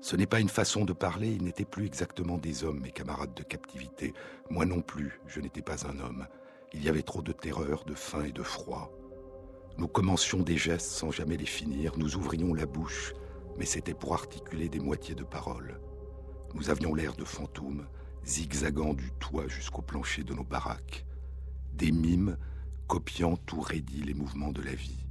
Ce 0.00 0.16
n'est 0.16 0.26
pas 0.26 0.40
une 0.40 0.48
façon 0.48 0.84
de 0.84 0.92
parler, 0.92 1.28
ils 1.28 1.44
n'étaient 1.44 1.64
plus 1.64 1.86
exactement 1.86 2.38
des 2.38 2.64
hommes, 2.64 2.80
mes 2.80 2.90
camarades 2.90 3.34
de 3.34 3.42
captivité. 3.42 4.14
Moi 4.50 4.66
non 4.66 4.80
plus, 4.80 5.20
je 5.26 5.40
n'étais 5.40 5.62
pas 5.62 5.86
un 5.86 5.98
homme. 6.00 6.26
Il 6.72 6.84
y 6.84 6.88
avait 6.88 7.02
trop 7.02 7.22
de 7.22 7.32
terreur, 7.32 7.84
de 7.84 7.94
faim 7.94 8.24
et 8.24 8.32
de 8.32 8.42
froid. 8.42 8.92
Nous 9.78 9.88
commencions 9.88 10.40
des 10.40 10.56
gestes 10.56 10.90
sans 10.90 11.10
jamais 11.10 11.36
les 11.36 11.46
finir, 11.46 11.92
nous 11.96 12.16
ouvrions 12.16 12.54
la 12.54 12.66
bouche, 12.66 13.14
mais 13.58 13.66
c'était 13.66 13.94
pour 13.94 14.14
articuler 14.14 14.68
des 14.68 14.80
moitiés 14.80 15.14
de 15.14 15.24
paroles. 15.24 15.80
Nous 16.54 16.70
avions 16.70 16.94
l'air 16.94 17.14
de 17.14 17.24
fantômes, 17.24 17.86
zigzagant 18.24 18.94
du 18.94 19.10
toit 19.12 19.48
jusqu'au 19.48 19.82
plancher 19.82 20.24
de 20.24 20.34
nos 20.34 20.44
baraques. 20.44 21.06
Des 21.72 21.92
mimes 21.92 22.36
copiant 22.86 23.36
tout 23.36 23.60
raidi 23.60 24.02
les 24.02 24.14
mouvements 24.14 24.52
de 24.52 24.62
la 24.62 24.74
vie. 24.74 25.06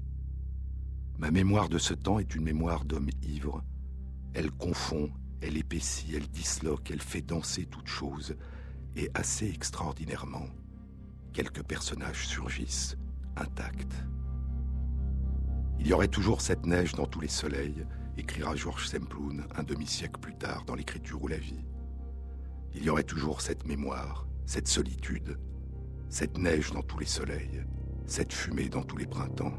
Ma 1.18 1.32
mémoire 1.32 1.70
de 1.70 1.78
ce 1.78 1.94
temps 1.94 2.20
est 2.20 2.36
une 2.36 2.44
mémoire 2.44 2.86
d'homme 2.86 3.10
ivre. 3.24 3.64
Elle 4.34 4.52
confond, 4.52 5.10
elle 5.42 5.58
épaissit, 5.58 6.14
elle 6.16 6.28
disloque, 6.28 6.92
elle 6.92 7.02
fait 7.02 7.22
danser 7.22 7.66
toute 7.66 7.88
chose, 7.88 8.36
et 8.96 9.10
assez 9.14 9.48
extraordinairement, 9.50 10.48
quelques 11.34 11.64
personnages 11.64 12.28
surgissent 12.28 12.98
intacts. 13.36 14.06
Il 15.80 15.88
y 15.88 15.94
aurait 15.94 16.08
toujours 16.08 16.42
cette 16.42 16.66
neige 16.66 16.94
dans 16.94 17.06
tous 17.06 17.20
les 17.20 17.28
soleils, 17.28 17.86
écrira 18.18 18.56
Georges 18.56 18.88
Semplun 18.88 19.46
un 19.56 19.64
demi-siècle 19.64 20.20
plus 20.20 20.36
tard 20.36 20.66
dans 20.66 20.76
l'écriture 20.76 21.22
ou 21.24 21.28
la 21.28 21.38
vie. 21.38 21.66
Il 22.74 22.84
y 22.84 22.90
aurait 22.90 23.04
toujours 23.04 23.42
cette 23.42 23.66
mémoire, 23.66 24.28
cette 24.46 24.68
solitude, 24.68 25.40
cette 26.10 26.38
neige 26.38 26.72
dans 26.72 26.84
tous 26.84 27.00
les 27.00 27.06
soleils, 27.06 27.66
cette 28.06 28.34
fumée 28.34 28.70
dans 28.70 28.84
tous 28.84 28.98
les 28.98 29.08
printemps. 29.08 29.58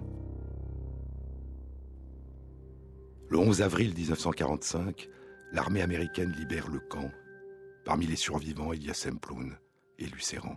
Le 3.29 3.39
11 3.39 3.63
avril 3.63 3.93
1945, 3.95 5.09
l'armée 5.53 5.83
américaine 5.83 6.33
libère 6.33 6.69
le 6.69 6.79
camp. 6.79 7.11
Parmi 7.85 8.07
les 8.07 8.17
survivants, 8.17 8.73
il 8.73 8.85
y 8.85 8.91
a 8.91 8.95
Semplun 8.95 9.51
et 9.99 10.07
Lucéran. 10.07 10.57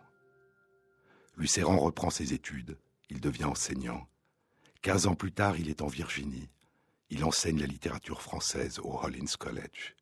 Lucéran 1.37 1.77
reprend 1.77 2.09
ses 2.09 2.33
études, 2.33 2.77
il 3.09 3.21
devient 3.21 3.45
enseignant. 3.45 4.07
Quinze 4.81 5.07
ans 5.07 5.15
plus 5.15 5.31
tard, 5.31 5.57
il 5.57 5.69
est 5.69 5.81
en 5.81 5.87
Virginie. 5.87 6.49
Il 7.11 7.25
enseigne 7.25 7.59
la 7.59 7.65
littérature 7.65 8.21
française 8.21 8.77
au 8.77 8.89
Rollins 8.89 9.35
College. 9.39 9.95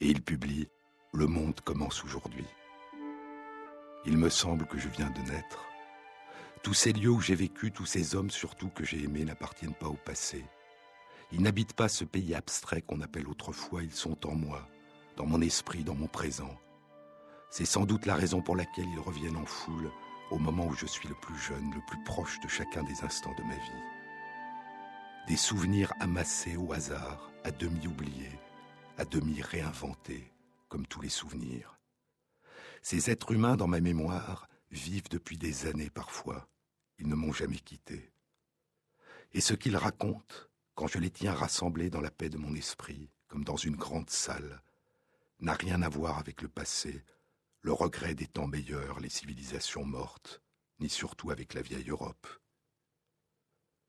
Et 0.00 0.08
il 0.08 0.22
publie 0.22 0.68
Le 1.12 1.26
monde 1.26 1.60
commence 1.60 2.02
aujourd'hui. 2.02 2.46
Il 4.06 4.16
me 4.16 4.30
semble 4.30 4.66
que 4.66 4.78
je 4.78 4.88
viens 4.88 5.10
de 5.10 5.20
naître. 5.30 5.66
Tous 6.62 6.72
ces 6.72 6.94
lieux 6.94 7.10
où 7.10 7.20
j'ai 7.20 7.34
vécu, 7.34 7.72
tous 7.72 7.84
ces 7.84 8.14
hommes 8.14 8.30
surtout 8.30 8.70
que 8.70 8.84
j'ai 8.84 9.04
aimés 9.04 9.26
n'appartiennent 9.26 9.74
pas 9.74 9.88
au 9.88 9.98
passé. 10.06 10.42
Ils 11.30 11.42
n'habitent 11.42 11.74
pas 11.74 11.88
ce 11.88 12.04
pays 12.04 12.34
abstrait 12.34 12.80
qu'on 12.80 13.02
appelle 13.02 13.28
autrefois, 13.28 13.82
ils 13.82 13.92
sont 13.92 14.26
en 14.26 14.34
moi, 14.34 14.66
dans 15.16 15.26
mon 15.26 15.42
esprit, 15.42 15.84
dans 15.84 15.94
mon 15.94 16.08
présent. 16.08 16.58
C'est 17.50 17.66
sans 17.66 17.84
doute 17.84 18.06
la 18.06 18.14
raison 18.14 18.40
pour 18.40 18.56
laquelle 18.56 18.88
ils 18.88 18.98
reviennent 18.98 19.36
en 19.36 19.44
foule 19.44 19.90
au 20.30 20.38
moment 20.38 20.68
où 20.68 20.74
je 20.74 20.86
suis 20.86 21.08
le 21.08 21.16
plus 21.16 21.36
jeune, 21.36 21.70
le 21.74 21.82
plus 21.86 22.02
proche 22.04 22.40
de 22.40 22.48
chacun 22.48 22.82
des 22.82 23.04
instants 23.04 23.34
de 23.36 23.42
ma 23.42 23.56
vie. 23.56 23.93
Des 25.26 25.36
souvenirs 25.38 25.90
amassés 26.00 26.58
au 26.58 26.74
hasard, 26.74 27.32
à 27.44 27.50
demi 27.50 27.86
oubliés, 27.86 28.38
à 28.98 29.06
demi 29.06 29.40
réinventés, 29.40 30.30
comme 30.68 30.86
tous 30.86 31.00
les 31.00 31.08
souvenirs. 31.08 31.80
Ces 32.82 33.10
êtres 33.10 33.32
humains 33.32 33.56
dans 33.56 33.66
ma 33.66 33.80
mémoire 33.80 34.50
vivent 34.70 35.08
depuis 35.08 35.38
des 35.38 35.64
années 35.66 35.88
parfois. 35.88 36.46
Ils 36.98 37.08
ne 37.08 37.14
m'ont 37.14 37.32
jamais 37.32 37.58
quitté. 37.58 38.12
Et 39.32 39.40
ce 39.40 39.54
qu'ils 39.54 39.78
racontent, 39.78 40.34
quand 40.74 40.88
je 40.88 40.98
les 40.98 41.10
tiens 41.10 41.32
rassemblés 41.32 41.88
dans 41.88 42.02
la 42.02 42.10
paix 42.10 42.28
de 42.28 42.36
mon 42.36 42.54
esprit, 42.54 43.08
comme 43.26 43.44
dans 43.44 43.56
une 43.56 43.76
grande 43.76 44.10
salle, 44.10 44.62
n'a 45.40 45.54
rien 45.54 45.80
à 45.80 45.88
voir 45.88 46.18
avec 46.18 46.42
le 46.42 46.48
passé, 46.48 47.02
le 47.62 47.72
regret 47.72 48.14
des 48.14 48.26
temps 48.26 48.46
meilleurs, 48.46 49.00
les 49.00 49.08
civilisations 49.08 49.86
mortes, 49.86 50.42
ni 50.80 50.90
surtout 50.90 51.30
avec 51.30 51.54
la 51.54 51.62
vieille 51.62 51.88
Europe. 51.88 52.26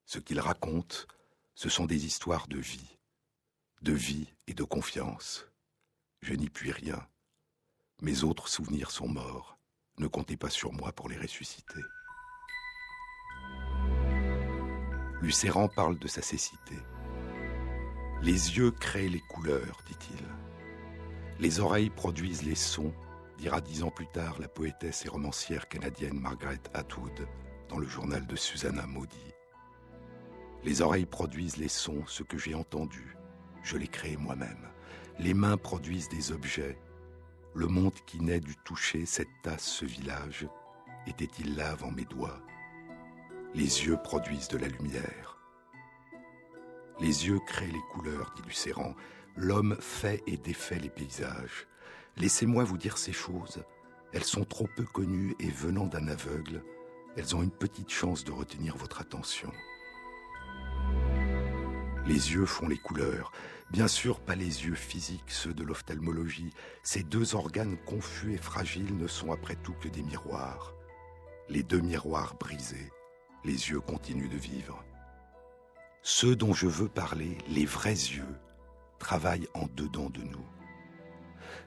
Ce 0.05 0.19
qu'ils 0.19 0.39
racontent, 0.39 0.95
ce 1.55 1.69
sont 1.69 1.85
des 1.85 2.05
histoires 2.05 2.47
de 2.47 2.59
vie, 2.59 2.99
de 3.81 3.93
vie 3.93 4.27
et 4.47 4.53
de 4.53 4.63
confiance. 4.63 5.47
Je 6.21 6.33
n'y 6.33 6.49
puis 6.49 6.71
rien. 6.71 7.07
Mes 8.01 8.23
autres 8.23 8.49
souvenirs 8.49 8.91
sont 8.91 9.07
morts. 9.07 9.57
Ne 9.97 10.07
comptez 10.07 10.35
pas 10.35 10.49
sur 10.49 10.73
moi 10.73 10.91
pour 10.91 11.07
les 11.07 11.17
ressusciter. 11.17 11.81
Lucéran 15.21 15.69
parle 15.69 15.97
de 15.97 16.09
sa 16.09 16.21
cécité. 16.21 16.75
Les 18.21 18.57
yeux 18.57 18.71
créent 18.71 19.07
les 19.07 19.21
couleurs, 19.21 19.81
dit-il. 19.87 20.25
Les 21.39 21.61
oreilles 21.61 21.89
produisent 21.89 22.43
les 22.43 22.55
sons, 22.55 22.93
dira 23.37 23.61
dix 23.61 23.83
ans 23.83 23.91
plus 23.91 24.07
tard 24.07 24.39
la 24.39 24.49
poétesse 24.49 25.05
et 25.05 25.09
romancière 25.09 25.69
canadienne 25.69 26.19
Margaret 26.19 26.61
Atwood 26.73 27.27
dans 27.69 27.77
le 27.77 27.87
journal 27.87 28.27
de 28.27 28.35
Susanna 28.35 28.85
Maudit. 28.87 29.34
Les 30.65 30.81
oreilles 30.81 31.05
produisent 31.05 31.57
les 31.57 31.67
sons, 31.67 32.03
ce 32.07 32.23
que 32.23 32.39
j'ai 32.39 32.55
entendu. 32.55 33.15
Je 33.61 33.77
les 33.77 33.87
crée 33.87 34.17
moi-même. 34.17 34.67
Les 35.19 35.35
mains 35.35 35.57
produisent 35.57 36.09
des 36.09 36.31
objets. 36.31 36.79
Le 37.53 37.67
monde 37.67 37.93
qui 38.07 38.19
naît 38.19 38.39
du 38.39 38.55
toucher, 38.65 39.05
cette 39.05 39.29
tasse, 39.43 39.63
ce 39.63 39.85
village, 39.85 40.47
était-il 41.05 41.55
là 41.55 41.69
avant 41.69 41.91
mes 41.91 42.05
doigts? 42.05 42.41
Les 43.53 43.85
yeux 43.85 43.97
produisent 44.03 44.47
de 44.47 44.57
la 44.57 44.67
lumière. 44.67 45.37
Les 46.99 47.27
yeux 47.27 47.39
créent 47.45 47.67
les 47.67 47.85
couleurs, 47.93 48.33
dit 48.35 48.41
Lucéran. 48.47 48.95
L'homme 49.35 49.77
fait 49.79 50.23
et 50.25 50.37
défait 50.37 50.79
les 50.79 50.89
paysages. 50.89 51.67
Laissez-moi 52.17 52.63
vous 52.63 52.79
dire 52.79 52.97
ces 52.97 53.13
choses. 53.13 53.63
Elles 54.13 54.23
sont 54.23 54.45
trop 54.45 54.67
peu 54.75 54.83
connues 54.83 55.35
et 55.39 55.51
venant 55.51 55.85
d'un 55.85 56.07
aveugle, 56.07 56.63
elles 57.17 57.35
ont 57.35 57.43
une 57.43 57.51
petite 57.51 57.91
chance 57.91 58.23
de 58.23 58.31
retenir 58.31 58.75
votre 58.77 58.99
attention. 58.99 59.51
Les 62.05 62.33
yeux 62.33 62.45
font 62.45 62.67
les 62.67 62.77
couleurs. 62.77 63.31
Bien 63.71 63.87
sûr, 63.87 64.19
pas 64.19 64.35
les 64.35 64.65
yeux 64.65 64.75
physiques, 64.75 65.31
ceux 65.31 65.55
de 65.55 65.63
l'ophtalmologie. 65.63 66.51
Ces 66.83 67.01
deux 67.01 67.33
organes 67.33 67.77
confus 67.85 68.33
et 68.33 68.37
fragiles 68.37 68.95
ne 68.95 69.07
sont 69.07 69.31
après 69.31 69.55
tout 69.55 69.73
que 69.73 69.87
des 69.87 70.03
miroirs. 70.03 70.75
Les 71.49 71.63
deux 71.63 71.81
miroirs 71.81 72.35
brisés, 72.35 72.91
les 73.43 73.69
yeux 73.69 73.79
continuent 73.79 74.29
de 74.29 74.37
vivre. 74.37 74.83
Ceux 76.03 76.35
dont 76.35 76.53
je 76.53 76.67
veux 76.67 76.89
parler, 76.89 77.39
les 77.47 77.65
vrais 77.65 77.89
yeux, 77.89 78.35
travaillent 78.99 79.47
en 79.55 79.65
dedans 79.75 80.11
de 80.11 80.21
nous. 80.21 80.45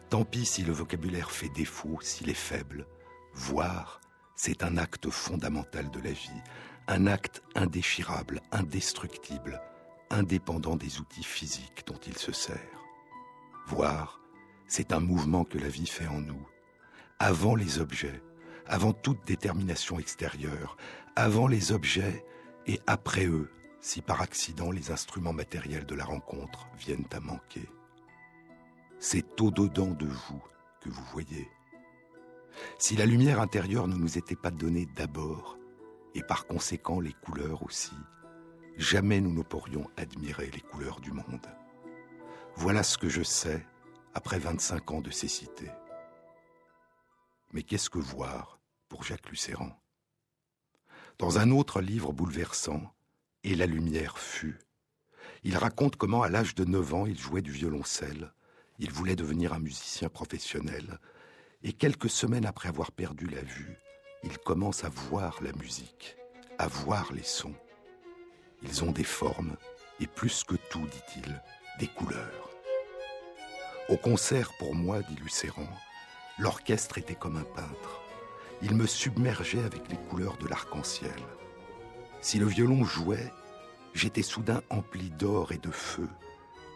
Tant 0.08 0.24
pis 0.24 0.46
si 0.46 0.62
le 0.62 0.72
vocabulaire 0.72 1.32
fait 1.32 1.48
défaut, 1.48 1.98
s'il 2.00 2.30
est 2.30 2.34
faible. 2.34 2.86
Voir, 3.34 4.00
c'est 4.36 4.62
un 4.62 4.76
acte 4.76 5.10
fondamental 5.10 5.90
de 5.90 5.98
la 5.98 6.12
vie, 6.12 6.42
un 6.86 7.08
acte 7.08 7.42
indéchirable, 7.56 8.40
indestructible, 8.52 9.60
indépendant 10.10 10.76
des 10.76 11.00
outils 11.00 11.24
physiques 11.24 11.84
dont 11.86 11.98
il 12.06 12.16
se 12.16 12.32
sert. 12.32 12.82
Voir, 13.66 14.20
c'est 14.66 14.92
un 14.92 15.00
mouvement 15.00 15.44
que 15.44 15.58
la 15.58 15.68
vie 15.68 15.86
fait 15.86 16.06
en 16.06 16.20
nous, 16.20 16.46
avant 17.18 17.54
les 17.54 17.80
objets, 17.80 18.22
avant 18.66 18.92
toute 18.92 19.26
détermination 19.26 19.98
extérieure, 19.98 20.76
avant 21.16 21.46
les 21.46 21.72
objets 21.72 22.24
et 22.66 22.80
après 22.86 23.26
eux, 23.26 23.50
si 23.80 24.02
par 24.02 24.20
accident 24.20 24.70
les 24.70 24.90
instruments 24.90 25.32
matériels 25.32 25.86
de 25.86 25.94
la 25.94 26.04
rencontre 26.04 26.68
viennent 26.78 27.08
à 27.12 27.20
manquer. 27.20 27.68
C'est 28.98 29.40
au-dedans 29.40 29.92
de 29.92 30.06
vous 30.06 30.42
que 30.80 30.90
vous 30.90 31.04
voyez. 31.12 31.48
Si 32.78 32.96
la 32.96 33.06
lumière 33.06 33.40
intérieure 33.40 33.88
ne 33.88 33.96
nous 33.96 34.18
était 34.18 34.36
pas 34.36 34.50
donnée 34.50 34.86
d'abord, 34.96 35.58
et 36.14 36.22
par 36.22 36.46
conséquent 36.46 37.00
les 37.00 37.12
couleurs 37.12 37.62
aussi, 37.62 37.94
jamais 38.78 39.20
nous 39.20 39.32
ne 39.32 39.42
pourrions 39.42 39.90
admirer 39.96 40.50
les 40.54 40.60
couleurs 40.60 41.00
du 41.00 41.12
monde. 41.12 41.46
Voilà 42.54 42.82
ce 42.82 42.96
que 42.96 43.08
je 43.08 43.22
sais 43.22 43.66
après 44.14 44.38
25 44.38 44.90
ans 44.92 45.00
de 45.00 45.10
cécité. 45.10 45.70
Mais 47.52 47.62
qu'est-ce 47.62 47.90
que 47.90 47.98
voir 47.98 48.60
pour 48.88 49.02
Jacques 49.02 49.28
Lucéran? 49.28 49.70
Dans 51.18 51.38
un 51.38 51.50
autre 51.50 51.80
livre 51.80 52.12
bouleversant, 52.12 52.94
Et 53.44 53.54
la 53.54 53.66
lumière 53.66 54.18
fut, 54.18 54.58
il 55.44 55.56
raconte 55.56 55.96
comment 55.96 56.22
à 56.22 56.28
l'âge 56.28 56.56
de 56.56 56.64
9 56.64 56.94
ans 56.94 57.06
il 57.06 57.16
jouait 57.16 57.40
du 57.40 57.52
violoncelle, 57.52 58.32
il 58.80 58.90
voulait 58.90 59.16
devenir 59.16 59.52
un 59.52 59.60
musicien 59.60 60.08
professionnel, 60.08 60.98
et 61.62 61.72
quelques 61.72 62.10
semaines 62.10 62.46
après 62.46 62.68
avoir 62.68 62.90
perdu 62.90 63.26
la 63.26 63.42
vue, 63.42 63.76
il 64.24 64.38
commence 64.38 64.84
à 64.84 64.88
voir 64.88 65.40
la 65.40 65.52
musique, 65.52 66.16
à 66.58 66.66
voir 66.66 67.12
les 67.12 67.22
sons. 67.22 67.54
Ils 68.62 68.82
ont 68.84 68.90
des 68.90 69.04
formes, 69.04 69.56
et 70.00 70.06
plus 70.06 70.44
que 70.44 70.56
tout, 70.70 70.86
dit-il, 70.86 71.42
des 71.78 71.86
couleurs. 71.86 72.50
Au 73.88 73.96
concert, 73.96 74.52
pour 74.58 74.74
moi, 74.74 75.00
dit 75.02 75.16
Lucéran, 75.16 75.68
l'orchestre 76.38 76.98
était 76.98 77.14
comme 77.14 77.36
un 77.36 77.54
peintre. 77.54 78.02
Il 78.60 78.74
me 78.74 78.86
submergeait 78.86 79.62
avec 79.62 79.88
les 79.88 79.96
couleurs 79.96 80.36
de 80.38 80.48
l'arc-en-ciel. 80.48 81.20
Si 82.20 82.38
le 82.38 82.46
violon 82.46 82.84
jouait, 82.84 83.32
j'étais 83.94 84.22
soudain 84.22 84.60
empli 84.70 85.10
d'or 85.10 85.52
et 85.52 85.58
de 85.58 85.70
feu, 85.70 86.08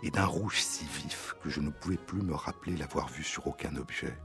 et 0.05 0.11
d'un 0.11 0.27
rouge 0.27 0.63
si 0.63 0.85
vif 0.85 1.35
que 1.43 1.51
je 1.51 1.61
ne 1.61 1.71
pouvais 1.71 1.97
plus 1.97 2.23
me 2.23 2.35
rappeler 2.35 2.77
l'avoir 2.77 3.09
vu 3.09 3.25
sur 3.25 3.47
aucun 3.49 3.75
objet. 3.77 4.17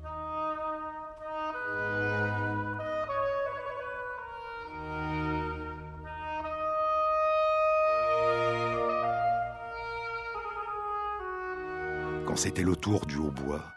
C'était 12.38 12.62
le 12.62 12.76
tour 12.76 13.08
du 13.08 13.18
hautbois, 13.18 13.74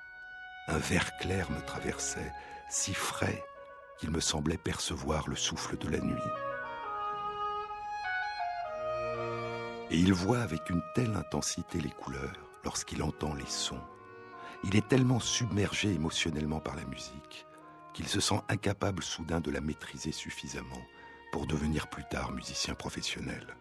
un 0.69 0.77
vert 0.77 1.17
clair 1.17 1.51
me 1.51 1.63
traversait, 1.63 2.31
si 2.69 2.93
frais 2.93 3.43
qu'il 3.99 4.11
me 4.11 4.21
semblait 4.21 4.59
percevoir 4.59 5.31
le 5.31 5.35
souffle 5.35 5.79
de 5.79 5.89
la 5.89 5.99
nuit. 5.99 6.15
Et 9.91 9.97
il 9.97 10.13
voit 10.13 10.41
avec 10.41 10.69
une 10.69 10.83
telle 10.95 11.17
intensité 11.17 11.81
les 11.81 11.89
couleurs 11.89 12.37
lorsqu'il 12.63 13.03
entend 13.03 13.33
les 13.33 13.47
sons. 13.47 13.81
Il 14.63 14.77
est 14.77 14.87
tellement 14.87 15.21
submergé 15.21 15.95
émotionnellement 15.95 16.61
par 16.61 16.77
la 16.77 16.85
musique 16.85 17.47
qu'il 17.95 18.09
se 18.09 18.21
sent 18.21 18.43
incapable 18.51 19.03
soudain 19.03 19.41
de 19.41 19.51
la 19.51 19.63
maîtriser 19.63 20.13
suffisamment 20.13 20.83
pour 21.33 21.47
devenir 21.47 21.89
plus 21.89 22.05
tard 22.11 22.31
musicien 22.33 22.75
professionnel. 22.75 23.57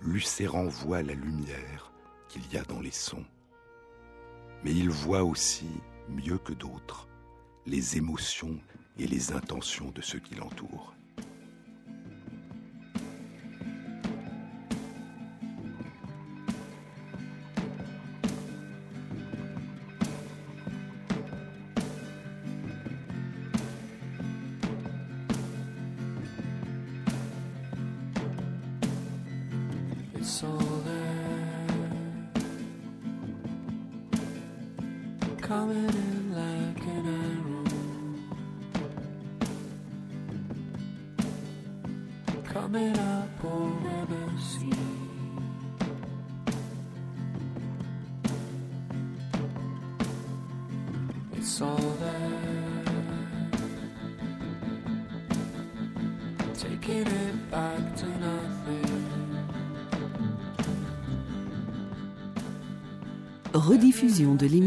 Lucéran 0.00 0.64
voit 0.64 1.02
la 1.02 1.12
lumière 1.12 1.92
qu'il 2.30 2.50
y 2.50 2.56
a 2.56 2.62
dans 2.62 2.80
les 2.80 2.92
sons. 2.92 3.26
Mais 4.64 4.72
il 4.72 4.90
voit 4.90 5.22
aussi, 5.22 5.68
mieux 6.08 6.38
que 6.38 6.52
d'autres, 6.52 7.08
les 7.66 7.96
émotions 7.96 8.58
et 8.98 9.06
les 9.06 9.32
intentions 9.32 9.90
de 9.90 10.00
ceux 10.00 10.18
qui 10.18 10.34
l'entourent. 10.34 10.94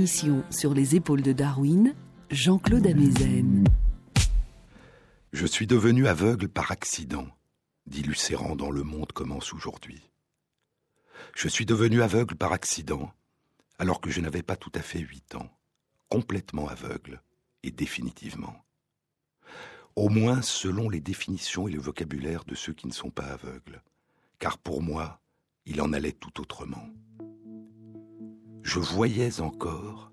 Sur 0.06 0.74
les 0.74 0.96
épaules 0.96 1.22
de 1.22 1.32
Darwin, 1.32 1.94
Jean-Claude 2.32 2.88
Amezen. 2.88 3.66
Je 5.32 5.46
suis 5.46 5.68
devenu 5.68 6.08
aveugle 6.08 6.50
par 6.50 6.72
accident, 6.72 7.28
dit 7.86 8.02
Lucéran 8.02 8.56
dans 8.56 8.72
Le 8.72 8.82
Monde 8.82 9.12
commence 9.12 9.54
aujourd'hui. 9.54 10.10
Je 11.36 11.48
suis 11.48 11.68
devenu 11.68 12.02
aveugle 12.02 12.36
par 12.36 12.52
accident, 12.52 13.14
alors 13.78 14.02
que 14.02 14.10
je 14.10 14.22
n'avais 14.22 14.42
pas 14.42 14.56
tout 14.56 14.72
à 14.74 14.82
fait 14.82 15.00
huit 15.00 15.36
ans, 15.36 15.50
complètement 16.10 16.68
aveugle, 16.68 17.22
et 17.62 17.70
définitivement. 17.70 18.56
Au 19.96 20.10
moins 20.10 20.42
selon 20.42 20.90
les 20.90 21.00
définitions 21.00 21.68
et 21.68 21.72
le 21.72 21.80
vocabulaire 21.80 22.44
de 22.46 22.56
ceux 22.56 22.74
qui 22.74 22.88
ne 22.88 22.94
sont 22.94 23.12
pas 23.12 23.26
aveugles, 23.26 23.84
car 24.40 24.58
pour 24.58 24.82
moi, 24.82 25.22
il 25.66 25.80
en 25.80 25.94
allait 25.94 26.12
tout 26.12 26.42
autrement. 26.42 26.90
Je 28.64 28.80
voyais 28.80 29.42
encore. 29.42 30.12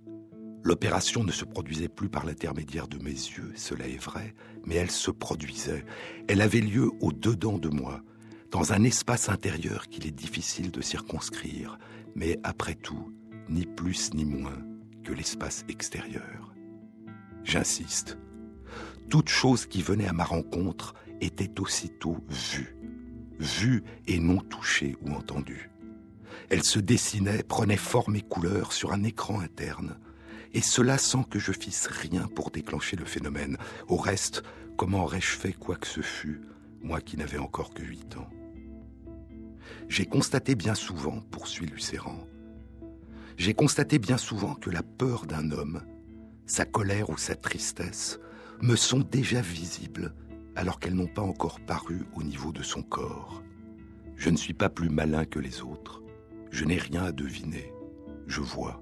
L'opération 0.64 1.22
ne 1.22 1.32
se 1.32 1.44
produisait 1.44 1.88
plus 1.88 2.08
par 2.08 2.26
l'intermédiaire 2.26 2.88
de 2.88 2.98
mes 2.98 3.10
yeux, 3.10 3.52
cela 3.54 3.86
est 3.86 4.02
vrai, 4.02 4.34
mais 4.66 4.74
elle 4.74 4.90
se 4.90 5.10
produisait. 5.10 5.84
Elle 6.28 6.40
avait 6.40 6.60
lieu 6.60 6.90
au-dedans 7.00 7.58
de 7.58 7.68
moi, 7.68 8.02
dans 8.50 8.72
un 8.72 8.82
espace 8.84 9.28
intérieur 9.28 9.88
qu'il 9.88 10.06
est 10.06 10.12
difficile 10.12 10.70
de 10.70 10.80
circonscrire, 10.80 11.78
mais 12.14 12.38
après 12.42 12.74
tout, 12.74 13.12
ni 13.48 13.66
plus 13.66 14.12
ni 14.14 14.24
moins 14.24 14.58
que 15.04 15.12
l'espace 15.12 15.64
extérieur. 15.68 16.54
J'insiste. 17.44 18.18
Toute 19.08 19.28
chose 19.28 19.66
qui 19.66 19.80
venait 19.80 20.08
à 20.08 20.12
ma 20.12 20.24
rencontre 20.24 20.94
était 21.20 21.60
aussitôt 21.60 22.18
vue. 22.28 22.76
vue 23.38 23.84
et 24.06 24.18
non 24.18 24.38
touchée 24.38 24.96
ou 25.02 25.12
entendue. 25.12 25.70
Elle 26.50 26.62
se 26.62 26.78
dessinait, 26.78 27.42
prenait 27.42 27.76
forme 27.76 28.16
et 28.16 28.22
couleur 28.22 28.72
sur 28.72 28.92
un 28.92 29.04
écran 29.04 29.40
interne, 29.40 29.98
et 30.54 30.62
cela 30.62 30.98
sans 30.98 31.22
que 31.22 31.38
je 31.38 31.52
fisse 31.52 31.86
rien 31.86 32.26
pour 32.28 32.50
déclencher 32.50 32.96
le 32.96 33.04
phénomène. 33.04 33.58
Au 33.88 33.96
reste, 33.96 34.42
comment 34.76 35.04
aurais-je 35.04 35.36
fait 35.36 35.52
quoi 35.52 35.76
que 35.76 35.86
ce 35.86 36.00
fût, 36.00 36.40
moi 36.82 37.00
qui 37.00 37.16
n'avais 37.16 37.38
encore 37.38 37.74
que 37.74 37.82
huit 37.82 38.16
ans? 38.16 38.28
J'ai 39.88 40.06
constaté 40.06 40.54
bien 40.54 40.74
souvent, 40.74 41.20
poursuit 41.30 41.66
Lucéran, 41.66 42.26
j'ai 43.38 43.54
constaté 43.54 44.00
bien 44.00 44.16
souvent 44.16 44.54
que 44.56 44.68
la 44.68 44.82
peur 44.82 45.24
d'un 45.24 45.52
homme, 45.52 45.82
sa 46.46 46.64
colère 46.64 47.08
ou 47.08 47.16
sa 47.16 47.36
tristesse, 47.36 48.18
me 48.60 48.74
sont 48.74 48.98
déjà 48.98 49.40
visibles 49.40 50.12
alors 50.56 50.80
qu'elles 50.80 50.96
n'ont 50.96 51.06
pas 51.06 51.22
encore 51.22 51.60
paru 51.60 52.04
au 52.16 52.24
niveau 52.24 52.50
de 52.50 52.64
son 52.64 52.82
corps. 52.82 53.44
Je 54.16 54.30
ne 54.30 54.36
suis 54.36 54.54
pas 54.54 54.68
plus 54.68 54.90
malin 54.90 55.24
que 55.24 55.38
les 55.38 55.62
autres. 55.62 56.02
Je 56.50 56.64
n'ai 56.64 56.78
rien 56.78 57.04
à 57.04 57.12
deviner. 57.12 57.72
Je 58.26 58.40
vois. 58.40 58.80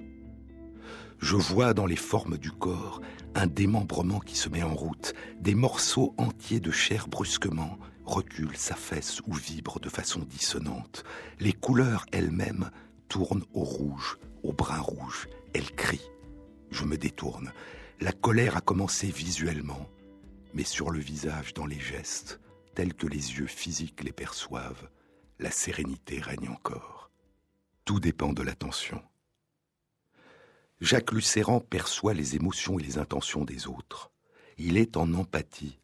Je 1.18 1.36
vois 1.36 1.74
dans 1.74 1.86
les 1.86 1.96
formes 1.96 2.38
du 2.38 2.50
corps 2.50 3.00
un 3.34 3.46
démembrement 3.46 4.20
qui 4.20 4.36
se 4.36 4.48
met 4.48 4.62
en 4.62 4.74
route, 4.74 5.14
des 5.40 5.54
morceaux 5.54 6.14
entiers 6.18 6.60
de 6.60 6.70
chair 6.70 7.08
brusquement 7.08 7.78
reculent, 8.04 8.56
s'affaissent 8.56 9.20
ou 9.26 9.34
vibrent 9.34 9.80
de 9.80 9.88
façon 9.88 10.20
dissonante. 10.20 11.04
Les 11.40 11.52
couleurs 11.52 12.06
elles-mêmes 12.12 12.70
tournent 13.08 13.44
au 13.52 13.62
rouge, 13.62 14.18
au 14.42 14.52
brun 14.52 14.80
rouge. 14.80 15.28
Elles 15.54 15.72
crient. 15.72 16.10
Je 16.70 16.84
me 16.84 16.96
détourne. 16.96 17.52
La 18.00 18.12
colère 18.12 18.56
a 18.56 18.60
commencé 18.60 19.08
visuellement, 19.08 19.88
mais 20.54 20.64
sur 20.64 20.90
le 20.90 20.98
visage, 20.98 21.54
dans 21.54 21.66
les 21.66 21.80
gestes, 21.80 22.40
tels 22.74 22.94
que 22.94 23.06
les 23.06 23.38
yeux 23.38 23.46
physiques 23.46 24.04
les 24.04 24.12
perçoivent, 24.12 24.88
la 25.38 25.50
sérénité 25.50 26.20
règne 26.20 26.48
encore. 26.48 26.95
Tout 27.86 28.00
dépend 28.00 28.32
de 28.32 28.42
l'attention. 28.42 29.00
Jacques 30.80 31.12
Lucéran 31.12 31.60
perçoit 31.60 32.14
les 32.14 32.34
émotions 32.34 32.80
et 32.80 32.82
les 32.82 32.98
intentions 32.98 33.44
des 33.44 33.68
autres. 33.68 34.10
Il 34.58 34.76
est 34.76 34.96
en 34.96 35.14
empathie. 35.14 35.78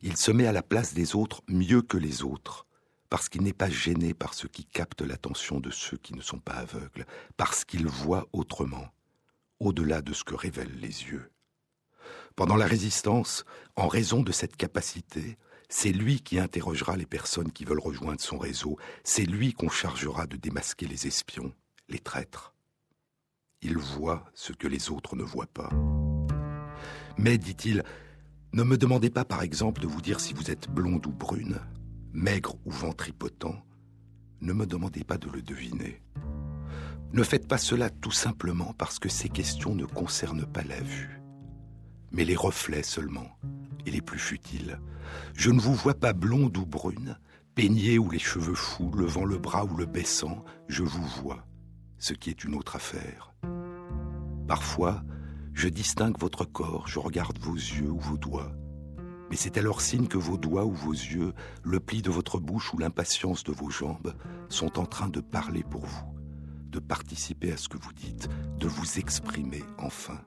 Il 0.00 0.16
se 0.16 0.32
met 0.32 0.46
à 0.46 0.52
la 0.52 0.62
place 0.62 0.94
des 0.94 1.14
autres 1.14 1.42
mieux 1.48 1.82
que 1.82 1.98
les 1.98 2.22
autres, 2.22 2.66
parce 3.10 3.28
qu'il 3.28 3.42
n'est 3.42 3.52
pas 3.52 3.68
gêné 3.68 4.14
par 4.14 4.32
ce 4.32 4.46
qui 4.46 4.64
capte 4.64 5.02
l'attention 5.02 5.60
de 5.60 5.70
ceux 5.70 5.98
qui 5.98 6.14
ne 6.14 6.22
sont 6.22 6.38
pas 6.38 6.54
aveugles, 6.54 7.06
parce 7.36 7.66
qu'il 7.66 7.86
voit 7.86 8.26
autrement, 8.32 8.88
au-delà 9.60 10.00
de 10.00 10.14
ce 10.14 10.24
que 10.24 10.34
révèlent 10.34 10.80
les 10.80 11.04
yeux. 11.04 11.30
Pendant 12.34 12.56
la 12.56 12.66
résistance, 12.66 13.44
en 13.76 13.88
raison 13.88 14.22
de 14.22 14.32
cette 14.32 14.56
capacité, 14.56 15.36
c'est 15.74 15.90
lui 15.90 16.20
qui 16.20 16.38
interrogera 16.38 16.98
les 16.98 17.06
personnes 17.06 17.50
qui 17.50 17.64
veulent 17.64 17.80
rejoindre 17.80 18.20
son 18.20 18.36
réseau, 18.36 18.76
c'est 19.04 19.24
lui 19.24 19.54
qu'on 19.54 19.70
chargera 19.70 20.26
de 20.26 20.36
démasquer 20.36 20.86
les 20.86 21.06
espions, 21.06 21.54
les 21.88 21.98
traîtres. 21.98 22.52
Il 23.62 23.78
voit 23.78 24.26
ce 24.34 24.52
que 24.52 24.68
les 24.68 24.90
autres 24.90 25.16
ne 25.16 25.22
voient 25.22 25.46
pas. 25.46 25.70
Mais, 27.16 27.38
dit-il, 27.38 27.84
ne 28.52 28.62
me 28.64 28.76
demandez 28.76 29.08
pas 29.08 29.24
par 29.24 29.42
exemple 29.42 29.80
de 29.80 29.86
vous 29.86 30.02
dire 30.02 30.20
si 30.20 30.34
vous 30.34 30.50
êtes 30.50 30.68
blonde 30.68 31.06
ou 31.06 31.12
brune, 31.12 31.58
maigre 32.12 32.54
ou 32.66 32.70
ventripotent. 32.70 33.64
Ne 34.42 34.52
me 34.52 34.66
demandez 34.66 35.04
pas 35.04 35.16
de 35.16 35.30
le 35.30 35.40
deviner. 35.40 36.02
Ne 37.14 37.22
faites 37.22 37.48
pas 37.48 37.58
cela 37.58 37.88
tout 37.88 38.12
simplement 38.12 38.74
parce 38.76 38.98
que 38.98 39.08
ces 39.08 39.30
questions 39.30 39.74
ne 39.74 39.86
concernent 39.86 40.46
pas 40.46 40.64
la 40.64 40.82
vue, 40.82 41.21
mais 42.12 42.24
les 42.24 42.36
reflets 42.36 42.82
seulement, 42.82 43.38
et 43.86 43.90
les 43.90 44.02
plus 44.02 44.18
futiles. 44.18 44.80
Je 45.34 45.50
ne 45.50 45.60
vous 45.60 45.74
vois 45.74 45.94
pas 45.94 46.12
blonde 46.12 46.56
ou 46.56 46.66
brune, 46.66 47.18
peignée 47.54 47.98
ou 47.98 48.10
les 48.10 48.18
cheveux 48.18 48.54
fous, 48.54 48.90
levant 48.92 49.24
le 49.24 49.38
bras 49.38 49.64
ou 49.64 49.76
le 49.76 49.86
baissant, 49.86 50.44
je 50.68 50.82
vous 50.82 51.06
vois, 51.22 51.46
ce 51.98 52.14
qui 52.14 52.30
est 52.30 52.44
une 52.44 52.54
autre 52.54 52.76
affaire. 52.76 53.34
Parfois, 54.46 55.02
je 55.54 55.68
distingue 55.68 56.18
votre 56.18 56.44
corps, 56.44 56.88
je 56.88 56.98
regarde 56.98 57.38
vos 57.38 57.54
yeux 57.54 57.90
ou 57.90 57.98
vos 57.98 58.16
doigts. 58.16 58.52
Mais 59.30 59.36
c'est 59.36 59.56
alors 59.56 59.80
signe 59.80 60.08
que 60.08 60.18
vos 60.18 60.36
doigts 60.36 60.64
ou 60.64 60.72
vos 60.72 60.92
yeux, 60.92 61.32
le 61.62 61.80
pli 61.80 62.02
de 62.02 62.10
votre 62.10 62.38
bouche 62.38 62.72
ou 62.74 62.78
l'impatience 62.78 63.44
de 63.44 63.52
vos 63.52 63.70
jambes 63.70 64.14
sont 64.48 64.78
en 64.78 64.84
train 64.84 65.08
de 65.08 65.20
parler 65.20 65.62
pour 65.62 65.86
vous, 65.86 66.14
de 66.68 66.78
participer 66.78 67.52
à 67.52 67.56
ce 67.56 67.68
que 67.68 67.78
vous 67.78 67.92
dites, 67.92 68.28
de 68.58 68.68
vous 68.68 68.98
exprimer 68.98 69.62
enfin, 69.78 70.20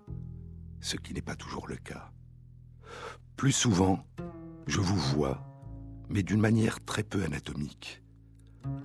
ce 0.86 0.98
qui 0.98 1.16
n'est 1.16 1.22
pas 1.22 1.36
toujours 1.36 1.68
le 1.68 1.78
cas. 1.78 2.12
Plus 3.38 3.52
souvent, 3.52 4.06
je 4.68 4.80
vous 4.80 5.00
vois, 5.16 5.44
mais 6.10 6.22
d'une 6.22 6.40
manière 6.40 6.84
très 6.86 7.02
peu 7.02 7.24
anatomique. 7.24 8.04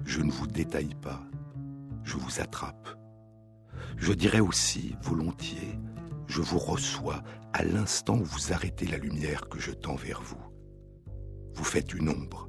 Je 0.07 0.22
ne 0.22 0.32
vous 0.32 0.46
détaille 0.46 0.94
pas, 0.94 1.22
je 2.03 2.16
vous 2.16 2.40
attrape. 2.40 2.88
Je 3.98 4.14
dirais 4.14 4.40
aussi, 4.40 4.96
volontiers, 5.03 5.78
je 6.26 6.40
vous 6.40 6.59
reçois 6.59 7.22
à 7.53 7.64
l'instant 7.64 8.16
où 8.16 8.24
vous 8.24 8.55
arrêtez 8.55 8.86
la 8.86 8.96
lumière 8.96 9.51
que 9.51 9.61
je 9.61 9.72
tends 9.72 9.96
vers 9.96 10.22
vous. 10.22 10.42
Vous 11.53 11.64
faites 11.64 11.92
une 11.92 12.09
ombre. 12.09 12.48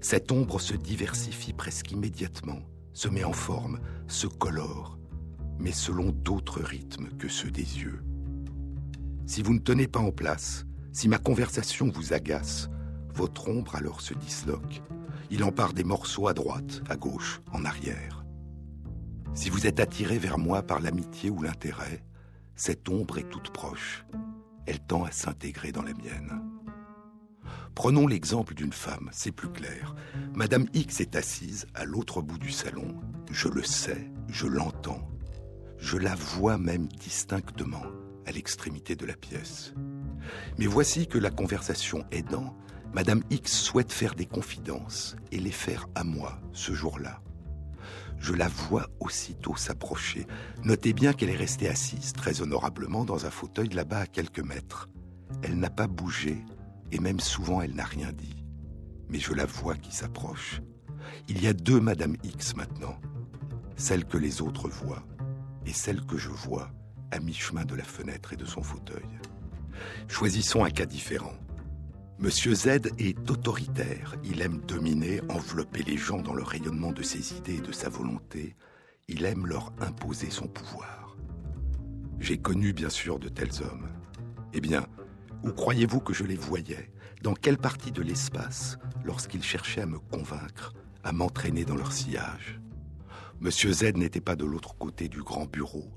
Cette 0.00 0.30
ombre 0.30 0.60
se 0.60 0.74
diversifie 0.74 1.52
presque 1.52 1.90
immédiatement, 1.90 2.60
se 2.92 3.08
met 3.08 3.24
en 3.24 3.32
forme, 3.32 3.80
se 4.06 4.28
colore, 4.28 5.00
mais 5.58 5.72
selon 5.72 6.10
d'autres 6.10 6.62
rythmes 6.62 7.08
que 7.18 7.26
ceux 7.26 7.50
des 7.50 7.80
yeux. 7.80 8.04
Si 9.28 9.42
vous 9.42 9.52
ne 9.52 9.58
tenez 9.58 9.86
pas 9.86 10.00
en 10.00 10.10
place, 10.10 10.64
si 10.90 11.06
ma 11.06 11.18
conversation 11.18 11.90
vous 11.90 12.14
agace, 12.14 12.70
votre 13.12 13.50
ombre 13.50 13.74
alors 13.74 14.00
se 14.00 14.14
disloque. 14.14 14.80
Il 15.30 15.44
en 15.44 15.52
part 15.52 15.74
des 15.74 15.84
morceaux 15.84 16.28
à 16.28 16.32
droite, 16.32 16.80
à 16.88 16.96
gauche, 16.96 17.42
en 17.52 17.66
arrière. 17.66 18.24
Si 19.34 19.50
vous 19.50 19.66
êtes 19.66 19.80
attiré 19.80 20.18
vers 20.18 20.38
moi 20.38 20.62
par 20.62 20.80
l'amitié 20.80 21.28
ou 21.28 21.42
l'intérêt, 21.42 22.02
cette 22.56 22.88
ombre 22.88 23.18
est 23.18 23.28
toute 23.28 23.50
proche. 23.50 24.06
Elle 24.64 24.80
tend 24.80 25.04
à 25.04 25.10
s'intégrer 25.10 25.72
dans 25.72 25.82
la 25.82 25.92
mienne. 25.92 26.42
Prenons 27.74 28.06
l'exemple 28.06 28.54
d'une 28.54 28.72
femme, 28.72 29.10
c'est 29.12 29.30
plus 29.30 29.52
clair. 29.52 29.94
Madame 30.34 30.64
X 30.72 31.02
est 31.02 31.16
assise 31.16 31.66
à 31.74 31.84
l'autre 31.84 32.22
bout 32.22 32.38
du 32.38 32.50
salon. 32.50 32.98
Je 33.30 33.48
le 33.48 33.62
sais, 33.62 34.10
je 34.28 34.46
l'entends. 34.46 35.06
Je 35.76 35.98
la 35.98 36.14
vois 36.14 36.56
même 36.56 36.86
distinctement 36.86 37.84
à 38.28 38.32
l'extrémité 38.32 38.94
de 38.94 39.06
la 39.06 39.16
pièce. 39.16 39.72
Mais 40.58 40.66
voici 40.66 41.06
que 41.06 41.18
la 41.18 41.30
conversation 41.30 42.04
aidant, 42.12 42.54
Madame 42.92 43.22
X 43.30 43.52
souhaite 43.52 43.92
faire 43.92 44.14
des 44.14 44.26
confidences 44.26 45.16
et 45.32 45.38
les 45.38 45.50
faire 45.50 45.86
à 45.94 46.04
moi 46.04 46.38
ce 46.52 46.72
jour-là. 46.72 47.20
Je 48.18 48.34
la 48.34 48.48
vois 48.48 48.88
aussitôt 49.00 49.56
s'approcher. 49.56 50.26
Notez 50.64 50.92
bien 50.92 51.12
qu'elle 51.12 51.30
est 51.30 51.36
restée 51.36 51.68
assise 51.68 52.12
très 52.12 52.42
honorablement 52.42 53.04
dans 53.04 53.26
un 53.26 53.30
fauteuil 53.30 53.68
là-bas 53.68 54.00
à 54.00 54.06
quelques 54.06 54.40
mètres. 54.40 54.88
Elle 55.42 55.58
n'a 55.58 55.70
pas 55.70 55.86
bougé 55.86 56.44
et 56.92 56.98
même 56.98 57.20
souvent 57.20 57.62
elle 57.62 57.74
n'a 57.74 57.84
rien 57.84 58.12
dit. 58.12 58.44
Mais 59.08 59.20
je 59.20 59.32
la 59.32 59.46
vois 59.46 59.76
qui 59.76 59.94
s'approche. 59.94 60.60
Il 61.28 61.42
y 61.42 61.46
a 61.46 61.54
deux 61.54 61.80
Madame 61.80 62.16
X 62.24 62.56
maintenant. 62.56 62.98
Celle 63.76 64.04
que 64.04 64.18
les 64.18 64.42
autres 64.42 64.68
voient 64.68 65.06
et 65.64 65.72
celle 65.72 66.04
que 66.04 66.18
je 66.18 66.30
vois 66.30 66.70
à 67.10 67.20
mi-chemin 67.20 67.64
de 67.64 67.74
la 67.74 67.84
fenêtre 67.84 68.32
et 68.32 68.36
de 68.36 68.44
son 68.44 68.62
fauteuil. 68.62 69.06
Choisissons 70.08 70.64
un 70.64 70.70
cas 70.70 70.86
différent. 70.86 71.34
Monsieur 72.18 72.54
Z 72.54 72.90
est 72.98 73.30
autoritaire, 73.30 74.16
il 74.24 74.40
aime 74.40 74.60
dominer, 74.66 75.20
envelopper 75.28 75.82
les 75.84 75.96
gens 75.96 76.20
dans 76.20 76.34
le 76.34 76.42
rayonnement 76.42 76.90
de 76.90 77.02
ses 77.02 77.34
idées 77.34 77.58
et 77.58 77.60
de 77.60 77.72
sa 77.72 77.88
volonté, 77.88 78.56
il 79.06 79.24
aime 79.24 79.46
leur 79.46 79.72
imposer 79.80 80.30
son 80.30 80.48
pouvoir. 80.48 81.16
J'ai 82.18 82.38
connu 82.38 82.72
bien 82.72 82.90
sûr 82.90 83.18
de 83.18 83.28
tels 83.28 83.62
hommes. 83.62 83.88
Eh 84.52 84.60
bien, 84.60 84.86
où 85.44 85.52
croyez-vous 85.52 86.00
que 86.00 86.12
je 86.12 86.24
les 86.24 86.36
voyais? 86.36 86.90
Dans 87.22 87.34
quelle 87.34 87.58
partie 87.58 87.92
de 87.92 88.02
l'espace 88.02 88.78
lorsqu'ils 89.04 89.44
cherchaient 89.44 89.82
à 89.82 89.86
me 89.86 89.98
convaincre, 89.98 90.74
à 91.04 91.12
m'entraîner 91.12 91.64
dans 91.64 91.76
leur 91.76 91.92
sillage? 91.92 92.60
Monsieur 93.40 93.72
Z 93.72 93.94
n'était 93.94 94.20
pas 94.20 94.34
de 94.34 94.44
l'autre 94.44 94.76
côté 94.76 95.08
du 95.08 95.22
grand 95.22 95.46
bureau, 95.46 95.92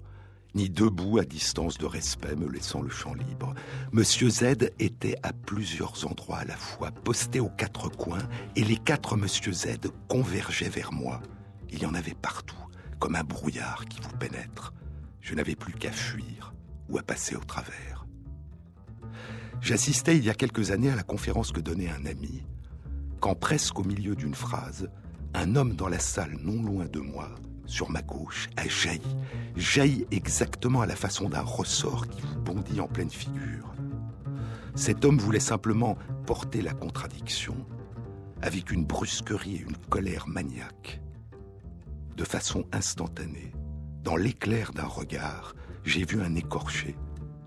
ni 0.54 0.70
debout 0.70 1.20
à 1.20 1.24
distance 1.24 1.78
de 1.78 1.86
respect 1.86 2.36
me 2.36 2.50
laissant 2.50 2.82
le 2.82 2.90
champ 2.90 3.14
libre. 3.14 3.54
Monsieur 3.92 4.30
Z 4.30 4.72
était 4.80 5.16
à 5.24 5.34
plusieurs 5.34 6.06
endroits 6.06 6.40
à 6.40 6.46
la 6.46 6.58
fois, 6.58 6.92
posté 6.92 7.40
aux 7.40 7.50
quatre 7.50 7.90
coins, 7.90 8.28
et 8.56 8.64
les 8.64 8.78
quatre 8.78 9.16
Monsieur 9.16 9.54
Z 9.54 9.78
convergeaient 10.08 10.70
vers 10.70 10.92
moi. 10.92 11.22
Il 11.70 11.82
y 11.82 11.86
en 11.86 11.94
avait 11.94 12.16
partout, 12.16 12.56
comme 13.00 13.16
un 13.16 13.24
brouillard 13.24 13.86
qui 13.86 14.02
vous 14.02 14.18
pénètre. 14.18 14.74
Je 15.22 15.36
n'avais 15.36 15.56
plus 15.56 15.74
qu'à 15.74 15.92
fuir 15.92 16.54
ou 16.90 16.98
à 16.98 17.04
passer 17.04 17.36
au 17.36 17.44
travers. 17.44 18.06
J'assistais 19.62 20.18
il 20.18 20.26
y 20.26 20.30
a 20.30 20.34
quelques 20.34 20.72
années 20.72 20.90
à 20.90 20.96
la 20.96 21.04
conférence 21.04 21.52
que 21.52 21.62
donnait 21.62 21.90
un 21.90 22.06
ami, 22.06 22.44
quand 23.20 23.36
presque 23.36 23.80
au 23.80 23.84
milieu 23.84 24.16
d'une 24.16 24.34
phrase, 24.34 24.90
un 25.34 25.56
homme 25.56 25.76
dans 25.76 25.88
la 25.88 26.00
salle 26.00 26.36
non 26.42 26.64
loin 26.64 26.86
de 26.88 27.00
moi 27.00 27.30
sur 27.72 27.90
ma 27.90 28.02
gauche, 28.02 28.50
a 28.58 28.68
jailli, 28.68 29.16
jailli 29.56 30.06
exactement 30.12 30.82
à 30.82 30.86
la 30.86 30.98
façon 30.98 31.30
d'un 31.30 31.42
ressort 31.42 32.08
qui 32.10 32.22
vous 32.22 32.42
bondit 32.42 32.82
en 32.82 32.88
pleine 32.88 33.10
figure. 33.10 33.74
Cet 34.76 35.06
homme 35.06 35.18
voulait 35.18 35.40
simplement 35.40 35.98
porter 36.26 36.62
la 36.62 36.74
contradiction, 36.74 37.56
avec 38.42 38.72
une 38.72 38.86
brusquerie 38.86 39.56
et 39.56 39.62
une 39.62 39.78
colère 39.90 40.28
maniaque. 40.28 41.02
De 42.18 42.26
façon 42.26 42.66
instantanée, 42.74 43.54
dans 44.04 44.18
l'éclair 44.18 44.74
d'un 44.74 44.88
regard, 44.88 45.54
j'ai 45.86 46.04
vu 46.04 46.22
un 46.22 46.36
écorché, 46.36 46.98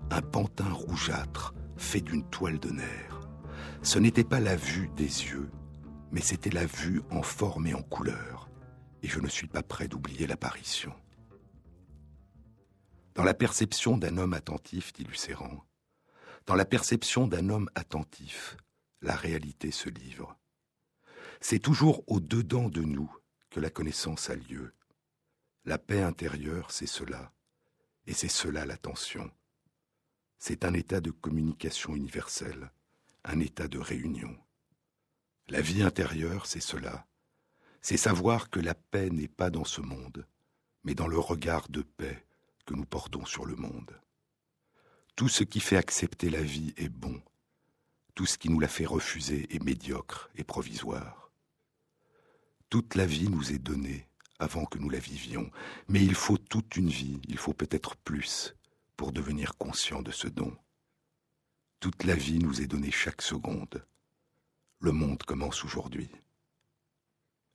un 0.09 0.21
pantin 0.21 0.71
rougeâtre 0.71 1.53
fait 1.77 2.01
d'une 2.01 2.27
toile 2.29 2.59
de 2.59 2.71
nerfs. 2.71 3.21
Ce 3.83 3.99
n'était 3.99 4.23
pas 4.23 4.39
la 4.39 4.55
vue 4.55 4.89
des 4.97 5.03
yeux, 5.03 5.51
mais 6.11 6.21
c'était 6.21 6.49
la 6.49 6.65
vue 6.65 7.03
en 7.11 7.21
forme 7.21 7.67
et 7.67 7.75
en 7.75 7.83
couleur, 7.83 8.44
et 9.03 9.07
je 9.07 9.19
ne 9.19 9.27
suis 9.27 9.47
pas 9.47 9.63
prêt 9.63 9.87
d'oublier 9.87 10.27
l'apparition. 10.27 10.93
Dans 13.15 13.23
la 13.23 13.33
perception 13.33 13.97
d'un 13.97 14.17
homme 14.17 14.33
attentif, 14.33 14.91
dit 14.93 15.03
Lucéran, 15.03 15.63
dans 16.45 16.55
la 16.55 16.65
perception 16.65 17.27
d'un 17.27 17.49
homme 17.49 17.69
attentif, 17.75 18.57
la 19.01 19.15
réalité 19.15 19.71
se 19.71 19.89
livre. 19.89 20.37
C'est 21.39 21.59
toujours 21.59 22.03
au-dedans 22.07 22.69
de 22.69 22.81
nous 22.81 23.11
que 23.49 23.59
la 23.59 23.69
connaissance 23.69 24.29
a 24.29 24.35
lieu. 24.35 24.73
La 25.63 25.77
paix 25.77 26.01
intérieure, 26.01 26.71
c'est 26.71 26.87
cela, 26.87 27.31
et 28.05 28.13
c'est 28.13 28.27
cela 28.29 28.65
l'attention. 28.65 29.31
C'est 30.37 30.65
un 30.65 30.73
état 30.73 31.01
de 31.01 31.11
communication 31.11 31.95
universelle, 31.95 32.71
un 33.23 33.39
état 33.39 33.67
de 33.67 33.79
réunion. 33.79 34.37
La 35.47 35.61
vie 35.61 35.81
intérieure, 35.81 36.45
c'est 36.45 36.59
cela. 36.59 37.07
C'est 37.87 37.97
savoir 37.97 38.49
que 38.49 38.59
la 38.59 38.73
paix 38.73 39.11
n'est 39.11 39.27
pas 39.27 39.51
dans 39.51 39.63
ce 39.63 39.79
monde, 39.79 40.25
mais 40.83 40.95
dans 40.95 41.05
le 41.05 41.19
regard 41.19 41.69
de 41.69 41.83
paix 41.83 42.25
que 42.65 42.73
nous 42.73 42.83
portons 42.83 43.25
sur 43.25 43.45
le 43.45 43.55
monde. 43.55 44.01
Tout 45.15 45.29
ce 45.29 45.43
qui 45.43 45.59
fait 45.59 45.77
accepter 45.77 46.31
la 46.31 46.41
vie 46.41 46.73
est 46.77 46.89
bon, 46.89 47.21
tout 48.15 48.25
ce 48.25 48.39
qui 48.39 48.49
nous 48.49 48.59
la 48.59 48.67
fait 48.67 48.87
refuser 48.87 49.53
est 49.53 49.63
médiocre 49.63 50.31
et 50.33 50.43
provisoire. 50.43 51.29
Toute 52.71 52.95
la 52.95 53.05
vie 53.05 53.29
nous 53.29 53.51
est 53.51 53.59
donnée 53.59 54.07
avant 54.39 54.65
que 54.65 54.79
nous 54.79 54.89
la 54.89 54.97
vivions, 54.97 55.51
mais 55.87 56.03
il 56.03 56.15
faut 56.15 56.39
toute 56.39 56.77
une 56.77 56.89
vie, 56.89 57.21
il 57.27 57.37
faut 57.37 57.53
peut-être 57.53 57.97
plus, 57.97 58.55
pour 58.97 59.11
devenir 59.11 59.57
conscient 59.57 60.01
de 60.01 60.11
ce 60.11 60.27
don. 60.27 60.57
Toute 61.79 62.03
la 62.03 62.15
vie 62.15 62.39
nous 62.39 62.61
est 62.61 62.67
donnée 62.67 62.89
chaque 62.89 63.21
seconde. 63.21 63.85
Le 64.79 64.91
monde 64.91 65.21
commence 65.21 65.63
aujourd'hui. 65.63 66.09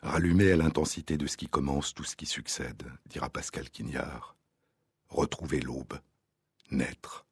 Rallumer 0.03 0.53
à 0.53 0.57
l'intensité 0.57 1.18
de 1.18 1.26
ce 1.26 1.36
qui 1.36 1.46
commence 1.46 1.92
tout 1.92 2.05
ce 2.05 2.16
qui 2.16 2.24
succède, 2.24 2.90
dira 3.05 3.28
Pascal 3.28 3.68
Quignard. 3.68 4.34
Retrouver 5.09 5.61
l'aube, 5.61 6.01
naître. 6.70 7.26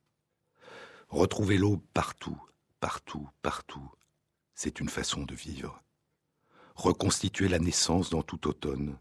Retrouver 1.09 1.57
l'aube 1.57 1.83
partout, 1.95 2.39
partout, 2.79 3.27
partout. 3.41 3.91
C'est 4.55 4.81
une 4.81 4.91
façon 4.91 5.23
de 5.23 5.35
vivre. 5.35 5.83
Reconstituer 6.75 7.49
la 7.49 7.59
naissance 7.59 8.11
dans 8.11 8.23
tout 8.23 8.47
automne, 8.47 8.99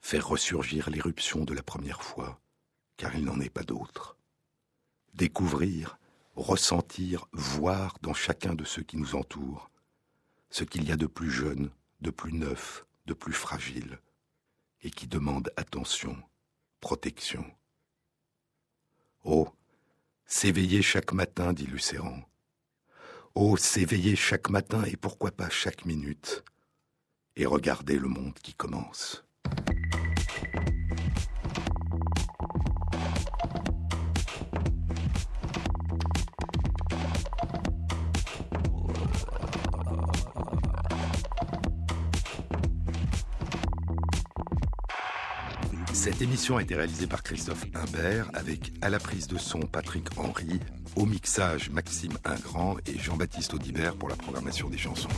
faire 0.00 0.28
ressurgir 0.28 0.88
l'éruption 0.88 1.44
de 1.44 1.52
la 1.52 1.64
première 1.64 2.02
fois, 2.02 2.40
car 2.96 3.16
il 3.16 3.24
n'en 3.24 3.40
est 3.40 3.50
pas 3.50 3.64
d'autre. 3.64 4.16
Découvrir, 5.14 5.98
ressentir, 6.36 7.26
voir 7.32 7.98
dans 8.02 8.14
chacun 8.14 8.54
de 8.54 8.64
ceux 8.64 8.82
qui 8.82 8.96
nous 8.96 9.16
entourent 9.16 9.70
ce 10.50 10.62
qu'il 10.62 10.86
y 10.88 10.92
a 10.92 10.96
de 10.96 11.06
plus 11.06 11.32
jeune, 11.32 11.72
de 12.04 12.10
plus 12.10 12.34
neuf, 12.34 12.84
de 13.06 13.14
plus 13.14 13.32
fragile, 13.32 13.98
et 14.82 14.90
qui 14.90 15.06
demande 15.06 15.50
attention, 15.56 16.16
protection. 16.80 17.44
Oh, 19.24 19.48
s'éveiller 20.26 20.82
chaque 20.82 21.12
matin, 21.12 21.54
dit 21.54 21.66
Lucéran. 21.66 22.22
Oh, 23.34 23.56
s'éveiller 23.56 24.16
chaque 24.16 24.50
matin 24.50 24.84
et 24.84 24.96
pourquoi 24.96 25.30
pas 25.30 25.48
chaque 25.48 25.86
minute, 25.86 26.44
et 27.36 27.46
regarder 27.46 27.98
le 27.98 28.08
monde 28.08 28.34
qui 28.34 28.52
commence. 28.52 29.24
Cette 46.04 46.20
émission 46.20 46.58
a 46.58 46.62
été 46.62 46.74
réalisée 46.74 47.06
par 47.06 47.22
Christophe 47.22 47.64
Imbert 47.72 48.28
avec 48.34 48.74
à 48.82 48.90
la 48.90 48.98
prise 48.98 49.26
de 49.26 49.38
son 49.38 49.60
Patrick 49.60 50.04
Henry, 50.18 50.60
au 50.96 51.06
mixage 51.06 51.70
Maxime 51.70 52.12
Ingrand 52.26 52.76
et 52.86 52.98
Jean-Baptiste 52.98 53.54
Audibert 53.54 53.96
pour 53.96 54.10
la 54.10 54.14
programmation 54.14 54.68
des 54.68 54.76
chansons. 54.76 55.08